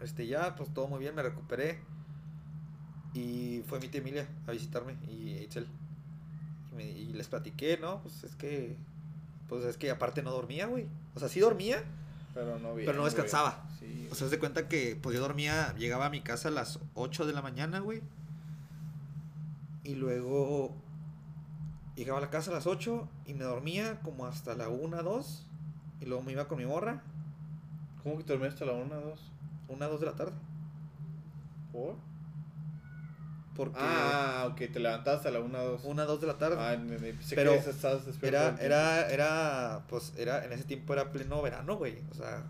[0.00, 1.78] Este, ya, pues todo muy bien, me recuperé.
[3.14, 5.66] Y fue mi tía Emilia a visitarme y Itzel.
[6.72, 8.00] Y, me- y les platiqué, ¿no?
[8.02, 8.76] Pues es que,
[9.48, 10.86] pues es que aparte no dormía, güey.
[11.14, 11.82] O sea, sí dormía,
[12.34, 13.68] Pero no bien, Pero no descansaba.
[13.78, 14.08] Sí.
[14.10, 17.26] O sea, de cuenta que pues yo dormía, llegaba a mi casa a las 8
[17.26, 18.02] de la mañana, güey.
[19.84, 20.74] Y luego
[21.94, 25.46] llegaba a la casa a las 8 y me dormía como hasta la 1, 2.
[26.04, 27.02] Y luego me iba con mi morra,
[28.02, 29.20] ¿Cómo que te dormiste a la 1, 2?
[29.68, 30.32] 1, 2 de la tarde.
[31.72, 31.96] ¿Por?
[33.56, 35.80] Porque Ah, ok, te levantaste a la 1, 2.
[35.84, 36.56] 1, 2 de la tarde.
[36.58, 38.36] Ah, ne- pensé Pero que estabas despierto.
[38.36, 41.98] era, era, era, pues era, en ese tiempo era pleno verano, güey.
[42.10, 42.44] O sea,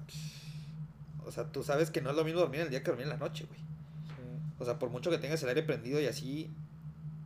[1.24, 3.04] o sea, tú sabes que no es lo mismo dormir en el día que dormir
[3.04, 3.60] en la noche, güey.
[3.60, 4.52] Sí.
[4.58, 6.50] O sea, por mucho que tengas el aire prendido y así,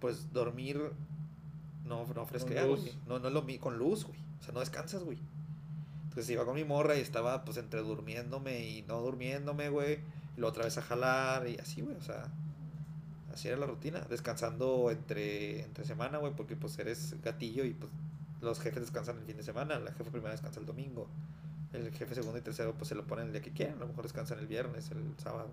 [0.01, 0.93] pues dormir
[1.87, 2.93] no, no fresquea, güey.
[3.07, 4.19] No, no es lo mismo con luz, güey.
[4.41, 5.19] O sea, no descansas, güey.
[6.09, 9.95] Entonces iba con mi morra y estaba pues entre durmiéndome y no durmiéndome, güey.
[10.37, 11.97] Y luego otra vez a jalar y así, güey.
[11.97, 12.29] O sea,
[13.33, 14.01] así era la rutina.
[14.09, 17.93] Descansando entre, entre semana, güey, porque pues eres gatillo y pues
[18.41, 19.79] los jefes descansan el fin de semana.
[19.79, 21.09] La jefa primera descansa el domingo.
[21.73, 23.77] El jefe segundo y tercero pues se lo ponen el día que quieran.
[23.77, 25.51] A lo mejor descansan el viernes, el sábado.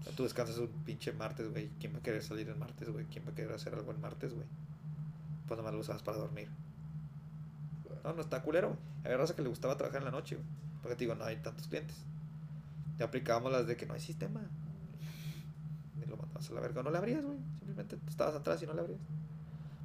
[0.00, 1.70] O sea, tú descansas un pinche martes, güey.
[1.78, 3.06] ¿Quién va a querer salir el martes, güey?
[3.06, 4.46] ¿Quién va a querer hacer algo el martes, güey?
[5.46, 6.48] Pues nomás lo usabas para dormir.
[8.06, 8.76] No, no está culero.
[9.04, 10.46] Había raza que le gustaba trabajar en la noche, güey.
[10.80, 11.96] Porque te digo, no hay tantos clientes.
[12.98, 14.42] Ya aplicábamos las de que no hay sistema.
[16.00, 16.84] Y lo mandabas a la verga.
[16.84, 17.38] No le abrías, güey.
[17.58, 19.00] Simplemente estabas atrás y no le abrías.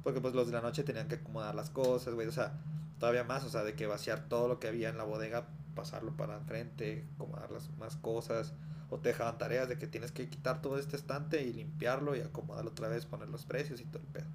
[0.04, 2.28] Porque pues los de la noche tenían que acomodar las cosas, güey.
[2.28, 2.60] O sea,
[3.00, 6.16] todavía más, o sea, de que vaciar todo lo que había en la bodega, pasarlo
[6.16, 8.54] para enfrente, acomodar las más cosas.
[8.88, 12.20] O te dejaban tareas de que tienes que quitar todo este estante y limpiarlo y
[12.20, 14.26] acomodarlo otra vez, poner los precios y todo el pedo.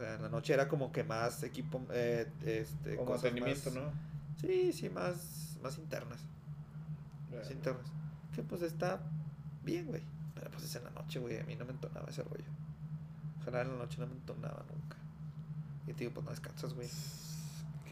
[0.00, 3.70] O sea, en la noche era como que más equipo, eh, este, Como cosas mantenimiento,
[3.70, 3.92] más- ¿no?
[4.40, 6.20] Sí, sí, más, más internas.
[7.36, 7.84] Más internas.
[8.34, 8.98] Que pues está
[9.62, 10.00] bien, güey.
[10.34, 11.38] Pero pues es en la noche, güey.
[11.38, 12.44] A mí no me entonaba ese rollo.
[13.42, 14.96] Ojalá en la noche no me entonaba nunca.
[15.86, 16.88] Y te digo, pues no descansas, güey.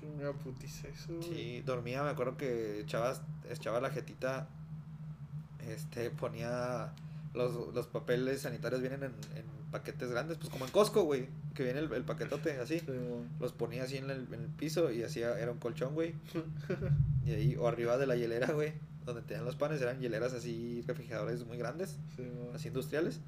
[0.01, 1.09] Qué una putiza eso.
[1.15, 1.23] güey.
[1.29, 3.21] Sí, dormía, me acuerdo que echabas,
[3.51, 4.49] echaba la jetita,
[5.69, 6.95] este, ponía
[7.35, 11.63] los, los papeles sanitarios vienen en, en paquetes grandes, pues como en Costco, güey, que
[11.63, 12.81] viene el, el paquetote así.
[12.81, 12.87] Sí.
[13.41, 16.15] Los ponía así en el, en el piso y hacía, era un colchón, güey.
[17.27, 18.73] Y ahí, o arriba de la hielera, güey,
[19.05, 23.21] donde tenían los panes, eran hieleras así, refrigeradores muy grandes, Sí, así industriales.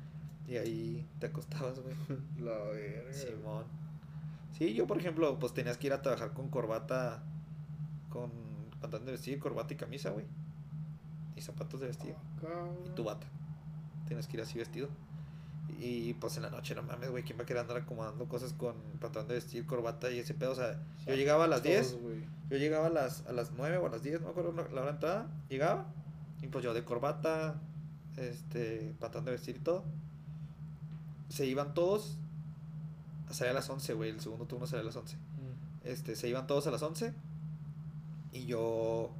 [0.49, 1.95] Y ahí te acostabas, güey.
[2.41, 3.13] La verga.
[3.13, 3.65] Simón.
[4.57, 7.23] Sí, yo por ejemplo, pues tenías que ir a trabajar con corbata,
[8.09, 8.31] con
[8.81, 10.25] pantalón de vestir, corbata y camisa, güey.
[11.37, 12.15] Y zapatos de vestir.
[12.39, 13.27] Acá, Y tu bata.
[14.07, 14.89] Tienes que ir así vestido.
[15.79, 18.53] Y pues en la noche, no mames, güey, ¿quién va a querer andar acomodando cosas
[18.53, 20.53] con pantalón de vestir, corbata y ese pedo?
[20.53, 22.25] O sea, yo llegaba a las 10, Todos, güey.
[22.51, 24.63] yo llegaba a las, a las 9 o a las 10, no me acuerdo la
[24.63, 25.87] hora de entrada, llegaba,
[26.43, 27.61] y pues yo de corbata,
[28.17, 29.85] este, pantalón de vestir y todo.
[31.29, 32.17] Se iban todos,
[33.31, 35.17] salía a las 11, güey, el segundo turno salía a las 11.
[35.85, 37.15] Este, se iban todos a las 11
[38.33, 39.11] y yo,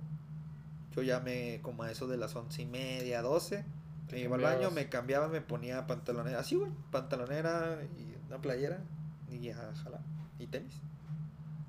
[0.95, 3.65] yo ya me, como a eso de las once y media, 12, Te
[4.13, 8.83] me iba al baño, me cambiaba, me ponía pantalonera, así, güey, pantalonera y una playera
[9.31, 10.03] y a jalar,
[10.39, 10.81] y tenis.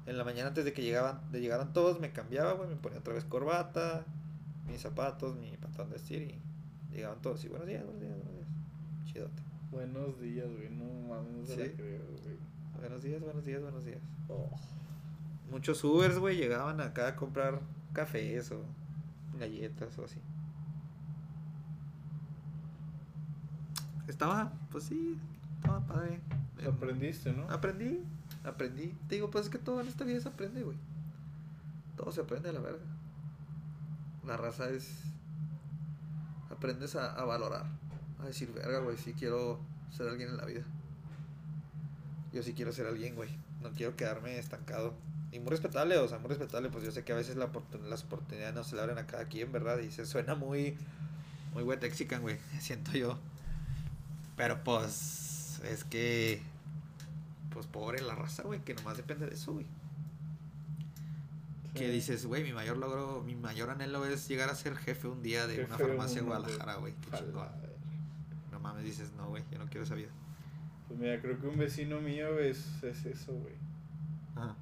[0.05, 2.99] En la mañana antes de que llegaban, de llegaran todos, me cambiaba, güey, me ponía
[2.99, 4.05] otra vez corbata,
[4.67, 8.33] mis zapatos, mi pantalón de vestir y llegaban todos y buenos días, buenos días, buenos
[8.33, 8.47] días.
[9.05, 9.43] Chidote.
[9.71, 10.69] Buenos días, güey.
[10.69, 11.59] No mames, no se Sí.
[11.61, 12.37] la creo, güey.
[12.79, 14.01] Buenos días, buenos días, buenos días.
[14.27, 14.49] Oh.
[15.49, 17.61] Muchos Ubers, güey, llegaban acá a comprar
[17.93, 18.63] cafés o
[19.37, 20.19] galletas o así.
[24.11, 25.17] Estaba, pues sí,
[25.55, 26.19] estaba padre.
[26.59, 27.49] Em, Aprendiste, ¿no?
[27.49, 28.03] Aprendí,
[28.43, 28.95] aprendí.
[29.07, 30.77] Te digo, pues es que todo en esta vida se aprende, güey.
[31.95, 32.83] Todo se aprende a la verga.
[34.27, 35.01] La raza es.
[36.49, 37.65] Aprendes a, a valorar.
[38.21, 39.59] A decir, verga, güey, sí quiero
[39.91, 40.63] ser alguien en la vida.
[42.33, 43.29] Yo sí quiero ser alguien, güey.
[43.61, 44.93] No quiero quedarme estancado.
[45.31, 46.69] Y muy respetable, o sea, muy respetable.
[46.69, 49.07] Pues yo sé que a veces la oportun- las oportunidades no se le abren a
[49.07, 49.79] cada quien, ¿verdad?
[49.79, 50.77] Y se suena muy.
[51.53, 52.37] Muy güey texican, güey.
[52.59, 53.17] Siento yo.
[54.35, 55.61] Pero pues.
[55.63, 56.41] Es que.
[57.51, 59.65] Pues pobre la raza, güey, que nomás depende de eso, güey.
[61.73, 65.21] Que dices, güey, mi mayor logro, mi mayor anhelo es llegar a ser jefe un
[65.21, 66.93] día de una farmacia en Guadalajara, güey.
[66.95, 67.47] Qué chingón.
[68.51, 70.09] No mames, dices, no, güey, yo no quiero esa vida.
[70.87, 73.55] Pues mira, creo que un vecino mío es, es eso, güey.
[74.35, 74.55] Ajá.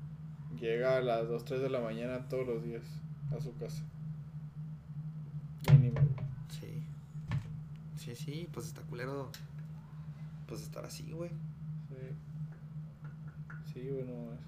[0.60, 2.84] Llega a las 2, 3 de la mañana todos los días
[3.36, 3.84] a su casa.
[5.72, 6.00] Mínimo.
[6.50, 6.84] Sí.
[7.98, 9.32] Sí, sí, pues está culero.
[10.50, 11.30] Pues estar así, güey.
[11.30, 11.96] Sí.
[13.72, 14.40] Sí, güey, no mames.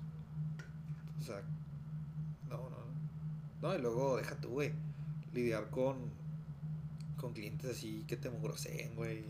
[1.20, 1.44] O sea,
[2.50, 2.70] no, no.
[3.62, 4.74] No, No, y luego deja tú, güey.
[5.32, 6.10] Lidiar con.
[7.18, 9.26] Con clientes así que te mugroseen, güey.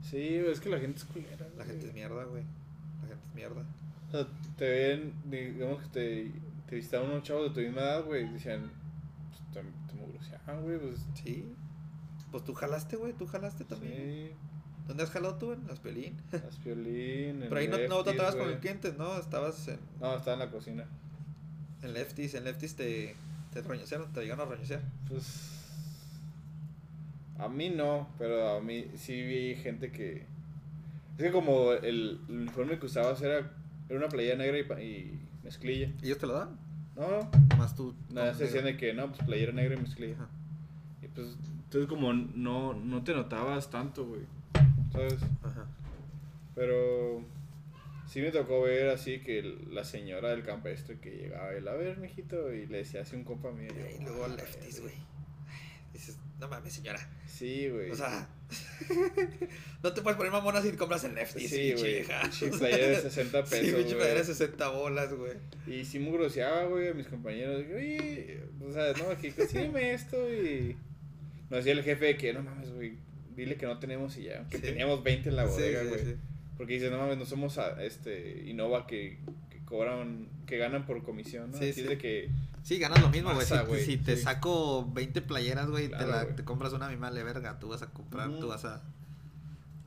[0.00, 1.48] Sí, es que la gente es culera.
[1.56, 1.66] La güey.
[1.66, 2.44] gente es mierda, güey.
[3.02, 3.66] La gente es mierda.
[4.06, 6.32] O sea, te ven, digamos que te,
[6.68, 8.70] te visitaban unos chavos de tu misma edad, güey, y decían,
[9.28, 11.04] pues, te, te mugroseaban, güey, pues.
[11.14, 11.52] Sí.
[12.30, 13.12] Pues tú jalaste, güey.
[13.12, 13.96] Tú jalaste también.
[13.96, 14.30] Sí,
[14.86, 15.52] ¿Dónde has jalado tú?
[15.52, 16.16] En las pelín.
[16.32, 17.40] las violín.
[17.40, 19.16] Pero ahí no, no tratabas con el cliente, ¿no?
[19.18, 20.84] Estabas en, No, estaba en la cocina.
[21.82, 22.34] en lefties.
[22.34, 23.14] En lefties te,
[23.52, 24.82] te roñosearon, te llegaron a roñosear.
[25.08, 25.50] Pues.
[27.38, 30.26] A mí no, pero a mí sí vi gente que.
[31.16, 33.50] Es que como el, el uniforme que usabas era,
[33.88, 35.92] era una playera negra y, mezclilla.
[36.02, 36.58] ¿Y ellos te lo dan?
[36.96, 37.30] No, no.
[37.50, 37.94] Nomás tú.
[38.10, 40.14] Nada, se decían de que no, pues playera negra y mezclilla.
[40.14, 40.28] Ajá.
[41.02, 44.22] Y pues, entonces como no, no te notabas tanto, güey.
[44.92, 45.14] ¿Sabes?
[45.42, 45.66] Ajá.
[46.54, 47.24] Pero
[48.08, 51.74] sí me tocó ver así que el- la señora del campestre que llegaba él, a
[51.74, 53.70] ver, mijito, y le decía así un compa mío.
[53.98, 54.94] Y luego "Ah, lefties, güey.
[55.92, 57.00] Dices, no mames, señora.
[57.26, 57.90] Sí, güey.
[57.90, 58.28] O sea,
[59.82, 62.32] no te puedes poner mamona si compras en lefties, sí, pinche güey.
[62.32, 63.96] Sí, playera de 60 Sí, pesos, pinche güey.
[63.96, 65.32] playera de 60 bolas, güey.
[65.66, 67.62] Y sí me groseaba, güey, a mis compañeros.
[67.74, 70.76] Oye, o sea, no, aquí consígueme esto y...
[71.50, 72.96] Nos decía el jefe que, no mames, güey,
[73.36, 74.46] dile que no tenemos y ya.
[74.48, 74.62] Que Sí.
[74.62, 76.00] teníamos 20 en la bodega, sí, güey.
[76.04, 76.14] sí.
[76.56, 79.18] Porque dice, no mames, no somos a- este Innova que,
[79.50, 81.58] que cobran, que ganan por comisión, ¿no?
[81.58, 81.86] Sí, Así sí.
[81.88, 82.30] de que...
[82.62, 83.84] Sí, ganas lo mismo, güey.
[83.84, 84.22] Si, te sí.
[84.22, 86.36] saco 20 playeras, güey, te, Claro, la- güey.
[86.36, 87.58] te compras una misma de verga.
[87.58, 88.82] Tú vas a comprar, tú vas a.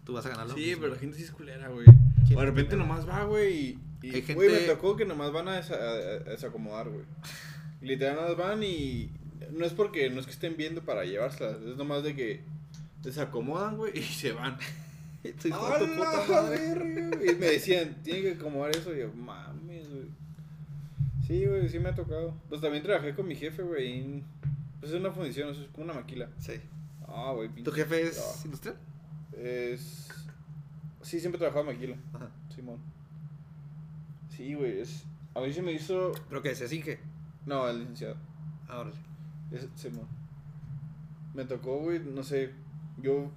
[0.04, 0.82] Tú vas a ganar lo Sí, mismo.
[0.82, 1.86] pero la gente sí es culera, güey.
[2.28, 3.80] ¿Quién O de repente nomás va, güey, y...
[4.04, 7.06] y Hay Güey, me tocó que nomás van a, desa- a- a desacomodar, güey.
[7.82, 9.10] Literal, nomás van y...
[9.52, 12.42] No es porque, no es que estén viendo para llevárselas, es nomás de que
[13.06, 14.58] desacomodan, güey, y se van.
[15.42, 17.32] Tu hijo ¡A de tu la puta madre.
[17.32, 20.06] Y me decían, tienen que acomodar eso, y yo, mames, güey.
[21.26, 22.36] Sí, güey, sí me ha tocado.
[22.50, 24.24] Pues también trabajé con mi jefe, güey, y...
[24.80, 26.30] Pues es una fundición, eso es como una maquila.
[26.38, 26.54] Sí.
[27.08, 28.42] Ah, güey, ¿Tu jefe es Ah.
[28.46, 28.78] industrial?
[29.38, 30.10] Es...
[31.02, 31.96] Sí, siempre trabajaba en maquila.
[32.14, 32.30] Ajá.
[32.54, 32.80] Simón.
[34.30, 35.06] Sí, güey, es...
[35.34, 36.12] A mí se me hizo...
[36.30, 36.54] ¿Pero qué?
[36.56, 37.00] ¿Se Inge?
[37.46, 38.16] No, el licenciado.
[38.68, 38.96] Ah, órale.
[39.52, 40.08] Es Simón.
[41.34, 42.52] Me tocó, güey, no sé.
[42.98, 43.32] Yo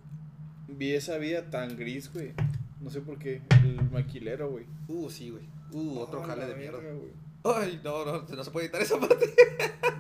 [0.69, 2.33] vi esa vida tan gris, güey.
[2.81, 3.43] No sé por qué.
[3.63, 4.67] El maquilero, güey.
[4.87, 5.49] Uh, sí, güey.
[5.73, 6.95] Uh, otro jale de verga, mierda.
[6.95, 7.13] güey.
[7.45, 9.35] Ay, no, no, no se puede editar esa parte.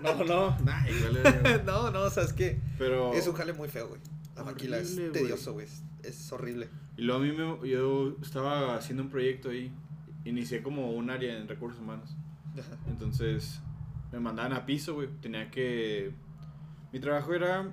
[0.02, 0.58] No, no.
[0.60, 3.12] Nah, igual no, no, o sea, es que Pero...
[3.14, 4.00] es un jale muy feo, güey.
[4.36, 5.66] La maquila es tedioso, güey.
[5.66, 6.68] Es, es horrible.
[6.96, 7.68] Y luego a mí me...
[7.68, 9.72] Yo estaba haciendo un proyecto ahí.
[10.24, 12.14] Inicié como un área en recursos humanos.
[12.88, 13.60] Entonces
[14.12, 15.08] me mandaban a piso, güey.
[15.20, 16.12] Tenía que...
[16.92, 17.72] Mi trabajo era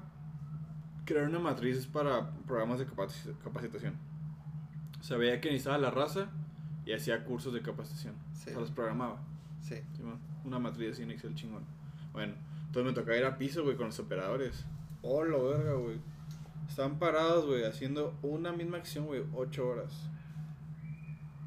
[1.05, 3.93] crear una matriz para programas de capaci- capacitación.
[5.17, 6.29] Veía que necesitaba la raza
[6.85, 8.15] y hacía cursos de capacitación.
[8.33, 8.49] Sí.
[8.49, 9.19] O sea, los programaba.
[9.61, 9.75] Sí.
[10.43, 11.63] Una matriz así en Excel chingón.
[12.11, 12.33] Bueno,
[12.67, 14.65] entonces me tocaba ir a piso, güey, con los operadores.
[15.01, 15.97] Oh, la verga, güey.
[16.67, 19.93] Estaban parados, güey, haciendo una misma acción, güey, ocho horas.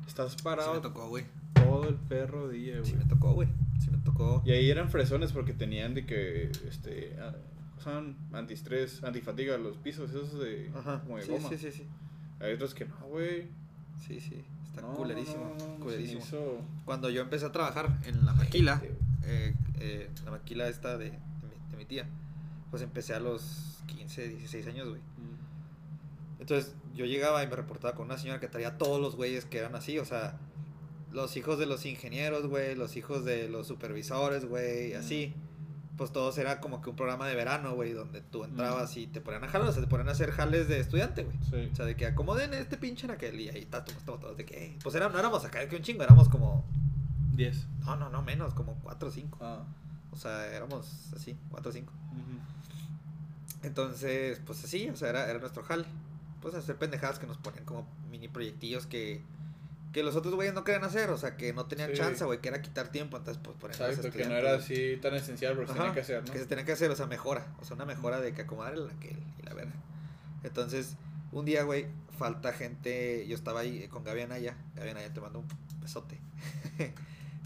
[0.06, 1.24] Estás Sí parado me tocó, güey.
[1.54, 2.84] todo el perro día, güey.
[2.90, 3.48] Sí me tocó, güey.
[3.80, 4.42] Sí me tocó.
[4.44, 7.16] Y ahí eran fresones porque tenían de que, este,
[7.88, 11.00] usaban antiestrés, antifatiga los pisos, esos de, Ajá.
[11.02, 11.48] como de Sí, goma.
[11.48, 11.86] sí, sí, sí.
[12.40, 13.48] Hay otros que no, güey.
[14.06, 14.44] Sí, sí.
[14.64, 15.54] Está No, culerísimo.
[15.80, 18.80] no, hizo- Cuando yo empecé a trabajar en la maquila,
[19.24, 22.06] eh, eh, la maquila esta de, de, mi, de mi tía,
[22.70, 25.00] pues empecé a los 15, 16 años, güey.
[26.40, 29.58] Entonces yo llegaba y me reportaba con una señora que traía todos los güeyes que
[29.58, 30.38] eran así, o sea,
[31.10, 35.34] los hijos de los ingenieros, güey, los hijos de los supervisores, güey, así.
[35.98, 39.20] Pues todos era como que un programa de verano, güey, donde tú entrabas y te
[39.20, 41.36] ponían a jalar, o sea, te ponían a hacer jales de estudiante, güey.
[41.50, 41.68] Sí.
[41.70, 44.46] O sea, de que acomoden este pinche en aquel y ahí está, estamos todos de
[44.46, 46.64] que, pues era, no éramos acá que un chingo, éramos como,
[47.34, 47.66] 10.
[47.84, 49.38] no, no, no, menos, como 4 o 5.
[49.40, 49.64] Ah.
[50.12, 51.92] O sea, éramos así, 4 o 5.
[51.92, 52.38] ujú.
[53.66, 55.84] Entonces, pues así, o sea, era, era nuestro jale.
[56.40, 59.20] Pues hacer pendejadas que nos ponían como mini proyectillos que,
[59.98, 61.96] que los otros güeyes no querían hacer, o sea, que no tenían Sí.
[61.96, 65.12] chance, güey, que era quitar tiempo, entonces pues los Exacto, que no era así tan
[65.14, 66.32] esencial, pero se tenía que hacer, ¿no?
[66.32, 68.74] Que se tenía que hacer, o sea, mejora, o sea, una mejora de que acomodar
[68.74, 69.72] el aquel y la verga.
[70.44, 70.94] Entonces,
[71.32, 75.40] un día, güey, falta gente, yo estaba ahí con Gaby Anaya, Gaby Anaya te mando
[75.40, 75.48] un
[75.80, 76.20] besote.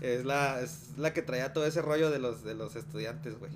[0.03, 3.53] es la es la que traía todo ese rollo de los de los estudiantes, güey.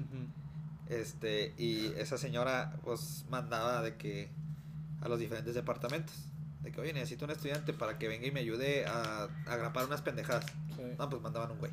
[0.89, 4.31] Este, y esa señora pues mandaba de que
[5.03, 6.15] a los diferentes departamentos,
[6.67, 9.87] de que, oye, necesito un estudiante para que venga y me ayude a, a grapar
[9.87, 10.45] unas pendejadas.
[10.77, 10.83] Sí.
[10.99, 11.73] No, pues mandaban un güey.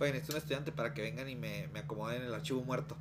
[0.00, 2.96] Oye, necesito un estudiante para que vengan y me, me acomoden el archivo muerto.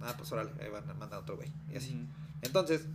[0.00, 1.52] Ah, pues órale, ahí van a mandar otro güey.
[1.70, 2.06] Y así.
[2.42, 2.86] Entonces,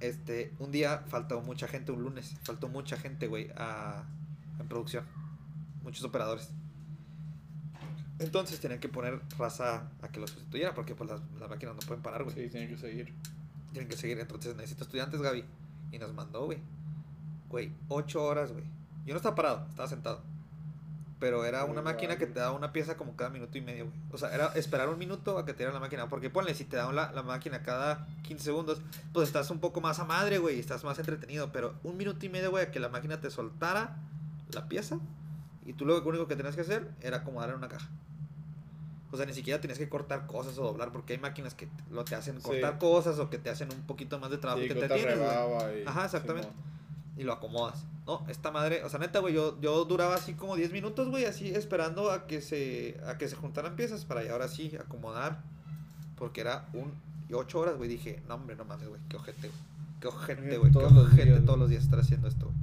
[0.00, 4.04] este, un día faltó mucha gente, un lunes, faltó mucha gente, güey, a,
[4.58, 5.04] en producción.
[5.82, 6.50] Muchos operadores.
[8.18, 11.80] Entonces tenían que poner raza a que lo sustituyera, porque pues las, las máquinas no
[11.80, 12.34] pueden parar, güey.
[12.34, 13.14] Sí, tiene que seguir.
[13.72, 14.18] Tienen que seguir.
[14.18, 15.44] Entonces necesito estudiantes, Gaby.
[15.92, 16.58] Y nos mandó, güey.
[17.50, 18.64] Güey, ocho horas, güey.
[19.04, 20.22] Yo no estaba parado, estaba sentado.
[21.18, 23.96] Pero era una máquina que te daba una pieza como cada minuto y medio, güey.
[24.10, 26.08] O sea, era esperar un minuto a que te diera la máquina.
[26.08, 28.80] Porque ponle, si te dan la, la máquina cada 15 segundos,
[29.12, 30.56] pues estás un poco más a madre, güey.
[30.56, 31.52] y Estás más entretenido.
[31.52, 33.98] Pero un minuto y medio, güey, a que la máquina te soltara
[34.52, 34.98] la pieza.
[35.66, 37.88] Y tú lo único que tenías que hacer era acomodar en una caja.
[39.12, 40.90] O sea, ni siquiera tenías que cortar cosas o doblar.
[40.90, 42.48] Porque hay máquinas que lo te hacen Sí.
[42.48, 45.84] cortar cosas o que te hacen un poquito más de trabajo Sí, que te y-
[45.86, 46.48] Ajá, exactamente.
[47.16, 47.84] Y lo acomodas.
[48.06, 51.26] No, esta madre, o sea, neta, güey, yo, yo duraba así como 10 minutos, güey,
[51.26, 55.42] así esperando a que se a que se juntaran piezas para ya ahora sí acomodar.
[56.16, 56.92] Porque era un
[57.28, 59.60] y ocho horas, güey, dije, no, hombre, no mames, güey, qué ojete, güey.
[60.00, 62.56] Qué ojete, güey, qué ojete todos los días estar haciendo esto, güey.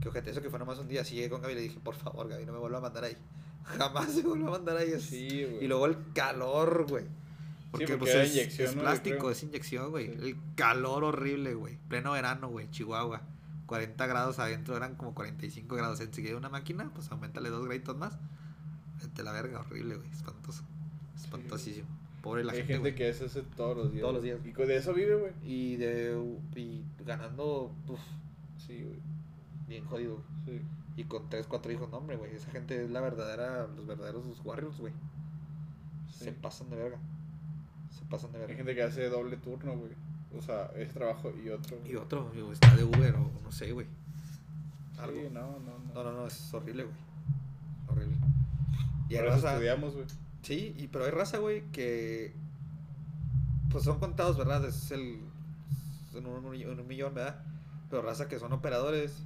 [0.00, 1.80] Qué ojete, eso que fue nomás un día, así llegué con Gaby y le dije,
[1.82, 3.16] por favor, Gaby, no me vuelva a mandar ahí.
[3.64, 4.90] Jamás se vuelva a mandar ahí.
[4.92, 5.64] es- Sí, güey.
[5.64, 7.04] y luego el calor, güey.
[7.70, 10.06] Porque, porque pues es, es plástico, es inyección, güey.
[10.08, 10.12] Sí.
[10.20, 11.78] El calor horrible, güey.
[11.88, 12.68] Pleno verano, güey.
[12.70, 13.22] Chihuahua.
[13.70, 16.00] 40 grados adentro eran como 45 grados.
[16.00, 18.18] Enseguida una máquina, pues aumentale dos graditos más.
[19.00, 20.10] Vete la verga, horrible, güey.
[20.10, 20.64] Espantoso.
[21.14, 21.86] Espantosísimo.
[22.20, 24.00] Pobre la Hay gente, gente que hace eso todos los días.
[24.02, 24.40] Todos los días.
[24.44, 25.32] Y de eso vive, güey.
[25.44, 26.20] Y de
[26.56, 28.00] y ganando, uf,
[28.58, 28.98] Sí, güey.
[29.68, 30.20] bien jodido.
[30.46, 30.58] güey.
[30.58, 30.64] Sí.
[30.96, 32.34] Y con 3, 4 hijos, no, hombre, güey.
[32.34, 34.92] Esa gente es la verdadera, los verdaderos warriors, güey.
[36.10, 36.24] Sí.
[36.24, 36.98] Se pasan de verga.
[37.90, 38.56] Se pasan de Hay verga.
[38.56, 39.92] gente que hace doble turno, güey.
[40.36, 41.76] O sea, ese trabajo y otro.
[41.84, 43.86] Y otro, digo, está de Uber o no sé, güey.
[44.98, 45.20] Algo.
[45.20, 45.94] Sí, no, no, no.
[45.94, 46.96] No, no, no, es horrible, güey.
[47.88, 48.16] Horrible.
[49.08, 49.52] Y hay eso raza.
[49.52, 50.06] estudiamos, güey.
[50.42, 52.34] Sí, y, pero hay raza, güey, que.
[53.70, 54.64] Pues son contados, ¿verdad?
[54.64, 55.20] Es el.
[56.14, 57.42] Un, en un millón, ¿verdad?
[57.88, 59.22] Pero raza que son operadores.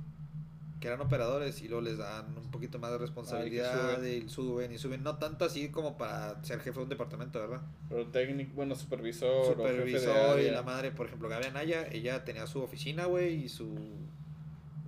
[0.85, 4.23] Que eran operadores y luego les dan un poquito más de responsabilidad suben.
[4.27, 5.03] y suben y suben.
[5.03, 7.63] No tanto así como para ser jefe de un departamento, ¿verdad?
[7.89, 9.47] Pero técnico, bueno, supervisor.
[9.47, 13.75] supervisor y la madre, por ejemplo, Gaby Anaya, ella tenía su oficina, güey, y su,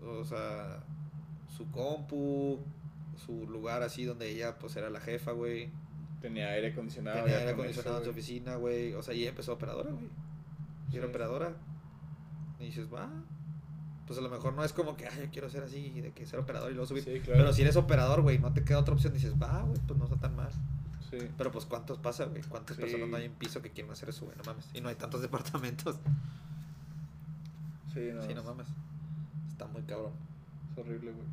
[0.05, 0.85] o sea,
[1.57, 2.59] su compu,
[3.25, 5.71] su lugar así donde ella, pues, era la jefa, güey.
[6.21, 7.23] Tenía aire acondicionado.
[7.23, 8.93] Tenía aire con acondicionado en su oficina, güey.
[8.93, 10.11] O sea, y ella empezó operadora, güey.
[10.93, 11.11] Y era Sí.
[11.11, 11.55] operadora.
[12.61, 13.09] Y dices, va.
[14.07, 16.27] Pues a lo mejor no es como que, ay, yo quiero ser así, de que
[16.27, 17.03] ser operador y luego subir.
[17.03, 17.41] Sí, claro.
[17.41, 19.13] Pero si eres operador, güey, no te queda otra opción.
[19.13, 20.51] Dices, va, güey, pues no está tan mal.
[21.11, 21.19] Sí.
[21.37, 22.43] Pero pues, ¿cuántos pasa, güey?
[22.49, 22.83] ¿Cuántas Sí.
[22.83, 24.37] personas no hay en piso que quieren hacer eso, güey?
[24.37, 24.69] No mames.
[24.75, 25.97] Y no hay tantos departamentos.
[27.95, 28.23] Sí, no.
[28.23, 28.67] Sí, no mames.
[29.49, 30.13] Está muy cabrón.
[30.73, 31.27] Es horrible, güey.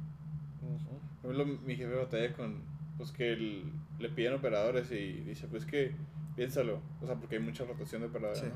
[1.21, 2.61] Por ejemplo, mi jefe batalla con,
[2.97, 5.93] pues que el- le piden operadores y dice, pues que,
[6.35, 8.43] piénsalo, o sea, porque hay mucha rotación de operadores.
[8.43, 8.49] ¿no?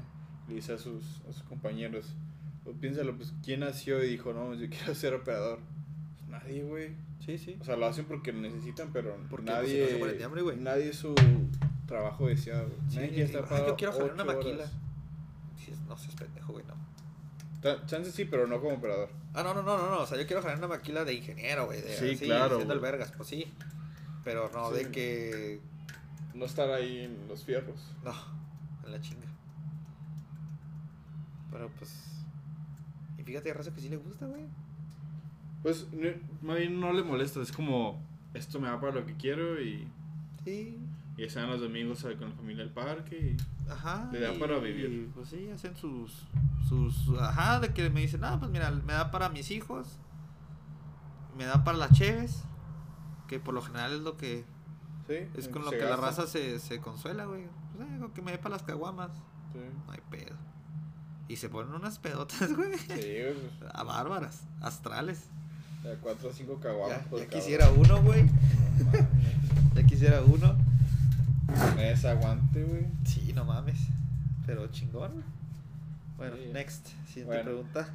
[0.47, 2.13] Le dice a sus, a sus compañeros,
[2.67, 5.59] pues piénsalo, pues, ¿quién nació y dijo, no, yo quiero ser operador?
[6.27, 6.89] nadie, güey.
[7.25, 7.57] Sí, sí.
[7.59, 9.99] O sea, lo hacen porque lo necesitan, pero Porque, pues, nadie.
[9.99, 10.57] no se de hambre, güey.
[10.57, 11.15] Nadie es su
[11.85, 12.69] trabajo deseado.
[12.89, 14.65] Sí, nadie estar "Ay, yo quiero jalar una maquila".
[15.57, 16.75] Sí, es- no seas pendejo, güey, no.
[17.61, 19.09] Ta- Chance sí, pero no como operador.
[19.33, 19.99] Ah, no, no, no, no, no.
[20.01, 21.81] O sea, yo quiero jalar una maquila de ingeniero, güey.
[21.81, 22.79] de- Sí, así, claro, güey.
[22.79, 23.45] vergas, pues sí.
[24.25, 24.83] Pero no Sí.
[24.83, 25.59] de que.
[26.33, 27.93] No estar ahí en los fierros.
[28.03, 28.13] No,
[28.85, 29.27] en la chinga.
[31.51, 32.16] Pero pues.
[33.27, 34.45] Fíjate, raza que sí le gusta, güey.
[35.61, 36.07] Pues, no,
[36.41, 37.41] más bien no le molesta.
[37.41, 38.01] Es como,
[38.33, 39.87] esto me da para lo que quiero y,
[40.45, 40.77] Sí.
[41.17, 43.35] y están los domingos eh, con la familia al parque.
[43.35, 44.09] Y, Ajá.
[44.13, 44.89] Le da y- para vivir.
[44.89, 46.25] y, pues sí, hacen sus.
[46.69, 49.99] sus ajá, de que me dicen, ah, pues mira, me da para mis hijos.
[51.37, 52.43] Me da para las cheves.
[53.27, 54.45] Que por lo general es lo que.
[55.07, 56.05] sí, Es con lo que la gasta.
[56.05, 57.43] raza se, se consuela, güey.
[57.75, 59.11] Pues, eh, que me dé para las caguamas.
[59.51, 60.35] Sí, No hay pedo.
[61.29, 62.77] Y se ponen unas pedotas, güey.
[62.77, 63.33] sí güey.
[63.59, 65.23] pues, A bárbaras, astrales.
[65.83, 66.99] De 4 o 5 caguamas.
[67.17, 68.23] Ya, quisiera uno, güey.
[68.23, 68.31] No.
[69.75, 70.55] Ya quisiera uno.
[71.79, 72.85] Es aguante, güey.
[73.05, 73.77] Sí, no mames.
[74.45, 75.11] Pero chingón.
[75.13, 75.23] güey.
[76.17, 76.49] Bueno, Sí.
[76.53, 76.87] next.
[77.07, 77.43] Siguiente Bueno.
[77.43, 77.87] pregunta.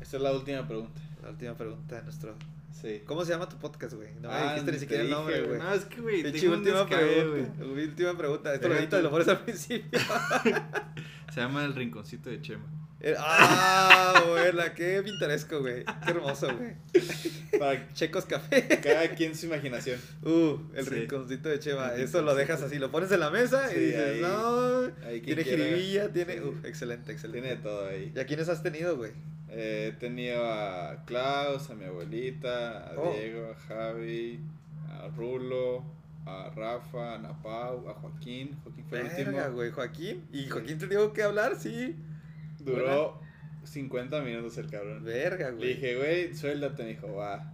[0.00, 1.00] Esta es la última pregunta.
[1.22, 2.34] La última pregunta de nuestro.
[2.80, 3.02] Sí.
[3.06, 4.14] ¿Cómo se llama tu podcast, güey?
[4.20, 5.58] No me Ah, dijiste ni siquiera el nombre, güey.
[5.58, 7.56] No, es que, güey, última pregunta.
[7.60, 7.84] güey.
[7.86, 8.54] Última pregunta.
[8.54, 9.98] Esto lo y lo tu- pones al principio.
[11.32, 12.64] Se llama El Rinconcito de Chema.
[13.00, 14.72] Eh, ah, buena.
[14.74, 15.84] Qué pintoresco, güey.
[15.84, 16.72] Qué hermoso, güey.
[17.58, 18.66] Para Checos Café.
[18.82, 20.00] cada quien su imaginación.
[20.22, 20.90] Uh, el Sí.
[20.90, 21.94] rinconcito de Cheva.
[21.94, 25.06] El Eso lo dejas así, lo pones en la mesa Sí, y dices, ahí- no.
[25.06, 26.34] Ahí Tiene jiribilla, tiene.
[26.34, 26.40] Sí.
[26.40, 27.40] Uh, excelente, excelente.
[27.42, 28.12] Tiene de todo ahí.
[28.14, 29.12] ¿Y a quiénes has tenido, güey?
[29.50, 33.12] Eh, he tenido a Klaus, a mi abuelita, a Oh.
[33.14, 34.40] Diego, a Javi,
[34.90, 35.84] a Rulo,
[36.24, 38.58] a Rafa, a Napau, a Joaquín.
[38.64, 39.54] Joaquín fue el Verga, último.
[39.54, 39.70] güey.
[39.70, 40.24] Joaquín.
[40.32, 41.56] ¿Y Joaquín te digo que hablar?
[41.60, 41.94] Sí.
[42.66, 43.20] Duró
[43.64, 45.02] 50 minutos el cabrón.
[45.04, 45.68] Verga, Le güey.
[45.74, 47.52] dije, güey, suéltate, me dijo, va.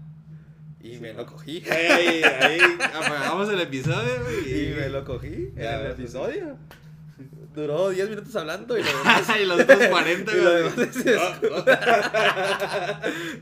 [0.80, 1.62] Y Sí, me lo cogí.
[1.70, 2.60] Ahí, ahí, ahí
[2.94, 4.70] apagamos el episodio, güey.
[4.70, 6.02] Y me lo cogí en Ya, el eso sí.
[6.02, 6.58] episodio.
[7.54, 9.30] Duró 10 minutos hablando y lo demás.
[9.40, 10.88] y los otros 40, y lo güey.
[10.88, 11.06] es-.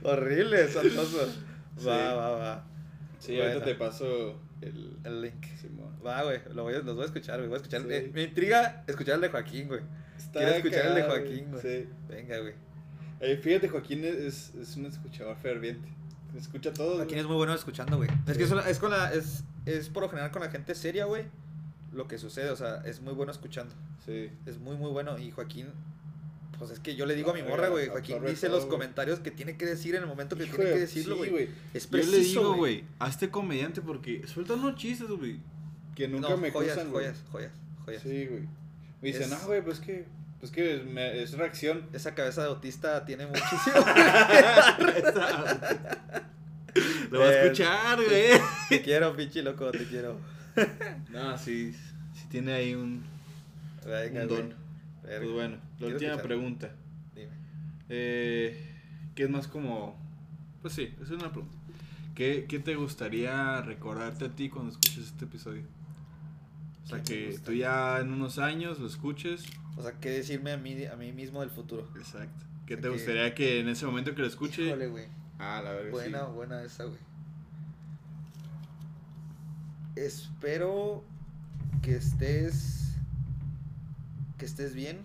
[0.02, 1.26] Horrible, espantoso.
[1.78, 1.86] Sí.
[1.86, 2.64] Va, va, va.
[3.18, 3.48] Sí, Bueno.
[3.52, 4.98] ahorita te paso el...
[5.04, 5.44] El link.
[5.60, 5.94] Simón.
[6.04, 6.40] Va, güey.
[6.52, 7.48] Lo voy a, los voy a escuchar, güey.
[7.48, 7.82] Voy a escuchar.
[7.82, 7.88] Sí.
[7.90, 9.80] eh, me intriga escuchar el de Joaquín, güey.
[10.16, 11.62] Está Quiero escuchar el de Joaquín, güey.
[11.62, 11.88] Sí.
[12.08, 12.54] Venga, güey.
[13.20, 15.88] Eh, fíjate, Joaquín es, es un escuchador ferviente.
[16.36, 16.96] Escucha todo.
[16.96, 18.08] Joaquín es muy bueno escuchando, güey.
[18.26, 19.12] Es que eso es con la.
[19.12, 21.24] Es, es por lo general con la gente seria, güey.
[21.92, 23.74] Lo que sucede, o sea, es muy bueno escuchando.
[24.06, 24.30] Sí.
[24.46, 25.18] Es muy, muy bueno.
[25.18, 25.68] Y Joaquín.
[26.58, 27.88] Pues es que yo le digo a mi Ah, morra, güey.
[27.88, 30.70] Joaquín dice todo, los comentarios que tiene que decir en el momento que Hijo tiene
[30.70, 31.48] que de- decirlo, sí, güey.
[31.72, 35.38] es Yo le digo, güey, hazte comediante porque suelta unos chistes, güey.
[35.94, 37.06] Que nunca No, me joyas, cruzan, güey.
[37.06, 37.52] joyas, joyas,
[37.84, 38.02] joyas.
[38.02, 38.42] Sí, güey.
[39.00, 40.04] Me dicen, Es- no, güey, pues que,
[40.38, 41.86] pues que es, me- es reacción.
[41.94, 43.76] Esa cabeza de autista tiene muchísimo.
[47.10, 48.30] Lo va a escuchar, güey.
[48.68, 50.18] te quiero, pinche loco, te quiero.
[51.10, 53.02] No, sí, sí tiene ahí un,
[53.84, 54.54] Venga, un don.
[55.02, 56.22] Pues bueno, la última escuchar.
[56.26, 56.70] pregunta.
[57.14, 57.32] Dime.
[57.88, 58.76] Eh,
[59.14, 59.96] ¿Qué es más como...?
[60.62, 61.56] Pues sí, es una pregunta.
[62.14, 65.62] ¿Qué, ¿Qué te gustaría recordarte a ti cuando escuches este episodio?
[66.84, 69.44] O sea, ¿Qué me que tú ya en unos años lo escuches.
[69.76, 71.88] O sea, ¿qué decirme a mí, a mí mismo del futuro?
[71.96, 72.44] Exacto.
[72.66, 74.66] ¿Qué sea, te que- gustaría que en ese momento que lo escuche...
[74.66, 75.06] Híjole, güey.
[75.38, 76.32] Ah, la verdad Buena, sí.
[76.34, 76.98] buena esa, güey.
[79.96, 81.04] Espero
[81.82, 82.94] que estés.
[84.38, 84.98] Que estés bien.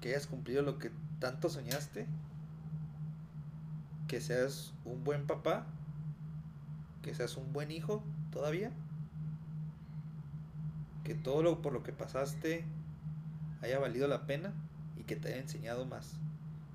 [0.00, 2.06] Que hayas cumplido lo que tanto soñaste.
[4.08, 5.66] Que seas un buen papá.
[7.02, 8.72] Que seas un buen hijo todavía.
[11.04, 12.64] Que todo lo por lo que pasaste
[13.62, 14.52] haya valido la pena
[14.96, 16.14] y que te haya enseñado más.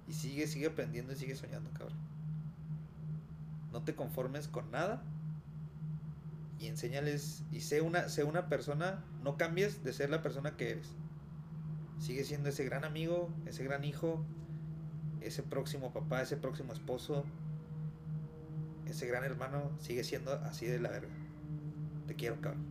[0.08, 1.98] Y sigue, sigue aprendiendo y sigue soñando, cabrón.
[3.72, 5.02] No te conformes con nada.
[6.60, 7.44] Y enséñales.
[7.52, 9.04] Y sé una, sé una persona.
[9.24, 10.88] No cambies de ser la persona que eres.
[12.00, 14.24] Sigue siendo ese gran amigo, ese gran hijo,
[15.22, 17.24] ese próximo papá, ese próximo esposo,
[18.88, 19.72] ese gran hermano.
[19.80, 21.14] Sigue siendo así de la verga.
[22.08, 22.64] Te quiero, cabrón.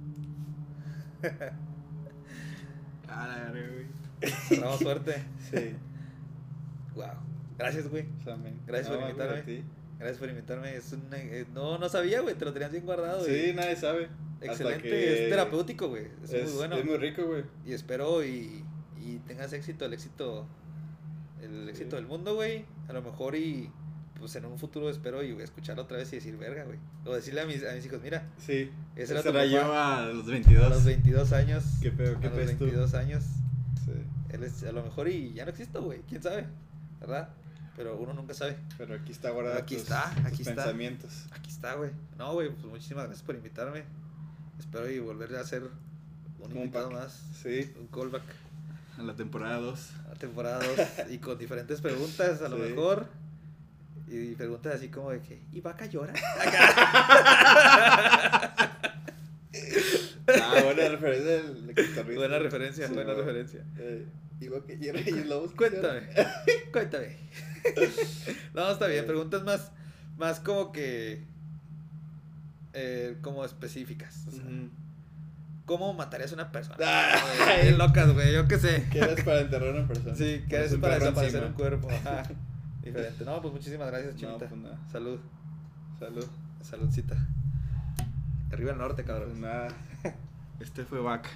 [3.06, 3.86] Ah, la verga, güey.
[4.48, 5.22] Cerramos fuerte.
[5.50, 5.76] Sí.
[6.94, 7.06] Wow.
[7.58, 8.06] Gracias, güey.
[8.66, 9.40] Gracias por invitarme.
[9.40, 9.98] a.
[9.98, 10.74] Gracias por invitarme.
[10.74, 12.34] Es un, eh, no, no sabía, güey.
[12.34, 13.24] Te lo tenías bien guardado.
[13.24, 13.54] Sí, güey.
[13.54, 14.08] nadie sabe.
[14.40, 14.82] Excelente.
[14.82, 16.08] que Es terapéutico, güey.
[16.22, 16.76] Es, Es, muy bueno.
[16.76, 17.44] es muy rico, güey.
[17.64, 18.64] Y espero y,
[19.04, 20.46] y tengas éxito, el éxito,
[21.42, 21.70] el Sí.
[21.70, 22.64] éxito del mundo, güey.
[22.88, 23.70] A lo mejor y
[24.18, 26.78] pues en un futuro espero y escucharlo otra vez y decir verga, güey.
[27.04, 28.70] O decirle a mis, a mis hijos, mira, Sí.
[28.96, 30.70] ese era tu la papá yo a los a 22.
[30.70, 31.64] los 22 años.
[31.82, 32.64] Qué pedo, qué a los pedo tú.
[32.64, 33.24] 22 años.
[33.84, 33.92] Sí.
[34.30, 36.00] Él es, a lo mejor y ya no existo, güey.
[36.08, 36.46] ¿Quién sabe?
[37.00, 37.28] ¿Verdad?
[37.76, 38.56] Pero uno nunca sabe.
[38.78, 40.54] Pero aquí está guardado Aquí tus, está, tus aquí está.
[40.54, 41.26] pensamientos.
[41.32, 41.90] Aquí está, güey.
[42.16, 43.82] No, güey, pues muchísimas gracias por invitarme.
[44.58, 45.64] Espero y volver a hacer
[46.38, 47.20] un invitado más.
[47.42, 48.22] Sí, Un callback
[48.98, 49.90] a la temporada 2.
[50.12, 50.60] a temporada
[51.06, 53.06] 2 y con diferentes preguntas, a lo mejor.
[54.08, 56.12] Y preguntas así como de que, ¿y vaca llora?
[60.26, 62.02] Ah, buena referencia del guitarrista.
[62.02, 63.26] buena referencia, Sí, buena bueno.
[63.26, 63.64] referencia.
[63.78, 64.06] Eh,
[64.40, 65.52] igual que Jerry y el lobo.
[65.56, 66.08] Cuéntame,
[66.72, 67.16] cuéntame.
[68.54, 69.06] No, está bien, Eh.
[69.06, 69.70] preguntas más,
[70.16, 71.24] más como que,
[72.72, 74.26] eh, como específicas.
[74.28, 74.44] o sea.
[75.66, 76.76] ¿Cómo matarías a una persona?
[76.80, 77.62] Ay.
[77.62, 78.86] Bien locas, güey, yo qué sé.
[78.90, 80.14] ¿Qué eres para enterrar a una persona?
[80.14, 81.46] Sí, ¿qué Pones es un para desaparecer encima.
[81.46, 81.88] un cuerpo?
[82.04, 82.22] Ajá.
[82.82, 83.24] Diferente.
[83.24, 84.46] No, pues muchísimas gracias, No, Chinita.
[84.48, 84.78] pues nada.
[84.92, 85.18] Salud.
[85.98, 86.26] Salud.
[86.60, 87.16] Saludcita.
[88.52, 89.40] Arriba el norte, Pues cabrón.
[89.40, 89.68] nada.
[90.60, 91.30] Este fue Vaca.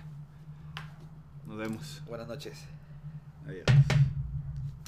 [1.46, 2.02] Nos vemos.
[2.06, 2.64] Buenas noches.
[3.46, 3.64] Adiós.